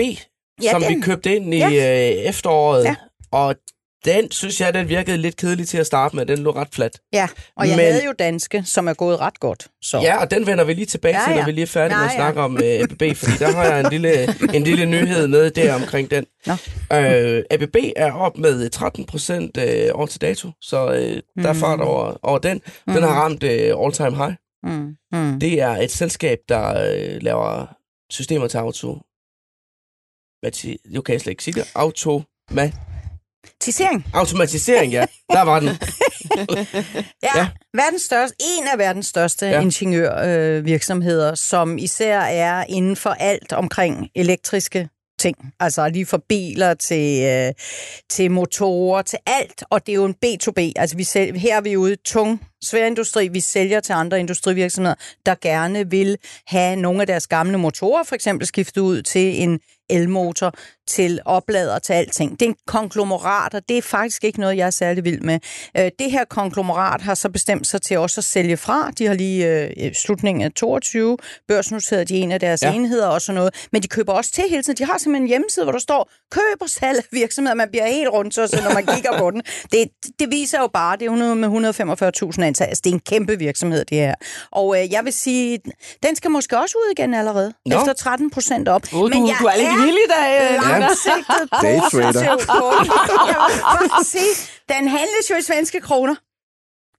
Ja, 0.64 0.72
som 0.72 0.82
vi 0.82 0.88
den. 0.88 1.02
købte 1.02 1.36
ind 1.36 1.54
i 1.54 1.58
Ja. 1.58 1.70
øh, 1.70 2.30
efteråret. 2.30 2.84
Ja. 2.84 2.96
Og 3.32 3.56
den, 4.06 4.32
synes 4.32 4.62
jeg, 4.62 4.74
den 4.74 4.90
virkede 4.90 5.18
lidt 5.18 5.36
kedelig 5.38 5.68
til 5.68 5.78
at 5.78 5.86
starte 5.86 6.16
med. 6.16 6.26
Den 6.26 6.38
lå 6.40 6.52
ret 6.52 6.68
flat. 6.72 7.00
Ja, 7.14 7.28
og 7.58 7.68
jeg 7.68 7.76
Men- 7.78 7.86
havde 7.86 8.06
jo 8.06 8.14
danske, 8.20 8.64
som 8.66 8.88
er 8.88 8.94
gået 8.94 9.20
ret 9.20 9.40
godt. 9.40 9.68
Så. 9.82 10.00
Ja, 10.02 10.22
og 10.22 10.32
den 10.32 10.48
vender 10.48 10.64
vi 10.64 10.74
lige 10.74 10.86
tilbage 10.86 11.16
Ja, 11.18 11.24
til, 11.26 11.32
når 11.32 11.38
ja. 11.40 11.46
vi 11.46 11.52
lige 11.52 11.64
er 11.64 11.68
færdige 11.68 11.98
med 11.98 12.04
Ja, 12.06 12.10
at 12.10 12.12
ja. 12.14 12.18
snakke 12.18 12.42
om 12.42 12.58
øh, 12.58 12.64
ABB, 12.64 13.18
fordi 13.18 13.38
der 13.40 13.52
har 13.52 13.64
jeg 13.66 13.80
en 13.80 13.90
lille, 13.92 14.24
en 14.56 14.64
lille 14.64 14.86
nyhed 14.86 15.28
med 15.28 15.52
der 15.52 15.74
omkring 15.76 16.12
den. 16.12 16.26
Nå. 16.46 16.54
Øh, 16.94 17.44
ABB 17.52 17.76
er 17.96 18.12
op 18.12 18.38
med 18.38 18.70
13 18.70 19.06
procent 19.06 19.58
øh, 19.58 19.90
over 19.94 20.06
til 20.08 20.22
dato, 20.22 20.50
så 20.62 20.92
øh, 20.94 21.44
der 21.44 21.50
er 21.50 21.54
Mm. 21.54 21.60
fart 21.60 21.80
over, 21.82 22.18
over 22.24 22.38
den. 22.38 22.62
Den 22.86 23.04
har 23.04 23.22
ramt 23.22 23.44
øh, 23.44 23.74
all-time 23.84 24.16
high. 24.18 24.34
Mm. 24.64 24.96
Mm. 25.12 25.40
Det 25.40 25.62
er 25.62 25.70
et 25.78 25.92
selskab, 25.92 26.38
der 26.50 26.68
øh, 26.92 27.22
laver 27.22 27.66
systemer 28.12 28.48
til 28.48 28.58
auto... 28.58 28.94
Hvad 30.42 30.76
nu 30.94 31.02
kan 31.02 31.14
jeg 31.14 31.22
slet 31.22 31.32
ikke 31.32 31.44
sige 31.44 31.54
det. 31.54 31.72
Auto... 31.76 32.22
Tisering. 33.62 34.06
automatisering, 34.14 34.92
ja. 34.92 35.06
Der 35.32 35.42
var 35.42 35.60
den. 35.60 35.70
Ja, 37.24 37.30
Ja. 37.36 37.48
Verdens 37.74 38.02
største, 38.02 38.36
en 38.60 38.68
af 38.74 38.78
verdens 38.78 39.06
største 39.08 39.46
Ja. 39.46 39.62
ingeniørvirksomheder, 39.62 41.32
øh, 41.32 41.38
som 41.38 41.78
især 41.78 42.20
er 42.20 42.64
inden 42.70 42.96
for 42.96 43.10
alt 43.10 43.54
omkring 43.54 44.10
elektriske 44.16 44.90
ting. 45.20 45.38
Altså 45.60 45.90
lige 45.90 46.06
fra 46.06 46.20
biler 46.30 46.74
til, 46.74 47.24
øh, 47.24 47.54
til 48.10 48.32
motorer, 48.32 49.02
til 49.02 49.20
alt. 49.26 49.64
Og 49.70 49.86
det 49.86 49.92
er 49.92 49.96
jo 49.96 50.06
en 50.06 50.16
B2B. 50.26 50.72
Altså 50.76 50.98
vi 50.98 51.04
sælger, 51.04 51.40
her 51.40 51.58
er 51.58 51.62
vi 51.62 51.78
ude 51.78 51.96
tung 51.96 52.42
sværindustri. 52.64 53.28
Vi 53.28 53.40
sælger 53.40 53.80
til 53.80 53.94
andre 53.94 54.20
industrivirksomheder, 54.20 54.96
der 55.26 55.36
gerne 55.42 55.90
vil 55.90 56.18
have 56.48 56.76
nogle 56.76 57.02
af 57.02 57.08
deres 57.08 57.28
gamle 57.28 57.58
motorer 57.58 58.04
for 58.04 58.16
eksempel 58.16 58.48
skiftet 58.48 58.82
ud 58.82 59.02
til 59.02 59.42
en 59.42 59.60
elmotor. 59.90 60.54
Til 60.88 61.20
oplader, 61.26 61.80
til 61.80 61.94
alting. 61.94 62.32
Det 62.40 62.42
er 62.46 62.50
en 62.50 62.56
konglomerat, 62.68 63.54
og 63.54 63.62
det 63.70 63.78
er 63.78 63.82
faktisk 63.82 64.24
ikke 64.24 64.40
noget, 64.40 64.58
jeg 64.58 64.66
er 64.68 64.70
særlig 64.72 65.04
vild 65.04 65.22
med. 65.22 65.40
Øh, 65.78 65.92
det 66.00 66.12
her 66.12 66.26
konglomerat 66.26 67.02
har 67.02 67.16
så 67.16 67.30
bestemt 67.30 67.68
sig 67.68 67.82
til 67.82 67.98
også 67.98 68.20
at 68.20 68.26
sælge 68.26 68.58
fra. 68.58 68.92
De 68.98 69.06
har 69.08 69.14
lige 69.14 69.48
øh, 69.48 69.94
slutningen 69.94 70.42
af 70.44 70.52
22 70.52 71.18
børsnoteret 71.48 72.10
de 72.10 72.16
en 72.16 72.32
af 72.32 72.40
deres 72.40 72.62
Ja. 72.64 72.72
enheder 72.74 73.08
og 73.08 73.22
sådan 73.22 73.36
noget. 73.36 73.68
Men 73.72 73.82
de 73.84 73.88
køber 73.88 74.14
også 74.14 74.32
til 74.32 74.44
hele 74.50 74.64
tiden. 74.64 74.78
De 74.78 74.86
har 74.86 74.98
simpelthen 74.98 75.24
en 75.24 75.28
hjemmeside, 75.28 75.66
hvor 75.66 75.72
der 75.72 75.80
står 75.80 76.10
køb 76.32 76.62
og 76.62 76.70
salg 76.70 76.98
af 76.98 77.04
virksomheder. 77.12 77.56
Man 77.56 77.70
bliver 77.70 77.88
helt 77.88 78.10
rundt, 78.10 78.34
så, 78.34 78.48
så 78.48 78.62
når 78.64 78.74
man 78.74 78.86
kigger 78.86 79.18
på 79.20 79.32
den. 79.32 79.42
Det, 79.72 79.88
det 80.20 80.32
viser 80.32 80.60
jo 80.60 80.68
bare, 80.74 80.98
det 80.98 81.02
er 81.02 81.12
100 81.12 81.36
med 81.36 81.48
145.000 82.40 82.44
ansatte. 82.44 82.70
Altså, 82.70 82.82
det 82.84 82.90
er 82.90 82.94
en 82.94 83.00
kæmpe 83.00 83.40
virksomhed, 83.40 83.86
det 83.86 83.98
her. 83.98 84.16
Og 84.52 84.82
øh, 84.84 84.92
jeg 84.92 85.06
vil 85.06 85.14
sige, 85.14 85.60
den 86.04 86.16
skal 86.16 86.32
måske 86.32 86.58
også 86.60 86.76
ud 86.78 86.92
igen 86.98 87.14
allerede. 87.14 87.54
Nå. 87.66 87.76
Efter 87.80 87.94
13 87.94 88.30
procent 88.32 88.68
op. 88.68 88.82
Oh, 88.94 89.00
du, 89.00 89.18
du 89.40 89.46
er 89.46 89.58
lidt 89.58 89.86
vild 89.86 89.98
i 89.98 90.10
dag, 90.10 90.52
øh. 90.52 90.75
Langsigtet 90.80 91.50
Daytrader. 91.62 92.38
sige, 94.04 94.50
den 94.74 94.88
handles 94.88 95.30
jo 95.32 95.36
i 95.36 95.42
svenske 95.42 95.82
kroner. 95.82 96.16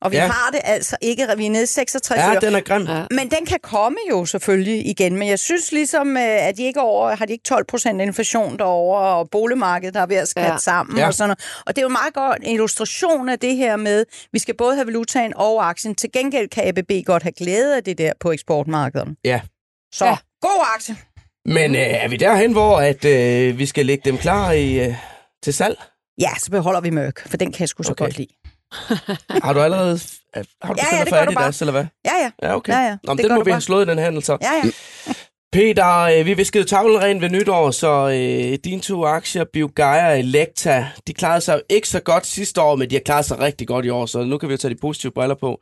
Og 0.00 0.10
vi 0.12 0.16
Ja. 0.16 0.26
har 0.26 0.50
det 0.50 0.60
altså 0.64 0.96
ikke. 1.02 1.26
Vi 1.36 1.46
er 1.46 1.50
nede 1.50 1.62
i 1.62 1.66
66 1.66 2.18
Ja, 2.20 2.32
øre. 2.32 2.40
den 2.40 2.54
er 2.54 2.60
grim. 2.60 2.82
Ja. 2.86 3.04
Men 3.10 3.30
den 3.30 3.46
kan 3.46 3.58
komme 3.62 3.96
jo 4.10 4.26
selvfølgelig 4.26 4.86
igen. 4.86 5.16
Men 5.16 5.28
jeg 5.28 5.38
synes 5.38 5.72
ligesom, 5.72 6.16
øh, 6.16 6.22
at 6.22 6.56
de 6.56 6.62
ikke 6.62 6.78
er 6.80 6.84
over, 6.84 7.16
har 7.16 7.26
de 7.26 7.32
ikke 7.32 7.44
12 7.44 7.64
procent 7.66 8.00
inflation 8.02 8.58
derovre, 8.58 9.00
og 9.16 9.30
boligmarkedet 9.30 9.94
der 9.94 10.00
er 10.00 10.06
ved 10.06 10.16
at 10.16 10.28
skatte 10.28 10.52
Ja. 10.52 10.58
sammen 10.58 10.96
Ja. 10.98 11.06
og 11.06 11.14
sådan 11.14 11.28
noget. 11.28 11.62
Og 11.66 11.76
det 11.76 11.78
er 11.78 11.82
jo 11.82 11.88
en 11.88 11.92
meget 11.92 12.14
godt 12.14 12.38
en 12.42 12.50
illustration 12.54 13.28
af 13.28 13.38
det 13.38 13.56
her 13.56 13.76
med, 13.76 14.04
vi 14.32 14.38
skal 14.38 14.56
både 14.56 14.74
have 14.74 14.86
valutaen 14.86 15.32
og 15.36 15.68
aktien. 15.68 15.94
Til 15.94 16.12
gengæld 16.12 16.48
kan 16.48 16.68
ABB 16.68 17.06
godt 17.06 17.22
have 17.22 17.32
glæde 17.32 17.76
af 17.76 17.84
det 17.84 17.98
der 17.98 18.12
på 18.20 18.32
eksportmarkederne. 18.32 19.16
Ja. 19.24 19.40
Så 19.94 20.04
ja. 20.04 20.16
god 20.42 20.64
aktie. 20.74 20.96
Men 21.48 21.74
øh, 21.74 21.80
er 21.80 22.08
vi 22.08 22.16
derhen, 22.16 22.52
hvor 22.52 22.76
at, 22.80 23.04
øh, 23.04 23.58
vi 23.58 23.66
skal 23.66 23.86
lægge 23.86 24.10
dem 24.10 24.18
klar 24.18 24.52
i, 24.52 24.86
øh, 24.86 24.94
til 25.42 25.54
salg? 25.54 25.78
Ja, 26.20 26.30
så 26.38 26.50
beholder 26.50 26.80
vi 26.80 26.90
mørk, 26.90 27.28
for 27.28 27.36
den 27.36 27.52
kan 27.52 27.60
jeg 27.60 27.68
sgu 27.68 27.82
så 27.82 27.90
Okay. 27.90 28.04
godt 28.04 28.16
lide. 28.18 28.28
Har 29.44 29.52
du 29.52 29.60
allerede 29.60 29.98
har 30.62 30.72
du 30.74 30.78
Ja, 30.92 30.96
ja, 30.98 31.04
det 31.04 31.12
gør 31.12 31.24
du 31.24 31.30
Adidas, 31.30 31.60
eller 31.60 31.72
hvad? 31.72 31.84
Ja, 32.04 32.10
ja. 32.22 32.30
Ja, 32.48 32.56
okay. 32.56 32.72
Ja, 32.72 32.78
ja, 32.78 32.96
Nå, 33.04 33.14
det 33.14 33.24
den 33.24 33.34
må 33.34 33.44
vi 33.44 33.50
have 33.50 33.54
bare. 33.54 33.60
slået, 33.60 33.86
den 33.88 33.98
handel 33.98 34.22
så. 34.22 34.38
Ja, 34.42 34.52
ja. 34.64 34.70
Peter, 35.52 35.98
øh, 36.00 36.26
vi 36.26 36.34
viskede 36.34 36.64
tavlen 36.64 37.00
ren 37.02 37.20
ved 37.20 37.28
nytår, 37.30 37.70
så 37.70 38.08
øh, 38.08 38.58
dine 38.64 38.80
to 38.80 39.04
aktier, 39.04 39.44
Biogaia 39.52 40.08
og 40.10 40.18
Elekta, 40.18 40.86
de 41.06 41.14
klarede 41.14 41.40
sig 41.40 41.60
ikke 41.68 41.88
så 41.88 42.00
godt 42.00 42.26
sidste 42.26 42.60
år, 42.62 42.76
men 42.76 42.90
de 42.90 42.94
har 42.94 43.02
klaret 43.04 43.24
sig 43.24 43.38
rigtig 43.40 43.68
godt 43.68 43.84
i 43.84 43.88
år, 43.90 44.06
så 44.06 44.24
nu 44.24 44.38
kan 44.38 44.48
vi 44.48 44.54
jo 44.54 44.58
tage 44.58 44.74
de 44.74 44.78
positive 44.80 45.12
briller 45.12 45.34
på. 45.34 45.60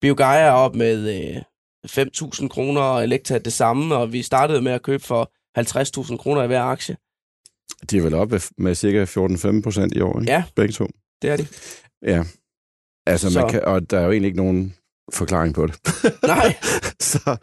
Biogaia 0.00 0.40
er 0.46 0.50
op 0.52 0.74
med 0.74 1.20
øh, 1.20 1.42
5.000 1.86 2.48
kroner, 2.48 2.80
og 2.80 3.04
Elekta 3.04 3.38
det 3.38 3.52
samme, 3.52 3.94
og 3.96 4.12
vi 4.12 4.22
startede 4.22 4.62
med 4.62 4.72
at 4.72 4.82
købe 4.82 5.02
for 5.02 5.32
50.000 5.58 6.16
kroner 6.16 6.42
i 6.42 6.46
hver 6.46 6.62
aktie. 6.62 6.96
De 7.90 7.98
er 7.98 8.02
vel 8.02 8.14
oppe 8.14 8.40
med 8.58 8.74
cirka 8.74 9.04
14-15 9.04 9.62
procent 9.62 9.96
i 9.96 10.00
år, 10.00 10.20
ikke? 10.20 10.32
Ja. 10.32 10.42
Begge 10.56 10.72
to. 10.72 10.86
Det 11.22 11.30
er 11.30 11.36
de. 11.36 11.46
Ja. 12.06 12.24
Altså, 13.06 13.40
man 13.40 13.50
kan, 13.50 13.64
og 13.64 13.90
der 13.90 13.98
er 13.98 14.04
jo 14.04 14.10
egentlig 14.10 14.26
ikke 14.26 14.38
nogen 14.38 14.74
forklaring 15.12 15.54
på 15.54 15.66
det. 15.66 15.74
Nej. 16.22 16.54
så, 17.10 17.36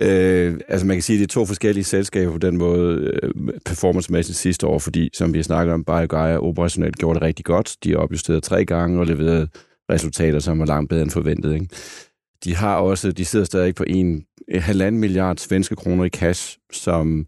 øh, 0.00 0.60
altså 0.68 0.86
man 0.86 0.96
kan 0.96 1.02
sige, 1.02 1.16
at 1.16 1.20
det 1.20 1.26
er 1.26 1.40
to 1.40 1.46
forskellige 1.46 1.84
selskaber 1.84 2.32
på 2.32 2.38
den 2.38 2.56
måde 2.56 3.18
øh, 3.22 3.30
performancemæssigt 3.64 4.38
sidste 4.38 4.66
år, 4.66 4.78
fordi, 4.78 5.10
som 5.14 5.32
vi 5.32 5.38
har 5.38 5.42
snakket 5.42 5.74
om, 5.74 5.84
BioGaia 5.84 6.38
operationelt 6.38 6.96
gjorde 6.96 7.14
det 7.14 7.22
rigtig 7.22 7.44
godt. 7.44 7.76
De 7.84 7.90
har 7.90 7.98
opjusteret 7.98 8.42
tre 8.42 8.64
gange 8.64 9.00
og 9.00 9.06
leveret 9.06 9.48
resultater, 9.90 10.38
som 10.38 10.58
var 10.58 10.66
langt 10.66 10.88
bedre 10.88 11.02
end 11.02 11.10
forventet. 11.10 11.54
Ikke? 11.54 11.68
De 12.44 12.56
har 12.56 12.76
også, 12.76 13.12
de 13.12 13.24
sidder 13.24 13.44
stadig 13.44 13.74
på 13.74 13.84
en 13.86 14.24
en 14.50 14.60
halvanden 14.60 15.00
milliard 15.00 15.36
svenske 15.36 15.76
kroner 15.76 16.04
i 16.04 16.08
cash, 16.08 16.58
som 16.72 17.26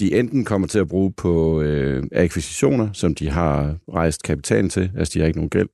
de 0.00 0.18
enten 0.18 0.44
kommer 0.44 0.68
til 0.68 0.78
at 0.78 0.88
bruge 0.88 1.12
på 1.12 1.62
øh, 1.62 2.04
akquisitioner, 2.12 2.92
som 2.92 3.14
de 3.14 3.30
har 3.30 3.76
rejst 3.92 4.22
kapitalen 4.22 4.70
til, 4.70 4.90
altså 4.98 5.14
de 5.14 5.18
har 5.20 5.26
ikke 5.26 5.38
nogen 5.38 5.50
gæld, 5.50 5.68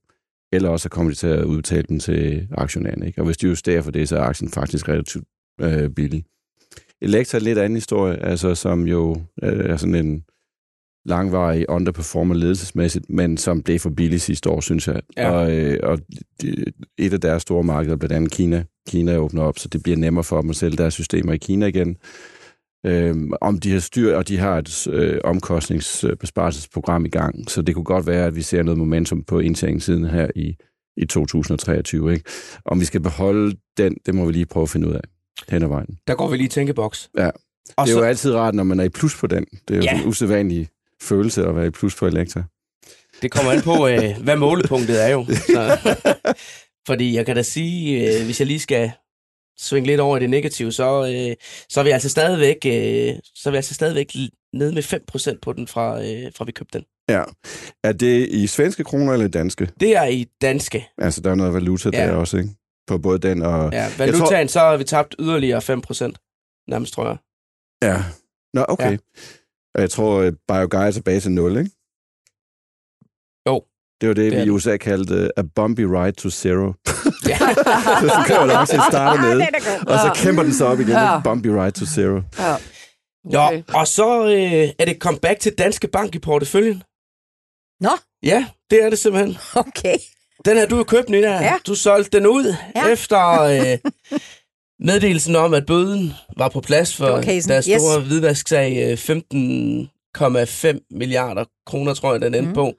eller 0.53 0.69
også 0.69 0.89
kommer 0.89 1.11
de 1.11 1.17
til 1.17 1.27
at 1.27 1.43
udbetale 1.43 1.83
dem 1.89 1.99
til 1.99 2.47
aktionærerne. 2.51 3.07
Ikke? 3.07 3.21
Og 3.21 3.25
hvis 3.25 3.37
de 3.37 3.47
justerer 3.47 3.81
for 3.81 3.91
det, 3.91 4.09
så 4.09 4.17
er 4.17 4.21
aktien 4.21 4.51
faktisk 4.51 4.89
relativt 4.89 5.25
øh, 5.61 5.89
billig. 5.89 6.25
Elektra 7.01 7.37
er 7.37 7.39
en 7.39 7.45
lidt 7.45 7.57
anden 7.57 7.77
historie, 7.77 8.23
altså 8.23 8.55
som 8.55 8.87
jo 8.87 9.21
øh, 9.43 9.69
er 9.69 9.77
sådan 9.77 9.95
en 9.95 10.23
langvarig 11.09 11.69
underperformer 11.69 12.35
ledelsesmæssigt, 12.35 13.09
men 13.09 13.37
som 13.37 13.61
blev 13.63 13.79
for 13.79 13.89
billig 13.89 14.21
sidste 14.21 14.49
år, 14.49 14.61
synes 14.61 14.87
jeg. 14.87 15.01
Ja. 15.17 15.31
Og, 15.31 15.51
øh, 15.51 15.79
og 15.83 15.99
et 16.97 17.13
af 17.13 17.21
deres 17.21 17.41
store 17.41 17.63
markeder, 17.63 17.95
blandt 17.95 18.15
andet 18.15 18.31
Kina, 18.31 18.63
Kina 18.89 19.17
åbner 19.17 19.41
op, 19.43 19.59
så 19.59 19.67
det 19.67 19.83
bliver 19.83 19.97
nemmere 19.97 20.23
for 20.23 20.41
dem 20.41 20.49
at 20.49 20.55
sælge 20.55 20.77
deres 20.77 20.93
systemer 20.93 21.33
i 21.33 21.37
Kina 21.37 21.65
igen. 21.65 21.97
Øhm, 22.85 23.31
om 23.41 23.59
de 23.59 23.71
har 23.71 23.79
styr, 23.79 24.15
og 24.15 24.27
de 24.27 24.37
har 24.37 24.57
et 24.57 24.87
øh, 24.87 25.19
omkostningsbesparelsesprogram 25.23 27.05
i 27.05 27.09
gang, 27.09 27.49
så 27.51 27.61
det 27.61 27.75
kunne 27.75 27.83
godt 27.85 28.07
være, 28.07 28.25
at 28.25 28.35
vi 28.35 28.41
ser 28.41 28.63
noget 28.63 28.77
momentum 28.77 29.23
på 29.23 29.39
indtjeningssiden 29.39 30.05
her 30.05 30.27
i, 30.35 30.55
i 30.97 31.05
2023. 31.05 32.13
Ikke? 32.13 32.25
Om 32.65 32.79
vi 32.79 32.85
skal 32.85 33.01
beholde 33.01 33.55
den, 33.77 33.95
det 34.05 34.15
må 34.15 34.25
vi 34.25 34.31
lige 34.31 34.45
prøve 34.45 34.63
at 34.63 34.69
finde 34.69 34.87
ud 34.87 34.93
af 34.93 35.01
hen 35.49 35.63
ad 35.63 35.67
vejen. 35.67 35.97
Der 36.07 36.15
går 36.15 36.29
vi 36.29 36.37
lige 36.37 36.45
i 36.45 36.49
tænkeboks. 36.49 37.09
Ja. 37.17 37.29
Og 37.77 37.85
det 37.87 37.91
er 37.91 37.95
så, 37.95 37.99
jo 37.99 38.05
altid 38.05 38.35
rart, 38.35 38.55
når 38.55 38.63
man 38.63 38.79
er 38.79 38.83
i 38.83 38.89
plus 38.89 39.17
på 39.19 39.27
den. 39.27 39.45
Det 39.67 39.73
er 39.73 39.77
jo 39.77 39.83
Ja. 39.83 39.95
ja. 39.95 40.01
en 40.01 40.07
usædvanlig 40.07 40.67
følelse 41.03 41.45
at 41.45 41.55
være 41.55 41.67
i 41.67 41.69
plus 41.69 41.95
på 41.95 42.07
Elektra. 42.07 42.43
Det 43.21 43.31
kommer 43.31 43.51
an 43.51 43.61
på, 43.61 43.87
øh, 43.87 44.23
hvad 44.23 44.35
målepunktet 44.35 45.03
er 45.03 45.07
jo. 45.07 45.25
Så, 45.55 45.77
fordi 46.87 47.15
jeg 47.15 47.25
kan 47.25 47.35
da 47.35 47.41
sige, 47.43 48.07
øh, 48.19 48.25
hvis 48.25 48.39
jeg 48.39 48.47
lige 48.47 48.59
skal 48.59 48.91
svinge 49.59 49.87
lidt 49.87 49.99
over 49.99 50.17
i 50.17 50.19
det 50.19 50.29
negative, 50.29 50.71
så, 50.71 51.05
øh, 51.05 51.35
så 51.69 51.79
er 51.79 51.83
vi 51.83 51.89
altså 51.89 52.09
stadigvæk, 52.09 52.57
øh, 52.65 53.15
så 53.35 53.49
er 53.49 53.51
vi 53.51 53.55
altså 53.55 53.73
stadigvæk 53.73 54.11
nede 54.53 54.73
med 54.73 54.83
5% 54.83 55.39
på 55.41 55.53
den, 55.53 55.67
fra, 55.67 56.01
øh, 56.03 56.31
fra 56.35 56.45
vi 56.45 56.51
købte 56.51 56.77
den. 56.77 56.85
Ja. 57.09 57.23
Er 57.83 57.91
det 57.91 58.29
i 58.29 58.47
svenske 58.47 58.83
kroner 58.83 59.13
eller 59.13 59.27
danske? 59.27 59.69
Det 59.79 59.95
er 59.97 60.05
i 60.05 60.27
danske. 60.41 60.87
Altså, 60.97 61.21
der 61.21 61.31
er 61.31 61.35
noget 61.35 61.53
valuta 61.53 61.89
Ja. 61.93 62.07
der 62.07 62.13
også, 62.13 62.37
ikke? 62.37 62.49
På 62.87 62.97
både 62.97 63.19
den 63.19 63.41
og... 63.41 63.71
Ja, 63.73 63.87
valutaen, 63.97 64.47
så 64.47 64.59
har 64.59 64.77
vi 64.77 64.83
tabt 64.83 65.15
yderligere 65.19 65.57
5%. 65.57 66.63
Nærmest, 66.67 66.93
tror 66.93 67.07
jeg. 67.07 67.17
Ja. 67.83 68.03
Nå, 68.53 68.65
okay. 68.67 68.91
Ja. 68.91 68.97
Og 69.75 69.81
jeg 69.81 69.89
tror, 69.89 70.21
at 70.21 70.33
BioGuy 70.47 70.87
er 70.87 70.91
tilbage 70.91 71.19
til 71.19 71.31
0, 71.31 71.57
ikke? 71.57 71.71
Jo. 73.47 73.63
Det 74.01 74.09
var 74.09 74.15
det, 74.15 74.31
Det 74.31 74.39
vi 74.41 74.45
i. 74.45 74.49
USA 74.49 74.77
kaldte 74.77 75.31
a 75.37 75.41
bumpy 75.55 75.81
ride 75.81 76.11
to 76.11 76.29
zero. 76.29 76.73
Ja. 77.29 77.37
så 77.37 78.23
kører 78.27 78.39
den 78.41 78.49
den 78.49 79.55
er 79.55 79.79
god. 79.85 79.93
og 79.93 79.99
så 79.99 80.23
kæmper 80.23 80.43
den 80.43 80.53
sig 80.53 80.67
op 80.67 80.79
igen. 80.79 80.89
Ja. 80.91 81.19
Bumpy 81.23 81.47
ride 81.47 81.71
to 81.71 81.85
zero. 81.85 82.21
Ja. 82.39 82.55
Nå, 83.23 83.61
og 83.73 83.87
så 83.87 84.25
øh, 84.25 84.69
er 84.79 84.85
det 84.85 84.97
comeback 84.99 85.39
til 85.39 85.53
Danske 85.57 85.87
Bank 85.87 86.15
i 86.15 86.19
porteføljen. 86.19 86.83
Nå, 87.81 87.89
Ja, 88.23 88.47
det 88.69 88.83
er 88.83 88.89
det 88.89 88.99
simpelthen. 88.99 89.37
okay. 89.55 89.95
Den 90.45 90.57
har 90.57 90.65
du 90.65 90.77
jo 90.77 90.83
købt, 90.83 91.09
Nina. 91.09 91.31
Ja. 91.31 91.53
Du 91.67 91.75
solgte 91.75 92.17
den 92.17 92.27
ud 92.27 92.55
ja. 92.75 92.87
efter 92.87 93.41
øh, 93.41 93.77
meddelelsen 94.79 95.35
om, 95.35 95.53
at 95.53 95.65
bøden 95.65 96.13
var 96.37 96.49
på 96.49 96.61
plads 96.61 96.95
for 96.95 97.21
deres 97.21 97.65
store 97.65 97.99
Yes. 97.99 98.07
hvidvasksag. 98.07 98.91
øh, 98.91 98.97
15,5 98.97 100.87
milliarder 100.91 101.45
kroner, 101.65 101.93
tror 101.93 102.11
jeg, 102.11 102.21
den 102.21 102.33
endte 102.35 102.49
mm. 102.49 102.53
på. 102.55 102.73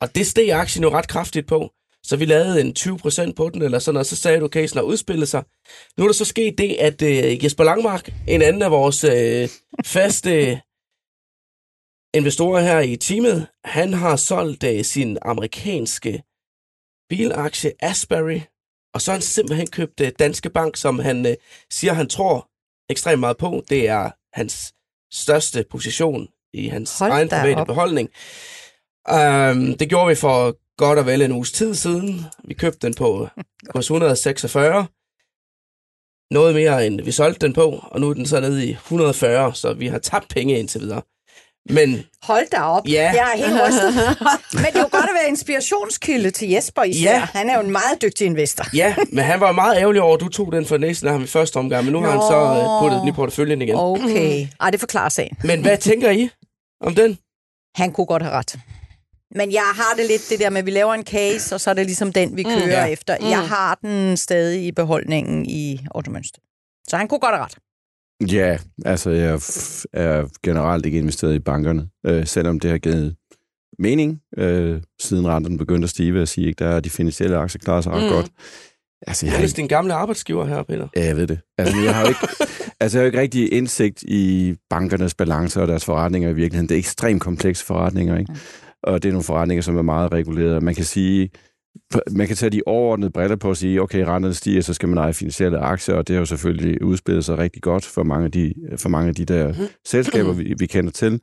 Og 0.00 0.14
det 0.14 0.26
steg 0.26 0.50
aktien 0.52 0.82
jo 0.82 0.90
ret 0.90 1.08
kraftigt 1.08 1.46
på. 1.46 1.72
Så 2.02 2.16
vi 2.16 2.24
lavede 2.24 2.60
en 2.60 2.74
20 2.74 2.98
procent 2.98 3.36
på 3.36 3.50
den, 3.54 3.62
eller 3.62 3.78
sådan 3.78 3.94
noget, 3.94 4.06
så 4.06 4.16
sagde 4.16 4.40
du, 4.40 4.48
casen 4.48 4.76
har 4.76 4.84
udspillet 4.84 5.28
sig. 5.28 5.44
Nu 5.96 6.04
er 6.04 6.08
der 6.08 6.12
så 6.14 6.24
sket 6.24 6.58
det, 6.58 6.74
at 6.74 7.02
øh, 7.02 7.44
Jesper 7.44 7.64
Langmark, 7.64 8.10
en 8.28 8.42
anden 8.42 8.62
af 8.62 8.70
vores 8.70 9.04
øh, 9.04 9.48
faste 9.84 10.60
investorer 12.14 12.60
her 12.60 12.80
i 12.80 12.96
teamet, 12.96 13.46
han 13.64 13.92
har 13.94 14.16
solgt 14.16 14.64
øh, 14.64 14.84
sin 14.84 15.18
amerikanske 15.22 16.22
bilaktie 17.08 17.72
Asbury, 17.80 18.40
og 18.98 19.02
så 19.02 19.10
har 19.10 19.16
han 19.16 19.22
simpelthen 19.22 19.66
købt 19.66 20.00
øh, 20.00 20.12
Danske 20.18 20.50
Bank, 20.50 20.76
som 20.76 20.98
han 20.98 21.26
øh, 21.26 21.34
siger, 21.70 21.92
han 21.92 22.08
tror 22.08 22.48
ekstremt 22.90 23.20
meget 23.20 23.36
på. 23.36 23.64
Det 23.68 23.88
er 23.88 24.10
hans 24.32 24.72
største 25.12 25.64
position 25.70 26.28
i 26.52 26.68
hans 26.68 26.98
Hold 26.98 27.12
egen 27.12 27.28
private 27.28 27.60
op. 27.60 27.66
beholdning. 27.66 28.08
Um, 29.10 29.76
det 29.78 29.88
gjorde 29.88 30.08
vi 30.08 30.14
for 30.14 30.56
godt 30.76 30.98
og 30.98 31.06
vel 31.06 31.22
en 31.22 31.32
uges 31.32 31.52
tid 31.52 31.74
siden. 31.74 32.24
Vi 32.44 32.54
købte 32.54 32.78
den 32.86 32.94
på 32.94 33.28
kurs 33.72 33.84
146. 33.84 34.86
Noget 36.30 36.54
mere 36.54 36.86
end 36.86 37.00
vi 37.00 37.12
solgte 37.12 37.46
den 37.46 37.54
på, 37.54 37.84
og 37.90 38.00
nu 38.00 38.10
er 38.10 38.14
den 38.14 38.26
så 38.26 38.40
nede 38.40 38.66
i 38.66 38.70
140, 38.70 39.54
så 39.54 39.72
vi 39.72 39.86
har 39.86 39.98
tabt 39.98 40.28
penge 40.28 40.58
indtil 40.58 40.80
videre. 40.80 41.02
Men 41.70 42.02
Hold 42.22 42.50
da 42.50 42.60
op. 42.60 42.88
Ja. 42.88 43.12
Jeg 43.14 43.32
er 43.34 43.36
helt 43.46 43.60
rystet. 43.68 43.94
Men 44.62 44.64
det 44.64 44.76
er 44.76 44.80
jo 44.80 44.88
godt 44.92 45.04
at 45.04 45.14
være 45.20 45.28
inspirationskilde 45.28 46.30
til 46.30 46.48
Jesper 46.48 46.82
især. 46.82 47.10
Ja. 47.12 47.20
Han 47.32 47.50
er 47.50 47.54
jo 47.54 47.60
en 47.60 47.70
meget 47.70 48.02
dygtig 48.02 48.26
investor. 48.26 48.64
ja, 48.74 48.94
men 49.12 49.24
han 49.24 49.40
var 49.40 49.52
meget 49.52 49.76
ærgerlig 49.78 50.02
over, 50.02 50.14
at 50.14 50.20
du 50.20 50.28
tog 50.28 50.52
den 50.52 50.66
for 50.66 50.76
næsten 50.78 51.06
af 51.08 51.12
ham 51.14 51.22
i 51.22 51.26
første 51.26 51.56
omgang, 51.56 51.84
men 51.84 51.92
nu 51.92 52.00
har 52.00 52.10
han 52.10 52.20
så 52.20 52.36
øh, 52.60 52.82
puttet 52.82 53.00
den 53.00 53.08
i 53.08 53.12
porteføljen 53.12 53.62
igen. 53.62 53.74
Okay. 53.76 54.46
Ej, 54.60 54.70
det 54.70 54.80
forklarer 54.80 55.08
sagen. 55.08 55.36
Men 55.44 55.60
hvad 55.62 55.78
tænker 55.78 56.10
I 56.10 56.30
om 56.80 56.94
den? 56.94 57.18
Han 57.76 57.92
kunne 57.92 58.06
godt 58.06 58.22
have 58.22 58.34
ret. 58.34 58.56
Men 59.34 59.52
jeg 59.52 59.62
har 59.74 59.94
det 59.96 60.06
lidt 60.06 60.22
det 60.30 60.38
der 60.40 60.50
med, 60.50 60.58
at 60.58 60.66
vi 60.66 60.70
laver 60.70 60.94
en 60.94 61.04
case, 61.04 61.54
og 61.54 61.60
så 61.60 61.70
er 61.70 61.74
det 61.74 61.86
ligesom 61.86 62.12
den, 62.12 62.36
vi 62.36 62.42
kører 62.42 62.68
Ja. 62.68 62.86
mm, 62.86 62.92
efter. 62.92 63.16
Jeg 63.28 63.48
har 63.48 63.78
den 63.82 64.16
stadig 64.16 64.66
i 64.66 64.72
beholdningen 64.72 65.46
i 65.46 65.80
automønster. 65.94 66.40
Så 66.88 66.96
han 66.96 67.08
kunne 67.08 67.20
godt 67.20 67.34
have 67.34 67.44
ret. 67.44 67.54
Ja, 68.32 68.58
altså 68.84 69.10
jeg 69.10 69.34
er 69.92 70.24
generelt 70.42 70.86
ikke 70.86 70.98
investeret 70.98 71.34
i 71.34 71.38
bankerne, 71.38 71.88
øh, 72.06 72.26
selvom 72.26 72.60
det 72.60 72.70
har 72.70 72.78
givet 72.78 73.16
mening, 73.78 74.20
øh, 74.38 74.80
siden 75.00 75.28
renterne 75.28 75.58
begyndte 75.58 75.84
at 75.86 75.90
stige, 75.90 76.12
vil 76.12 76.18
jeg 76.18 76.28
sige, 76.28 76.46
ikke? 76.46 76.64
der 76.64 76.70
er 76.70 76.80
de 76.80 76.90
finansielle 76.90 77.36
aktier 77.36 77.58
klarer 77.64 77.80
sig 77.80 77.92
ret 77.92 78.02
Mm. 78.02 78.08
godt. 78.08 78.30
Altså, 79.06 79.26
jeg, 79.26 79.30
Jeg 79.30 79.36
har 79.38 79.42
er 79.42 79.46
ikke, 79.46 79.56
din 79.56 79.68
gamle 79.68 79.94
arbejdsgiver 79.94 80.44
her, 80.46 80.62
Peter. 80.62 80.88
ja, 80.96 81.04
jeg 81.04 81.16
ved 81.16 81.26
det. 81.26 81.38
Altså, 81.58 81.76
jeg 81.84 81.94
har 81.94 82.02
jo 82.02 82.08
ikke, 82.08 82.20
altså, 82.80 82.98
jeg 82.98 83.00
har 83.00 83.04
jo 83.04 83.06
ikke 83.06 83.20
rigtig 83.20 83.52
indsigt 83.52 84.02
i 84.02 84.54
bankernes 84.70 85.14
balancer 85.14 85.60
og 85.62 85.68
deres 85.68 85.84
forretninger 85.84 86.28
i 86.30 86.32
virkeligheden. 86.34 86.68
Det 86.68 86.74
er 86.74 86.78
ekstremt 86.78 87.22
komplekse 87.22 87.64
forretninger, 87.64 88.18
ikke? 88.18 88.32
Og 88.82 89.02
det 89.02 89.08
er 89.08 89.12
nogle 89.12 89.24
forretninger, 89.24 89.62
som 89.62 89.76
er 89.76 89.82
meget 89.82 90.12
regulerede. 90.12 90.60
Man 90.60 90.74
kan 90.74 90.84
sige, 90.84 91.30
man 92.10 92.26
kan 92.26 92.36
tage 92.36 92.50
de 92.50 92.62
overordnede 92.66 93.10
briller 93.10 93.36
på 93.36 93.48
og 93.48 93.56
sige, 93.56 93.82
okay, 93.82 93.98
renterne 94.04 94.34
stiger, 94.34 94.60
så 94.62 94.74
skal 94.74 94.88
man 94.88 94.98
eje 94.98 95.14
finansielle 95.14 95.58
aktier, 95.58 95.94
og 95.94 96.08
det 96.08 96.14
har 96.14 96.20
jo 96.20 96.26
selvfølgelig 96.26 96.82
udspillet 96.82 97.24
sig 97.24 97.38
rigtig 97.38 97.62
godt 97.62 97.84
for 97.84 98.02
mange 98.02 98.24
af 98.24 98.30
de, 98.32 98.54
for 98.76 98.88
mange 98.88 99.08
af 99.08 99.14
de 99.14 99.24
der 99.24 99.54
selskaber, 99.86 100.32
vi, 100.32 100.54
vi 100.58 100.66
kender 100.66 100.90
til. 100.90 101.20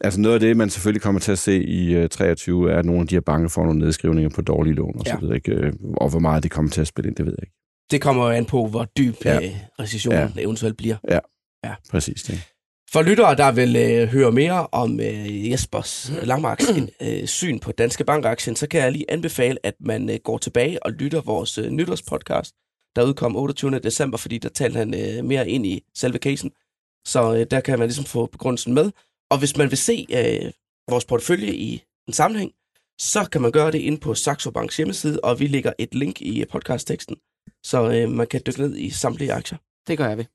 Altså 0.00 0.20
noget 0.20 0.34
af 0.34 0.40
det, 0.40 0.56
man 0.56 0.70
selvfølgelig 0.70 1.02
kommer 1.02 1.20
til 1.20 1.32
at 1.32 1.38
se 1.38 1.64
i 1.64 2.02
uh, 2.02 2.06
23, 2.08 2.72
er, 2.72 2.78
at 2.78 2.84
nogle 2.84 3.00
af 3.00 3.06
de 3.06 3.14
her 3.14 3.20
banker 3.20 3.48
får 3.48 3.64
nogle 3.64 3.78
nedskrivninger 3.80 4.30
på 4.34 4.42
dårlige 4.42 4.74
lån 4.74 4.94
og 4.98 5.04
så 5.06 5.12
Ja. 5.12 5.18
videre, 5.20 5.34
ikke? 5.36 5.52
Øh, 5.52 5.72
Og 5.96 6.10
hvor 6.10 6.18
meget 6.18 6.42
det 6.42 6.50
kommer 6.50 6.70
til 6.70 6.80
at 6.80 6.86
spille 6.86 7.08
ind, 7.08 7.16
det 7.16 7.26
ved 7.26 7.32
jeg 7.38 7.42
ikke. 7.42 7.54
Det 7.90 8.00
kommer 8.00 8.24
jo 8.24 8.30
an 8.30 8.44
på, 8.44 8.66
hvor 8.66 8.84
dyb 8.98 9.14
Ja. 9.24 9.38
ja. 9.40 9.50
recessionen 9.80 10.18
ja. 10.36 10.42
eventuelt 10.42 10.76
bliver. 10.76 10.96
Præcis, 11.90 12.22
det. 12.22 12.51
For 12.92 13.02
lyttere, 13.02 13.34
der 13.34 13.52
vil 13.52 13.76
øh, 13.76 14.08
høre 14.08 14.32
mere 14.32 14.66
om 14.72 15.00
øh, 15.00 15.50
Jespers 15.50 16.12
Langmarks 16.22 16.64
øh, 17.06 17.26
syn 17.26 17.58
på 17.58 17.72
Danske 17.72 18.04
Bank-aktien, 18.04 18.56
så 18.56 18.66
kan 18.68 18.80
jeg 18.80 18.92
lige 18.92 19.10
anbefale, 19.10 19.66
at 19.66 19.74
man 19.80 20.10
øh, 20.10 20.18
går 20.24 20.38
tilbage 20.38 20.82
og 20.82 20.92
lytter 20.92 21.20
vores 21.20 21.58
øh, 21.58 21.70
nytårspodcast, 21.70 22.54
der 22.96 23.04
udkom 23.04 23.36
28. 23.36 23.78
december, 23.78 24.18
fordi 24.18 24.38
der 24.38 24.48
talte 24.48 24.78
han 24.78 24.94
øh, 24.94 25.24
mere 25.24 25.48
ind 25.48 25.66
i 25.66 25.84
selve 25.94 26.18
casen. 26.18 26.50
Så 27.06 27.34
øh, 27.34 27.46
der 27.50 27.60
kan 27.60 27.78
man 27.78 27.88
ligesom 27.88 28.04
få 28.04 28.26
begrundelsen 28.26 28.74
med. 28.74 28.90
Og 29.30 29.38
hvis 29.38 29.56
man 29.56 29.70
vil 29.70 29.78
se 29.78 30.06
øh, 30.10 30.52
vores 30.90 31.04
portefølje 31.04 31.52
i 31.52 31.82
en 32.08 32.12
sammenhæng, 32.12 32.52
så 33.00 33.28
kan 33.32 33.42
man 33.42 33.52
gøre 33.52 33.72
det 33.72 33.78
inde 33.78 33.98
på 33.98 34.14
Saxo 34.14 34.50
Banks 34.50 34.76
hjemmeside, 34.76 35.20
og 35.22 35.40
vi 35.40 35.46
lægger 35.46 35.72
et 35.78 35.94
link 35.94 36.22
i 36.22 36.44
podcastteksten, 36.44 37.16
så 37.64 37.92
øh, 37.92 38.10
man 38.10 38.26
kan 38.26 38.40
dykke 38.46 38.60
ned 38.60 38.76
i 38.76 38.90
samtlige 38.90 39.32
aktier. 39.32 39.58
Det 39.88 39.98
gør 39.98 40.14
vi. 40.14 40.26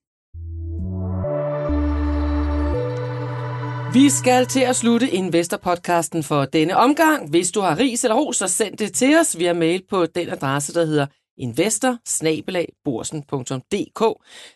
Vi 3.93 4.09
skal 4.09 4.45
til 4.45 4.59
at 4.59 4.75
slutte 4.75 5.09
Investor-podcasten 5.09 6.23
for 6.23 6.45
denne 6.45 6.77
omgang. 6.77 7.29
Hvis 7.29 7.51
du 7.51 7.61
har 7.61 7.79
ris 7.79 8.03
eller 8.03 8.15
ros, 8.15 8.37
så 8.37 8.47
send 8.47 8.77
det 8.77 8.93
til 8.93 9.17
os 9.19 9.37
via 9.37 9.53
mail 9.53 9.83
på 9.89 10.05
den 10.05 10.29
adresse, 10.29 10.73
der 10.73 10.85
hedder 10.85 11.05
investor 11.37 11.97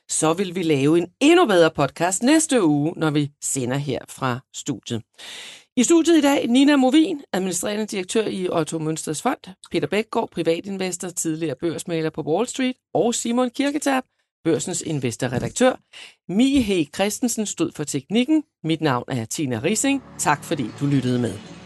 Så 0.10 0.34
vil 0.34 0.56
vi 0.56 0.64
lave 0.64 0.98
en 0.98 1.08
endnu 1.20 1.46
bedre 1.46 1.72
podcast 1.72 2.24
næste 2.24 2.64
uge, 2.64 2.94
når 2.98 3.12
vi 3.12 3.32
sender 3.44 3.78
her 3.78 4.00
fra 4.10 4.40
studiet. 4.56 5.02
I 5.78 5.84
studiet 5.84 6.18
i 6.18 6.22
dag, 6.22 6.48
Nina 6.48 6.76
Movin, 6.76 7.22
administrerende 7.34 7.86
direktør 7.86 8.26
i 8.28 8.50
Otto 8.50 8.80
Mønsters 8.80 9.22
Fond, 9.22 9.56
Peter 9.72 9.88
Bækgaard, 9.88 10.30
privatinvestor, 10.32 11.10
tidligere 11.10 11.56
børsmaler 11.56 12.10
på 12.10 12.22
Wall 12.22 12.48
Street, 12.48 12.76
og 12.94 13.16
Simon 13.16 13.50
Kirketab, 13.50 14.04
børsens 14.44 14.82
investorredaktør. 14.82 15.74
Mie 16.30 16.62
H. 16.64 16.88
Christensen 16.96 17.46
stod 17.46 17.72
for 17.76 17.84
teknikken. 17.84 18.44
Mit 18.64 18.82
navn 18.82 19.06
er 19.08 19.26
Tina 19.26 19.60
Rising. 19.64 20.04
Tak 20.20 20.44
fordi 20.44 20.66
du 20.80 20.86
lyttede 20.86 21.20
med. 21.20 21.61